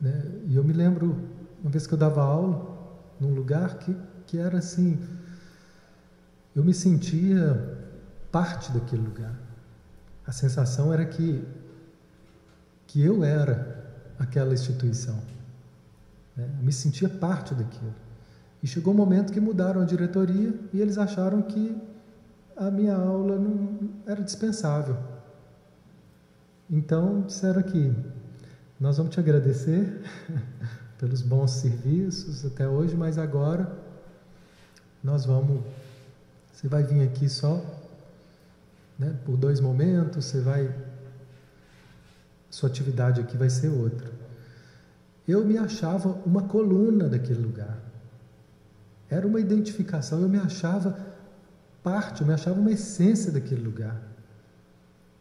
Né? 0.00 0.22
E 0.46 0.54
eu 0.54 0.62
me 0.62 0.72
lembro, 0.72 1.28
uma 1.60 1.70
vez 1.70 1.86
que 1.86 1.92
eu 1.92 1.98
dava 1.98 2.22
aula, 2.22 2.72
num 3.18 3.34
lugar 3.34 3.78
que, 3.78 3.96
que 4.26 4.38
era 4.38 4.58
assim, 4.58 4.98
eu 6.54 6.62
me 6.62 6.72
sentia 6.72 7.78
parte 8.30 8.70
daquele 8.70 9.02
lugar. 9.02 9.34
A 10.24 10.30
sensação 10.30 10.92
era 10.92 11.04
que, 11.04 11.44
que 12.86 13.02
eu 13.02 13.24
era 13.24 13.92
aquela 14.20 14.54
instituição. 14.54 15.20
Né? 16.36 16.48
Eu 16.58 16.64
me 16.64 16.72
sentia 16.72 17.08
parte 17.08 17.56
daquilo. 17.56 17.94
E 18.62 18.68
chegou 18.68 18.94
um 18.94 18.96
momento 18.96 19.32
que 19.32 19.40
mudaram 19.40 19.80
a 19.80 19.84
diretoria 19.84 20.54
e 20.72 20.80
eles 20.80 20.96
acharam 20.96 21.42
que 21.42 21.76
a 22.56 22.70
minha 22.70 22.94
aula 22.94 23.38
não 23.38 23.78
era 24.06 24.22
dispensável. 24.22 24.96
Então 26.70 27.22
disseram 27.22 27.62
que 27.62 27.94
nós 28.80 28.96
vamos 28.96 29.12
te 29.12 29.20
agradecer 29.20 30.02
pelos 30.98 31.22
bons 31.22 31.50
serviços 31.50 32.44
até 32.44 32.68
hoje, 32.68 32.96
mas 32.96 33.18
agora 33.18 33.70
nós 35.02 35.24
vamos. 35.24 35.62
Você 36.52 36.68
vai 36.68 36.82
vir 36.82 37.02
aqui 37.02 37.28
só 37.28 37.62
né, 38.98 39.14
por 39.24 39.36
dois 39.36 39.60
momentos, 39.60 40.24
você 40.24 40.40
vai. 40.40 40.74
Sua 42.48 42.68
atividade 42.68 43.20
aqui 43.20 43.36
vai 43.36 43.50
ser 43.50 43.68
outra. 43.68 44.10
Eu 45.26 45.44
me 45.44 45.58
achava 45.58 46.10
uma 46.24 46.42
coluna 46.42 47.08
daquele 47.08 47.42
lugar. 47.42 47.78
Era 49.10 49.26
uma 49.26 49.40
identificação, 49.40 50.20
eu 50.20 50.28
me 50.28 50.38
achava 50.38 51.13
parte, 51.84 52.22
eu 52.22 52.26
me 52.26 52.32
achava 52.32 52.58
uma 52.58 52.72
essência 52.72 53.30
daquele 53.30 53.62
lugar. 53.62 54.00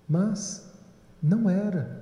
Mas 0.07 0.71
não 1.21 1.49
era. 1.49 2.01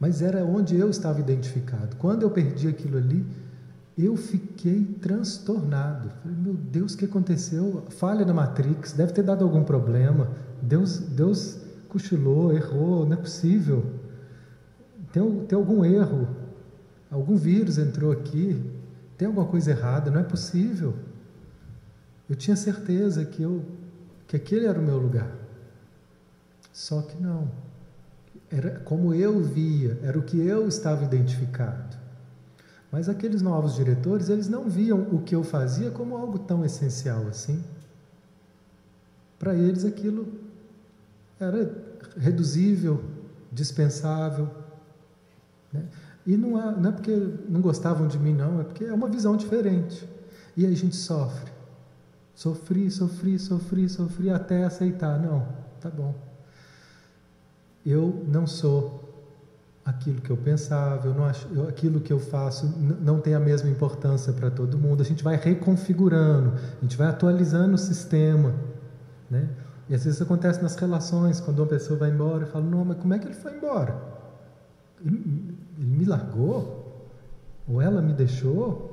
Mas 0.00 0.22
era 0.22 0.44
onde 0.44 0.76
eu 0.76 0.90
estava 0.90 1.20
identificado. 1.20 1.94
Quando 1.96 2.22
eu 2.22 2.30
perdi 2.30 2.66
aquilo 2.66 2.96
ali, 2.96 3.24
eu 3.96 4.16
fiquei 4.16 4.84
transtornado. 5.00 6.10
Falei, 6.22 6.36
meu 6.38 6.54
Deus, 6.54 6.94
o 6.94 6.98
que 6.98 7.04
aconteceu? 7.04 7.84
Falha 7.90 8.24
na 8.24 8.32
Matrix, 8.32 8.92
deve 8.92 9.12
ter 9.12 9.22
dado 9.22 9.44
algum 9.44 9.62
problema. 9.62 10.28
Deus, 10.62 10.98
Deus 10.98 11.58
cochilou, 11.88 12.52
errou, 12.52 13.04
não 13.04 13.12
é 13.12 13.16
possível. 13.16 13.84
Tem, 15.12 15.44
tem 15.46 15.56
algum 15.56 15.84
erro, 15.84 16.26
algum 17.10 17.36
vírus 17.36 17.76
entrou 17.76 18.10
aqui, 18.10 18.58
tem 19.18 19.28
alguma 19.28 19.46
coisa 19.46 19.70
errada, 19.70 20.10
não 20.10 20.20
é 20.20 20.24
possível. 20.24 20.94
Eu 22.28 22.36
tinha 22.36 22.56
certeza 22.56 23.24
que, 23.24 23.42
eu, 23.42 23.64
que 24.26 24.36
aquele 24.36 24.66
era 24.66 24.78
o 24.78 24.82
meu 24.82 24.98
lugar. 24.98 25.30
Só 26.72 27.02
que 27.02 27.20
não. 27.20 27.50
Era 28.50 28.80
como 28.80 29.14
eu 29.14 29.42
via, 29.42 29.98
era 30.02 30.18
o 30.18 30.22
que 30.22 30.38
eu 30.38 30.66
estava 30.68 31.04
identificado. 31.04 31.96
Mas 32.90 33.08
aqueles 33.08 33.40
novos 33.40 33.74
diretores, 33.74 34.28
eles 34.28 34.48
não 34.48 34.68
viam 34.68 35.00
o 35.10 35.22
que 35.22 35.34
eu 35.34 35.42
fazia 35.42 35.90
como 35.90 36.16
algo 36.16 36.38
tão 36.38 36.64
essencial 36.64 37.26
assim. 37.28 37.64
Para 39.38 39.54
eles 39.54 39.84
aquilo 39.84 40.28
era 41.40 41.70
reduzível, 42.18 43.02
dispensável. 43.50 44.48
Né? 45.72 45.84
E 46.26 46.36
não 46.36 46.60
é, 46.60 46.76
não 46.76 46.90
é 46.90 46.92
porque 46.92 47.16
não 47.48 47.60
gostavam 47.60 48.06
de 48.06 48.18
mim, 48.18 48.34
não, 48.34 48.60
é 48.60 48.64
porque 48.64 48.84
é 48.84 48.92
uma 48.92 49.08
visão 49.08 49.36
diferente. 49.36 50.08
E 50.56 50.66
a 50.66 50.70
gente 50.70 50.94
sofre. 50.94 51.50
Sofri, 52.42 52.90
sofri, 52.90 53.38
sofri, 53.38 53.88
sofri 53.88 54.28
até 54.28 54.64
aceitar. 54.64 55.16
Não, 55.16 55.46
tá 55.80 55.88
bom. 55.88 56.12
Eu 57.86 58.24
não 58.26 58.48
sou 58.48 59.00
aquilo 59.84 60.20
que 60.20 60.30
eu 60.30 60.36
pensava, 60.36 61.06
eu 61.06 61.14
não 61.14 61.24
acho, 61.24 61.46
eu, 61.54 61.68
aquilo 61.68 62.00
que 62.00 62.12
eu 62.12 62.18
faço 62.18 62.66
não 63.00 63.20
tem 63.20 63.34
a 63.34 63.38
mesma 63.38 63.70
importância 63.70 64.32
para 64.32 64.50
todo 64.50 64.76
mundo. 64.76 65.02
A 65.02 65.04
gente 65.04 65.22
vai 65.22 65.36
reconfigurando, 65.36 66.54
a 66.78 66.82
gente 66.82 66.96
vai 66.96 67.06
atualizando 67.06 67.74
o 67.74 67.78
sistema, 67.78 68.52
né? 69.30 69.48
E 69.88 69.94
às 69.94 70.04
vezes 70.04 70.20
acontece 70.20 70.60
nas 70.60 70.74
relações, 70.74 71.38
quando 71.38 71.60
uma 71.60 71.68
pessoa 71.68 71.96
vai 71.96 72.10
embora, 72.10 72.42
eu 72.42 72.48
falo, 72.48 72.68
não, 72.68 72.84
mas 72.84 72.98
como 72.98 73.14
é 73.14 73.20
que 73.20 73.26
ele 73.28 73.34
foi 73.34 73.56
embora? 73.56 74.02
Ele, 75.06 75.56
ele 75.78 75.86
me 75.96 76.04
largou? 76.04 77.06
Ou 77.68 77.80
ela 77.80 78.02
me 78.02 78.12
deixou? 78.12 78.91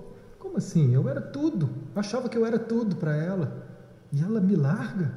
Como 0.50 0.58
assim? 0.58 0.96
Eu 0.96 1.08
era 1.08 1.22
tudo, 1.22 1.70
eu 1.94 2.00
achava 2.00 2.28
que 2.28 2.36
eu 2.36 2.44
era 2.44 2.58
tudo 2.58 2.96
para 2.96 3.16
ela, 3.16 3.68
e 4.12 4.20
ela 4.20 4.42
me 4.42 4.56
larga? 4.56 5.14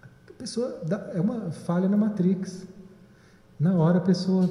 A 0.00 0.32
pessoa 0.38 0.80
dá, 0.86 1.10
é 1.14 1.20
uma 1.20 1.50
falha 1.50 1.88
na 1.88 1.96
Matrix. 1.96 2.64
Na 3.58 3.74
hora 3.74 3.98
a 3.98 4.00
pessoa 4.00 4.48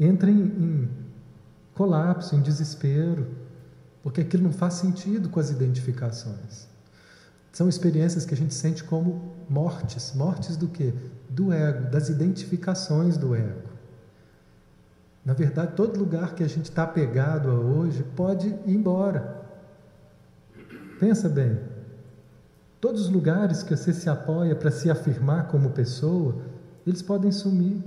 entra 0.00 0.28
em, 0.28 0.40
em 0.40 0.88
colapso, 1.74 2.34
em 2.34 2.42
desespero, 2.42 3.28
porque 4.02 4.20
aquilo 4.20 4.42
não 4.42 4.52
faz 4.52 4.74
sentido 4.74 5.28
com 5.28 5.38
as 5.38 5.48
identificações. 5.48 6.66
São 7.52 7.68
experiências 7.68 8.26
que 8.26 8.34
a 8.34 8.36
gente 8.36 8.52
sente 8.52 8.82
como 8.82 9.32
mortes. 9.48 10.12
Mortes 10.16 10.56
do 10.56 10.66
quê? 10.66 10.92
Do 11.30 11.52
ego, 11.52 11.88
das 11.88 12.08
identificações 12.08 13.16
do 13.16 13.32
ego. 13.32 13.73
Na 15.24 15.32
verdade, 15.32 15.72
todo 15.74 15.98
lugar 15.98 16.34
que 16.34 16.42
a 16.42 16.48
gente 16.48 16.66
está 16.66 16.82
apegado 16.82 17.50
a 17.50 17.54
hoje 17.54 18.02
pode 18.14 18.48
ir 18.48 18.74
embora. 18.74 19.42
Pensa 21.00 21.28
bem. 21.28 21.58
Todos 22.80 23.02
os 23.02 23.08
lugares 23.08 23.62
que 23.62 23.74
você 23.74 23.94
se 23.94 24.10
apoia 24.10 24.54
para 24.54 24.70
se 24.70 24.90
afirmar 24.90 25.48
como 25.48 25.70
pessoa, 25.70 26.36
eles 26.86 27.00
podem 27.00 27.32
sumir. 27.32 27.82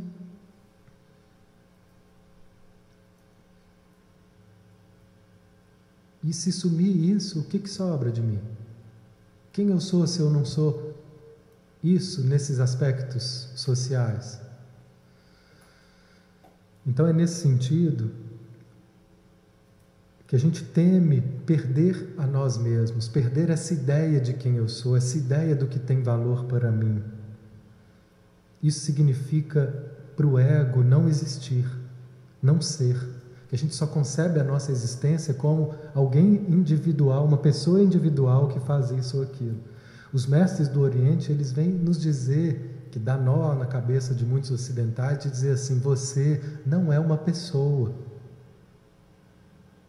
E 6.23 6.33
se 6.33 6.51
sumir 6.51 7.15
isso, 7.15 7.41
o 7.41 7.43
que, 7.43 7.59
que 7.59 7.69
sobra 7.69 8.11
de 8.11 8.21
mim? 8.21 8.39
Quem 9.53 9.69
eu 9.69 9.79
sou 9.79 10.05
se 10.07 10.19
eu 10.19 10.29
não 10.31 10.43
sou 10.43 10.95
isso 11.83 12.23
nesses 12.23 12.59
aspectos 12.59 13.49
sociais? 13.55 14.46
Então 16.88 17.05
é 17.05 17.11
nesse 17.11 17.41
sentido 17.41 18.09
que 20.25 20.35
a 20.35 20.39
gente 20.39 20.63
teme 20.63 21.21
perder 21.45 22.13
a 22.17 22.25
nós 22.25 22.57
mesmos, 22.57 23.07
perder 23.07 23.49
essa 23.49 23.73
ideia 23.73 24.19
de 24.19 24.33
quem 24.33 24.55
eu 24.55 24.67
sou, 24.67 24.95
essa 24.95 25.17
ideia 25.17 25.55
do 25.55 25.67
que 25.67 25.79
tem 25.79 26.01
valor 26.01 26.45
para 26.45 26.71
mim. 26.71 27.03
Isso 28.63 28.79
significa 28.79 29.93
para 30.15 30.25
o 30.25 30.39
ego 30.39 30.83
não 30.83 31.07
existir, 31.07 31.65
não 32.41 32.61
ser 32.61 33.17
que 33.47 33.55
a 33.55 33.57
gente 33.57 33.75
só 33.75 33.88
concebe 33.88 34.39
a 34.39 34.43
nossa 34.43 34.71
existência 34.71 35.33
como 35.33 35.73
alguém 35.95 36.45
individual, 36.49 37.25
uma 37.25 37.38
pessoa 37.38 37.81
individual 37.81 38.49
que 38.49 38.59
faz 38.59 38.91
isso 38.91 39.17
ou 39.17 39.23
aquilo. 39.23 39.57
Os 40.11 40.25
mestres 40.25 40.67
do 40.67 40.81
Oriente, 40.81 41.31
eles 41.31 41.51
vêm 41.51 41.69
nos 41.69 41.99
dizer 41.99 42.66
que 42.91 42.99
dá 42.99 43.17
nó 43.17 43.53
na 43.53 43.65
cabeça 43.65 44.13
de 44.13 44.25
muitos 44.25 44.51
ocidentais 44.51 45.19
de 45.19 45.29
dizer 45.29 45.51
assim: 45.51 45.79
você 45.79 46.41
não 46.65 46.91
é 46.91 46.99
uma 46.99 47.17
pessoa. 47.17 47.93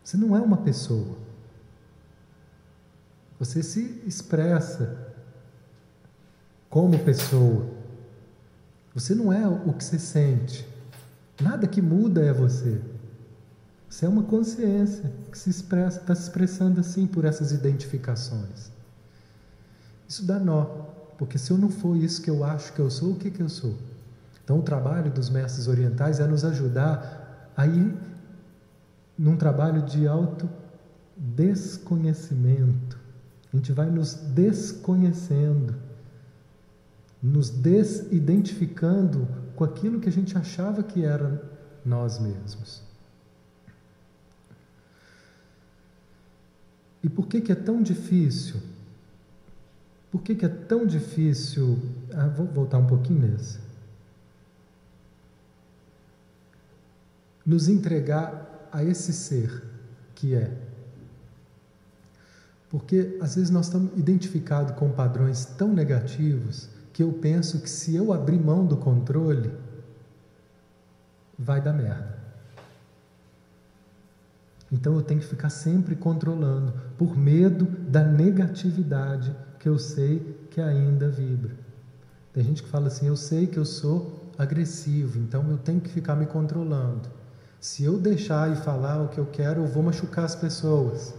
Você 0.02 0.16
não 0.16 0.36
é 0.36 0.40
uma 0.40 0.58
pessoa. 0.58 1.16
Você 3.38 3.62
se 3.62 4.02
expressa 4.06 5.14
como 6.68 6.98
pessoa. 6.98 7.66
Você 8.94 9.14
não 9.14 9.32
é 9.32 9.46
o 9.46 9.72
que 9.72 9.84
você 9.84 9.98
sente. 9.98 10.66
Nada 11.40 11.66
que 11.66 11.80
muda 11.80 12.24
é 12.24 12.32
você. 12.32 12.80
Você 13.88 14.04
é 14.04 14.08
uma 14.08 14.24
consciência 14.24 15.12
que 15.30 15.38
se 15.38 15.48
expressa, 15.48 16.00
está 16.00 16.14
se 16.14 16.22
expressando 16.22 16.80
assim 16.80 17.06
por 17.06 17.24
essas 17.24 17.52
identificações. 17.52 18.70
Isso 20.08 20.24
dá 20.26 20.38
nó, 20.38 20.87
porque 21.18 21.36
se 21.36 21.50
eu 21.50 21.58
não 21.58 21.68
for 21.68 21.96
isso 21.96 22.22
que 22.22 22.30
eu 22.30 22.44
acho 22.44 22.72
que 22.72 22.78
eu 22.78 22.88
sou, 22.88 23.12
o 23.12 23.16
que, 23.16 23.28
que 23.30 23.42
eu 23.42 23.48
sou? 23.48 23.76
Então, 24.42 24.60
o 24.60 24.62
trabalho 24.62 25.10
dos 25.10 25.28
mestres 25.28 25.66
orientais 25.66 26.20
é 26.20 26.26
nos 26.26 26.44
ajudar 26.44 27.52
a 27.56 27.66
ir 27.66 27.92
num 29.18 29.36
trabalho 29.36 29.82
de 29.82 30.06
auto 30.06 30.48
desconhecimento. 31.16 32.96
A 33.52 33.56
gente 33.56 33.72
vai 33.72 33.90
nos 33.90 34.14
desconhecendo, 34.14 35.74
nos 37.20 37.50
desidentificando 37.50 39.26
com 39.56 39.64
aquilo 39.64 39.98
que 39.98 40.08
a 40.08 40.12
gente 40.12 40.38
achava 40.38 40.84
que 40.84 41.04
era 41.04 41.42
nós 41.84 42.20
mesmos. 42.20 42.80
E 47.02 47.08
por 47.08 47.26
que, 47.26 47.40
que 47.40 47.50
é 47.50 47.56
tão 47.56 47.82
difícil? 47.82 48.60
Por 50.18 50.24
que, 50.24 50.34
que 50.34 50.44
é 50.44 50.48
tão 50.48 50.84
difícil? 50.84 51.78
Ah, 52.12 52.26
vou 52.26 52.44
voltar 52.44 52.78
um 52.78 52.86
pouquinho 52.88 53.20
nesse. 53.20 53.60
Nos 57.46 57.68
entregar 57.68 58.68
a 58.72 58.82
esse 58.82 59.12
ser 59.12 59.62
que 60.16 60.34
é. 60.34 60.50
Porque 62.68 63.16
às 63.22 63.36
vezes 63.36 63.48
nós 63.48 63.66
estamos 63.66 63.96
identificados 63.96 64.74
com 64.74 64.90
padrões 64.90 65.44
tão 65.44 65.72
negativos 65.72 66.68
que 66.92 67.00
eu 67.00 67.12
penso 67.12 67.60
que 67.60 67.70
se 67.70 67.94
eu 67.94 68.12
abrir 68.12 68.40
mão 68.40 68.66
do 68.66 68.76
controle, 68.76 69.52
vai 71.38 71.60
dar 71.60 71.72
merda. 71.72 72.18
Então 74.70 74.96
eu 74.96 75.02
tenho 75.02 75.20
que 75.20 75.26
ficar 75.26 75.48
sempre 75.48 75.94
controlando, 75.94 76.74
por 76.98 77.16
medo 77.16 77.66
da 77.88 78.02
negatividade 78.02 79.32
que 79.58 79.68
eu 79.68 79.78
sei 79.78 80.46
que 80.50 80.60
ainda 80.60 81.08
vibra. 81.08 81.54
Tem 82.32 82.44
gente 82.44 82.62
que 82.62 82.68
fala 82.68 82.86
assim: 82.88 83.06
eu 83.06 83.16
sei 83.16 83.46
que 83.46 83.58
eu 83.58 83.64
sou 83.64 84.30
agressivo, 84.38 85.18
então 85.18 85.48
eu 85.50 85.58
tenho 85.58 85.80
que 85.80 85.90
ficar 85.90 86.14
me 86.14 86.26
controlando. 86.26 87.08
Se 87.60 87.82
eu 87.82 87.98
deixar 87.98 88.52
e 88.52 88.56
falar 88.56 89.02
o 89.02 89.08
que 89.08 89.18
eu 89.18 89.26
quero, 89.26 89.62
eu 89.62 89.66
vou 89.66 89.82
machucar 89.82 90.24
as 90.24 90.36
pessoas. 90.36 91.12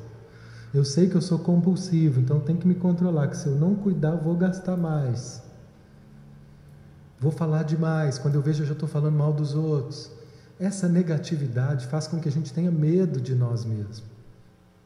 Eu 0.74 0.86
sei 0.86 1.10
que 1.10 1.16
eu 1.16 1.22
sou 1.22 1.40
compulsivo, 1.40 2.20
então 2.20 2.40
tenho 2.40 2.60
que 2.60 2.68
me 2.68 2.76
controlar, 2.76 3.28
que 3.28 3.38
se 3.38 3.48
eu 3.48 3.56
não 3.56 3.76
cuidar, 3.76 4.12
eu 4.12 4.22
vou 4.22 4.36
gastar 4.36 4.78
mais. 4.78 5.42
Vou 7.20 7.32
falar 7.32 7.64
demais, 7.64 8.18
quando 8.18 8.36
eu 8.36 8.42
vejo 8.42 8.64
eu 8.64 8.68
já 8.68 8.74
estou 8.74 8.88
falando 8.88 9.18
mal 9.18 9.34
dos 9.34 9.54
outros. 9.54 10.10
Essa 10.58 10.88
negatividade 10.88 11.88
faz 11.88 12.08
com 12.08 12.20
que 12.20 12.30
a 12.30 12.32
gente 12.32 12.54
tenha 12.54 12.72
medo 12.72 13.20
de 13.20 13.36
nós 13.36 13.66
mesmos. 13.66 14.04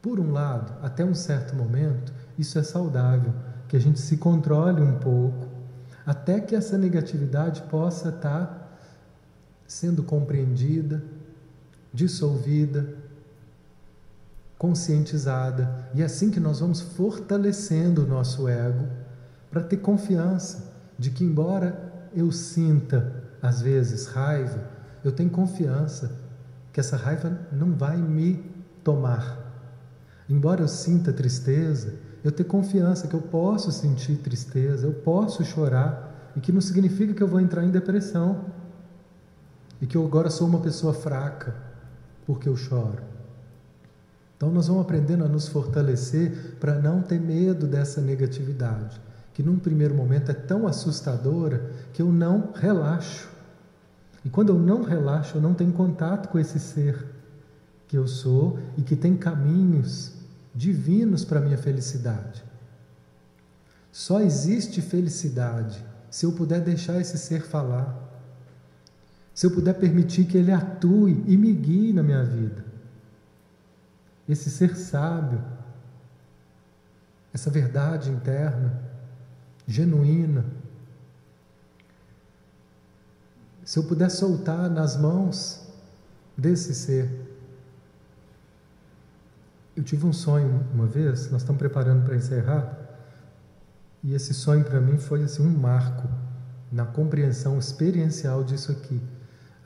Por 0.02 0.18
um 0.18 0.32
lado, 0.32 0.72
até 0.82 1.04
um 1.04 1.14
certo 1.14 1.54
momento, 1.54 2.12
isso 2.38 2.58
é 2.58 2.62
saudável, 2.62 3.32
que 3.68 3.76
a 3.76 3.80
gente 3.80 4.00
se 4.00 4.16
controle 4.16 4.82
um 4.82 4.98
pouco, 4.98 5.48
até 6.06 6.40
que 6.40 6.54
essa 6.54 6.76
negatividade 6.76 7.62
possa 7.62 8.10
estar 8.10 8.78
sendo 9.66 10.02
compreendida, 10.02 11.02
dissolvida, 11.92 12.86
conscientizada. 14.58 15.88
E 15.94 16.02
é 16.02 16.04
assim 16.04 16.30
que 16.30 16.40
nós 16.40 16.60
vamos 16.60 16.80
fortalecendo 16.80 18.04
o 18.04 18.06
nosso 18.06 18.48
ego 18.48 18.86
para 19.50 19.62
ter 19.62 19.78
confiança 19.78 20.72
de 20.98 21.10
que, 21.10 21.24
embora 21.24 21.92
eu 22.14 22.30
sinta, 22.30 23.24
às 23.40 23.60
vezes, 23.60 24.06
raiva, 24.06 24.70
eu 25.02 25.12
tenho 25.12 25.30
confiança 25.30 26.12
que 26.72 26.80
essa 26.80 26.96
raiva 26.96 27.38
não 27.52 27.72
vai 27.72 27.96
me 27.96 28.42
tomar. 28.82 29.38
Embora 30.28 30.62
eu 30.62 30.68
sinta 30.68 31.12
tristeza, 31.12 31.94
eu 32.24 32.32
tenho 32.32 32.48
confiança 32.48 33.06
que 33.06 33.14
eu 33.14 33.20
posso 33.20 33.70
sentir 33.70 34.16
tristeza, 34.16 34.86
eu 34.86 34.94
posso 34.94 35.44
chorar, 35.44 36.32
e 36.34 36.40
que 36.40 36.50
não 36.50 36.60
significa 36.60 37.14
que 37.14 37.22
eu 37.22 37.28
vou 37.28 37.38
entrar 37.38 37.62
em 37.62 37.70
depressão, 37.70 38.46
e 39.80 39.86
que 39.86 39.96
eu 39.96 40.04
agora 40.04 40.30
sou 40.30 40.48
uma 40.48 40.60
pessoa 40.60 40.94
fraca 40.94 41.54
porque 42.26 42.48
eu 42.48 42.56
choro. 42.56 43.02
Então 44.36 44.50
nós 44.50 44.66
vamos 44.66 44.82
aprendendo 44.82 45.24
a 45.24 45.28
nos 45.28 45.46
fortalecer 45.46 46.56
para 46.58 46.80
não 46.80 47.02
ter 47.02 47.20
medo 47.20 47.66
dessa 47.66 48.00
negatividade 48.00 49.00
que 49.34 49.42
num 49.42 49.58
primeiro 49.58 49.94
momento 49.94 50.30
é 50.30 50.34
tão 50.34 50.66
assustadora 50.66 51.70
que 51.92 52.00
eu 52.00 52.10
não 52.10 52.52
relaxo. 52.54 53.28
E 54.24 54.30
quando 54.30 54.50
eu 54.50 54.58
não 54.58 54.82
relaxo, 54.82 55.36
eu 55.36 55.42
não 55.42 55.52
tenho 55.52 55.72
contato 55.72 56.28
com 56.28 56.38
esse 56.38 56.60
ser 56.60 57.04
que 57.88 57.98
eu 57.98 58.06
sou 58.06 58.58
e 58.78 58.82
que 58.82 58.94
tem 58.94 59.16
caminhos 59.16 60.13
divinos 60.54 61.24
para 61.24 61.40
minha 61.40 61.58
felicidade. 61.58 62.44
Só 63.90 64.20
existe 64.20 64.80
felicidade 64.80 65.84
se 66.10 66.26
eu 66.26 66.32
puder 66.32 66.60
deixar 66.60 67.00
esse 67.00 67.18
ser 67.18 67.42
falar. 67.42 68.02
Se 69.34 69.46
eu 69.46 69.50
puder 69.50 69.74
permitir 69.74 70.26
que 70.26 70.38
ele 70.38 70.52
atue 70.52 71.24
e 71.26 71.36
me 71.36 71.52
guie 71.52 71.92
na 71.92 72.02
minha 72.02 72.22
vida. 72.22 72.64
Esse 74.28 74.48
ser 74.48 74.76
sábio, 74.76 75.42
essa 77.32 77.50
verdade 77.50 78.10
interna 78.10 78.80
genuína. 79.66 80.44
Se 83.64 83.78
eu 83.78 83.84
puder 83.84 84.10
soltar 84.10 84.70
nas 84.70 84.96
mãos 84.96 85.66
desse 86.36 86.74
ser. 86.74 87.23
Eu 89.76 89.82
tive 89.82 90.06
um 90.06 90.12
sonho 90.12 90.64
uma 90.72 90.86
vez, 90.86 91.30
nós 91.30 91.42
estamos 91.42 91.58
preparando 91.58 92.04
para 92.04 92.14
encerrar, 92.14 92.78
e 94.02 94.14
esse 94.14 94.32
sonho 94.32 94.64
para 94.64 94.80
mim 94.80 94.98
foi 94.98 95.24
assim 95.24 95.44
um 95.44 95.50
marco 95.50 96.08
na 96.70 96.84
compreensão 96.84 97.58
experiencial 97.58 98.44
disso 98.44 98.70
aqui. 98.70 99.00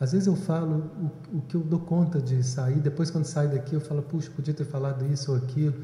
Às 0.01 0.13
vezes 0.13 0.27
eu 0.27 0.37
falo 0.37 1.13
o, 1.33 1.39
o 1.39 1.43
que 1.43 1.57
eu 1.57 1.61
dou 1.61 1.81
conta 1.81 2.21
de 2.21 2.43
sair, 2.43 2.81
depois 2.81 3.11
quando 3.11 3.25
saio 3.25 3.51
daqui 3.51 3.75
eu 3.75 3.81
falo, 3.81 4.01
puxa, 4.01 4.31
podia 4.31 4.55
ter 4.55 4.65
falado 4.65 5.05
isso 5.07 5.33
ou 5.33 5.37
aquilo. 5.37 5.75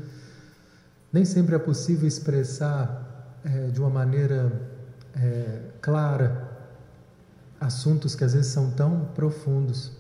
Nem 1.13 1.25
sempre 1.25 1.55
é 1.55 1.59
possível 1.59 2.07
expressar 2.09 3.41
é, 3.45 3.67
de 3.67 3.81
uma 3.81 3.91
maneira 3.91 4.51
é, 5.17 5.61
clara 5.81 6.51
assuntos 7.61 8.15
que 8.15 8.25
às 8.25 8.33
vezes 8.33 8.53
são 8.53 8.71
tão 8.71 9.07
profundos. 9.15 9.93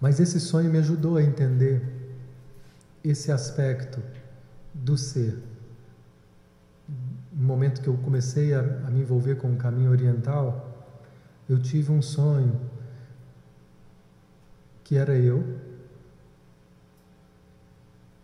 Mas 0.00 0.20
esse 0.20 0.38
sonho 0.38 0.70
me 0.70 0.78
ajudou 0.78 1.16
a 1.16 1.22
entender 1.22 1.91
esse 3.04 3.30
aspecto 3.30 4.02
do 4.72 4.96
ser. 4.96 5.42
No 7.32 7.44
momento 7.44 7.80
que 7.80 7.88
eu 7.88 7.96
comecei 7.98 8.54
a, 8.54 8.60
a 8.60 8.90
me 8.90 9.00
envolver 9.00 9.36
com 9.36 9.52
o 9.52 9.56
caminho 9.56 9.90
oriental, 9.90 10.86
eu 11.48 11.60
tive 11.60 11.90
um 11.90 12.02
sonho 12.02 12.60
que 14.84 14.96
era 14.96 15.16
eu 15.16 15.58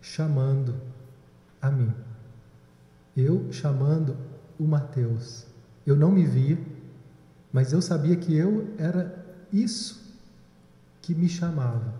chamando 0.00 0.74
a 1.60 1.70
mim 1.70 1.92
eu 3.20 3.52
chamando 3.52 4.16
o 4.58 4.64
Mateus. 4.64 5.44
Eu 5.84 5.96
não 5.96 6.12
me 6.12 6.24
via, 6.24 6.58
mas 7.52 7.72
eu 7.72 7.82
sabia 7.82 8.16
que 8.16 8.36
eu 8.36 8.74
era 8.78 9.24
isso 9.52 10.16
que 11.02 11.14
me 11.14 11.28
chamava 11.28 11.94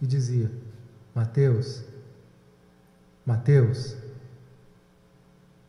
e 0.00 0.06
dizia: 0.06 0.50
Mateus, 1.14 1.84
Mateus. 3.24 3.96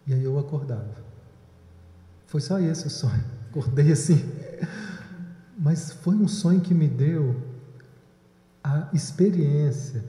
E 0.06 0.14
aí 0.14 0.24
eu 0.24 0.38
acordava. 0.38 1.04
Foi 2.28 2.42
só 2.42 2.60
esse 2.60 2.88
o 2.88 2.90
sonho. 2.90 3.24
Acordei 3.50 3.92
assim. 3.92 4.24
Mas 5.58 5.92
foi 5.92 6.16
um 6.16 6.28
sonho 6.28 6.62
que 6.62 6.74
me 6.74 6.88
deu 6.88 7.42
a 8.64 8.90
experiência. 8.94 10.04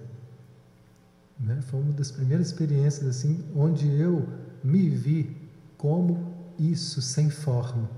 Né? 1.38 1.60
Foi 1.62 1.80
uma 1.80 1.92
das 1.92 2.10
primeiras 2.10 2.46
experiências 2.46 3.06
assim, 3.06 3.44
onde 3.54 3.88
eu 4.00 4.26
me 4.62 4.88
vi 4.88 5.36
como 5.76 6.32
isso 6.58 7.02
sem 7.02 7.28
forma, 7.28 7.90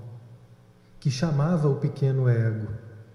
que 0.99 1.09
chamava 1.09 1.69
o 1.69 1.75
pequeno 1.75 2.27
ego, 2.27 2.67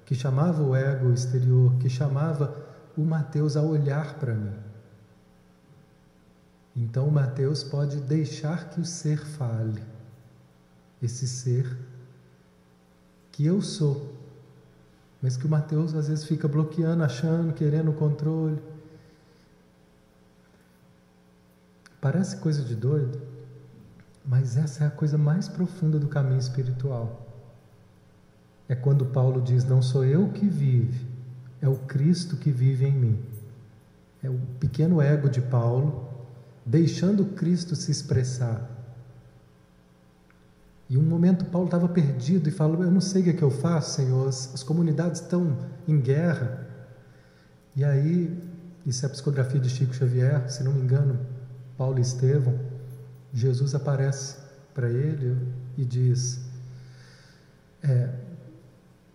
que 0.06 0.14
chamava 0.14 0.62
o 0.62 0.74
ego 0.74 1.12
exterior, 1.12 1.74
que 1.78 1.90
chamava 1.90 2.56
o 2.96 3.02
Mateus 3.02 3.56
a 3.56 3.62
olhar 3.62 4.14
para 4.14 4.34
mim. 4.34 4.61
Então 6.74 7.10
Mateus 7.10 7.62
pode 7.62 8.00
deixar 8.00 8.70
que 8.70 8.80
o 8.80 8.84
ser 8.84 9.18
fale, 9.18 9.82
esse 11.02 11.28
ser 11.28 11.76
que 13.30 13.44
eu 13.44 13.60
sou, 13.60 14.14
mas 15.20 15.36
que 15.36 15.46
o 15.46 15.50
Mateus 15.50 15.94
às 15.94 16.08
vezes 16.08 16.24
fica 16.24 16.48
bloqueando, 16.48 17.04
achando, 17.04 17.52
querendo 17.52 17.90
o 17.90 17.94
controle. 17.94 18.58
Parece 22.00 22.38
coisa 22.38 22.62
de 22.62 22.74
doido, 22.74 23.20
mas 24.24 24.56
essa 24.56 24.84
é 24.84 24.86
a 24.86 24.90
coisa 24.90 25.18
mais 25.18 25.48
profunda 25.48 25.98
do 25.98 26.08
caminho 26.08 26.40
espiritual. 26.40 27.26
É 28.68 28.74
quando 28.74 29.06
Paulo 29.06 29.42
diz: 29.42 29.64
Não 29.64 29.82
sou 29.82 30.04
eu 30.04 30.30
que 30.30 30.46
vive, 30.46 31.06
é 31.60 31.68
o 31.68 31.76
Cristo 31.76 32.36
que 32.36 32.50
vive 32.50 32.86
em 32.86 32.92
mim. 32.92 33.24
É 34.22 34.30
o 34.30 34.38
pequeno 34.58 35.00
ego 35.00 35.28
de 35.28 35.40
Paulo 35.40 36.11
deixando 36.64 37.24
Cristo 37.24 37.74
se 37.74 37.90
expressar. 37.90 38.70
E 40.88 40.98
um 40.98 41.02
momento 41.02 41.46
Paulo 41.46 41.66
estava 41.66 41.88
perdido 41.88 42.48
e 42.48 42.52
falou: 42.52 42.82
Eu 42.82 42.90
não 42.90 43.00
sei 43.00 43.22
o 43.22 43.24
que, 43.24 43.30
é 43.30 43.32
que 43.32 43.42
eu 43.42 43.50
faço, 43.50 43.96
Senhor, 43.96 44.28
as, 44.28 44.54
as 44.54 44.62
comunidades 44.62 45.20
estão 45.20 45.56
em 45.88 46.00
guerra. 46.00 46.66
E 47.74 47.82
aí, 47.82 48.38
isso 48.84 49.04
é 49.04 49.08
a 49.08 49.10
psicografia 49.10 49.58
de 49.58 49.70
Chico 49.70 49.94
Xavier, 49.94 50.50
se 50.50 50.62
não 50.62 50.72
me 50.72 50.82
engano, 50.82 51.18
Paulo 51.78 51.98
e 51.98 52.02
Estevão. 52.02 52.58
Jesus 53.32 53.74
aparece 53.74 54.36
para 54.74 54.90
ele 54.90 55.36
e 55.78 55.84
diz: 55.84 56.40
é, 57.82 58.10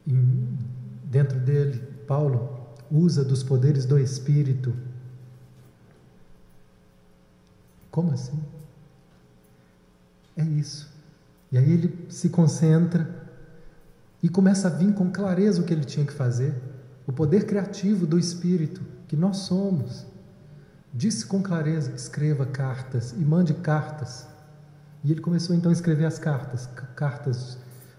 em, 0.07 0.57
dentro 1.03 1.39
dele, 1.39 1.81
Paulo 2.07 2.75
usa 2.89 3.23
dos 3.23 3.43
poderes 3.43 3.85
do 3.85 3.99
Espírito. 3.99 4.73
Como 7.97 8.11
assim? 8.11 8.39
É 10.35 10.43
isso. 10.43 10.87
E 11.51 11.57
aí 11.57 11.71
ele 11.71 12.05
se 12.11 12.29
concentra 12.29 13.09
e 14.21 14.29
começa 14.29 14.67
a 14.67 14.69
vir 14.69 14.93
com 14.93 15.09
clareza 15.09 15.59
o 15.59 15.65
que 15.65 15.73
ele 15.73 15.83
tinha 15.83 16.05
que 16.05 16.13
fazer. 16.13 16.53
O 17.07 17.11
poder 17.11 17.47
criativo 17.47 18.05
do 18.05 18.19
Espírito 18.19 18.83
que 19.07 19.15
nós 19.15 19.37
somos. 19.37 20.05
Disse 20.93 21.25
com 21.25 21.41
clareza: 21.41 21.91
escreva 21.95 22.45
cartas 22.45 23.13
e 23.13 23.25
mande 23.25 23.55
cartas. 23.55 24.27
E 25.03 25.11
ele 25.11 25.19
começou 25.21 25.55
então 25.55 25.71
a 25.71 25.73
escrever 25.73 26.05
as 26.05 26.19
cartas, 26.19 26.69
cartas 26.95 27.57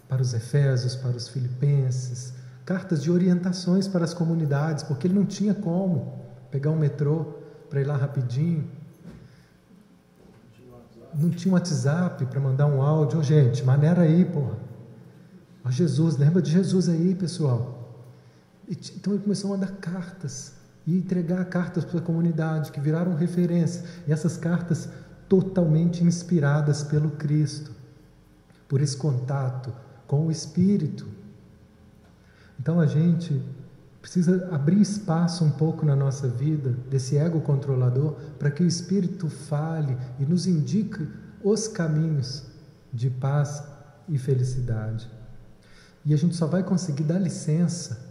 para 0.09 0.23
os 0.23 0.33
Efésios, 0.33 0.95
para 0.95 1.17
os 1.17 1.27
Filipenses, 1.27 2.35
cartas 2.65 3.03
de 3.03 3.11
orientações 3.11 3.89
para 3.89 4.05
as 4.05 4.15
comunidades, 4.15 4.85
porque 4.85 5.09
ele 5.09 5.15
não 5.15 5.27
tinha 5.27 5.55
como 5.55 6.23
pegar 6.53 6.71
um 6.71 6.79
metrô 6.79 7.35
para 7.69 7.81
ir 7.81 7.85
lá 7.85 7.97
rapidinho. 7.97 8.78
Não 11.19 11.31
tinha 11.31 11.53
um 11.53 11.55
WhatsApp 11.57 12.25
para 12.27 12.41
mandar 12.41 12.66
um 12.66 12.81
áudio. 12.81 13.19
Oh, 13.19 13.23
gente, 13.23 13.64
maneira 13.64 14.03
aí, 14.03 14.25
porra. 14.25 14.57
Oh, 15.64 15.71
Jesus, 15.71 16.16
lembra 16.16 16.41
de 16.41 16.51
Jesus 16.51 16.89
aí, 16.89 17.14
pessoal. 17.14 17.75
Então 18.69 19.14
ele 19.14 19.23
começou 19.23 19.53
a 19.53 19.57
mandar 19.57 19.73
cartas 19.73 20.53
e 20.87 20.97
entregar 20.97 21.45
cartas 21.47 21.85
para 21.85 21.99
a 21.99 22.03
comunidade 22.03 22.71
que 22.71 22.81
viraram 22.81 23.14
referência. 23.14 23.85
E 24.07 24.12
essas 24.12 24.37
cartas 24.37 24.89
totalmente 25.29 26.05
inspiradas 26.05 26.85
pelo 26.85 27.11
Cristo, 27.11 27.73
por 28.69 28.81
esse 28.81 28.97
contato 28.97 29.73
com 30.07 30.27
o 30.27 30.31
Espírito. 30.31 31.07
Então 32.61 32.79
a 32.79 32.87
gente 32.87 33.43
precisa 34.01 34.49
abrir 34.53 34.81
espaço 34.81 35.45
um 35.45 35.51
pouco 35.51 35.85
na 35.85 35.97
nossa 35.97 36.29
vida 36.29 36.71
desse 36.89 37.17
ego 37.17 37.41
controlador 37.41 38.13
para 38.39 38.51
que 38.51 38.63
o 38.63 38.67
Espírito 38.67 39.29
fale 39.29 39.97
e 40.19 40.25
nos 40.25 40.47
indique 40.47 41.07
os 41.43 41.67
caminhos 41.67 42.45
de 42.93 43.11
paz 43.11 43.63
e 44.09 44.17
felicidade. 44.17 45.11
E 46.05 46.15
a 46.15 46.17
gente 46.17 46.37
só 46.37 46.47
vai 46.47 46.63
conseguir 46.63 47.05
dar 47.05 47.19
licença, 47.19 48.07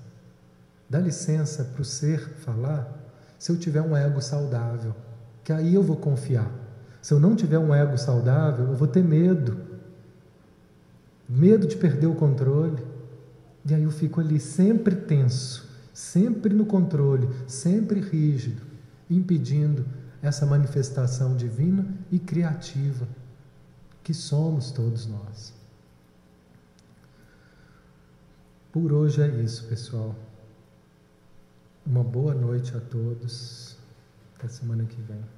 dar 0.90 1.00
licença 1.00 1.64
para 1.64 1.82
o 1.82 1.86
ser 1.86 2.20
falar, 2.40 2.94
se 3.40 3.52
eu 3.52 3.58
tiver 3.58 3.82
um 3.82 3.96
ego 3.96 4.22
saudável, 4.22 4.96
que 5.44 5.54
aí 5.54 5.74
eu 5.74 5.84
vou 5.84 5.96
confiar. 5.96 6.52
Se 7.02 7.14
eu 7.14 7.20
não 7.20 7.36
tiver 7.36 7.60
um 7.60 7.74
ego 7.74 7.98
saudável, 7.98 8.66
eu 8.66 8.76
vou 8.76 8.88
ter 8.88 9.04
medo. 9.04 9.58
Medo 11.30 11.66
de 11.66 11.78
perder 11.78 12.08
o 12.08 12.16
controle. 12.16 12.86
E 13.66 13.74
aí 13.74 13.84
eu 13.84 13.92
fico 13.92 14.20
ali 14.20 14.40
sempre 14.40 14.96
tenso 14.96 15.67
sempre 15.98 16.54
no 16.54 16.64
controle, 16.64 17.28
sempre 17.48 18.00
rígido, 18.00 18.62
impedindo 19.10 19.84
essa 20.22 20.46
manifestação 20.46 21.36
divina 21.36 21.88
e 22.12 22.20
criativa 22.20 23.08
que 24.04 24.14
somos 24.14 24.70
todos 24.70 25.08
nós. 25.08 25.56
Por 28.72 28.94
hoje 28.94 29.24
é 29.24 29.28
isso, 29.42 29.68
pessoal. 29.68 30.16
Uma 31.84 32.04
boa 32.04 32.36
noite 32.36 32.78
a 32.78 32.80
todos. 32.80 33.76
Até 34.36 34.48
semana 34.50 34.84
que 34.84 35.02
vem. 35.02 35.37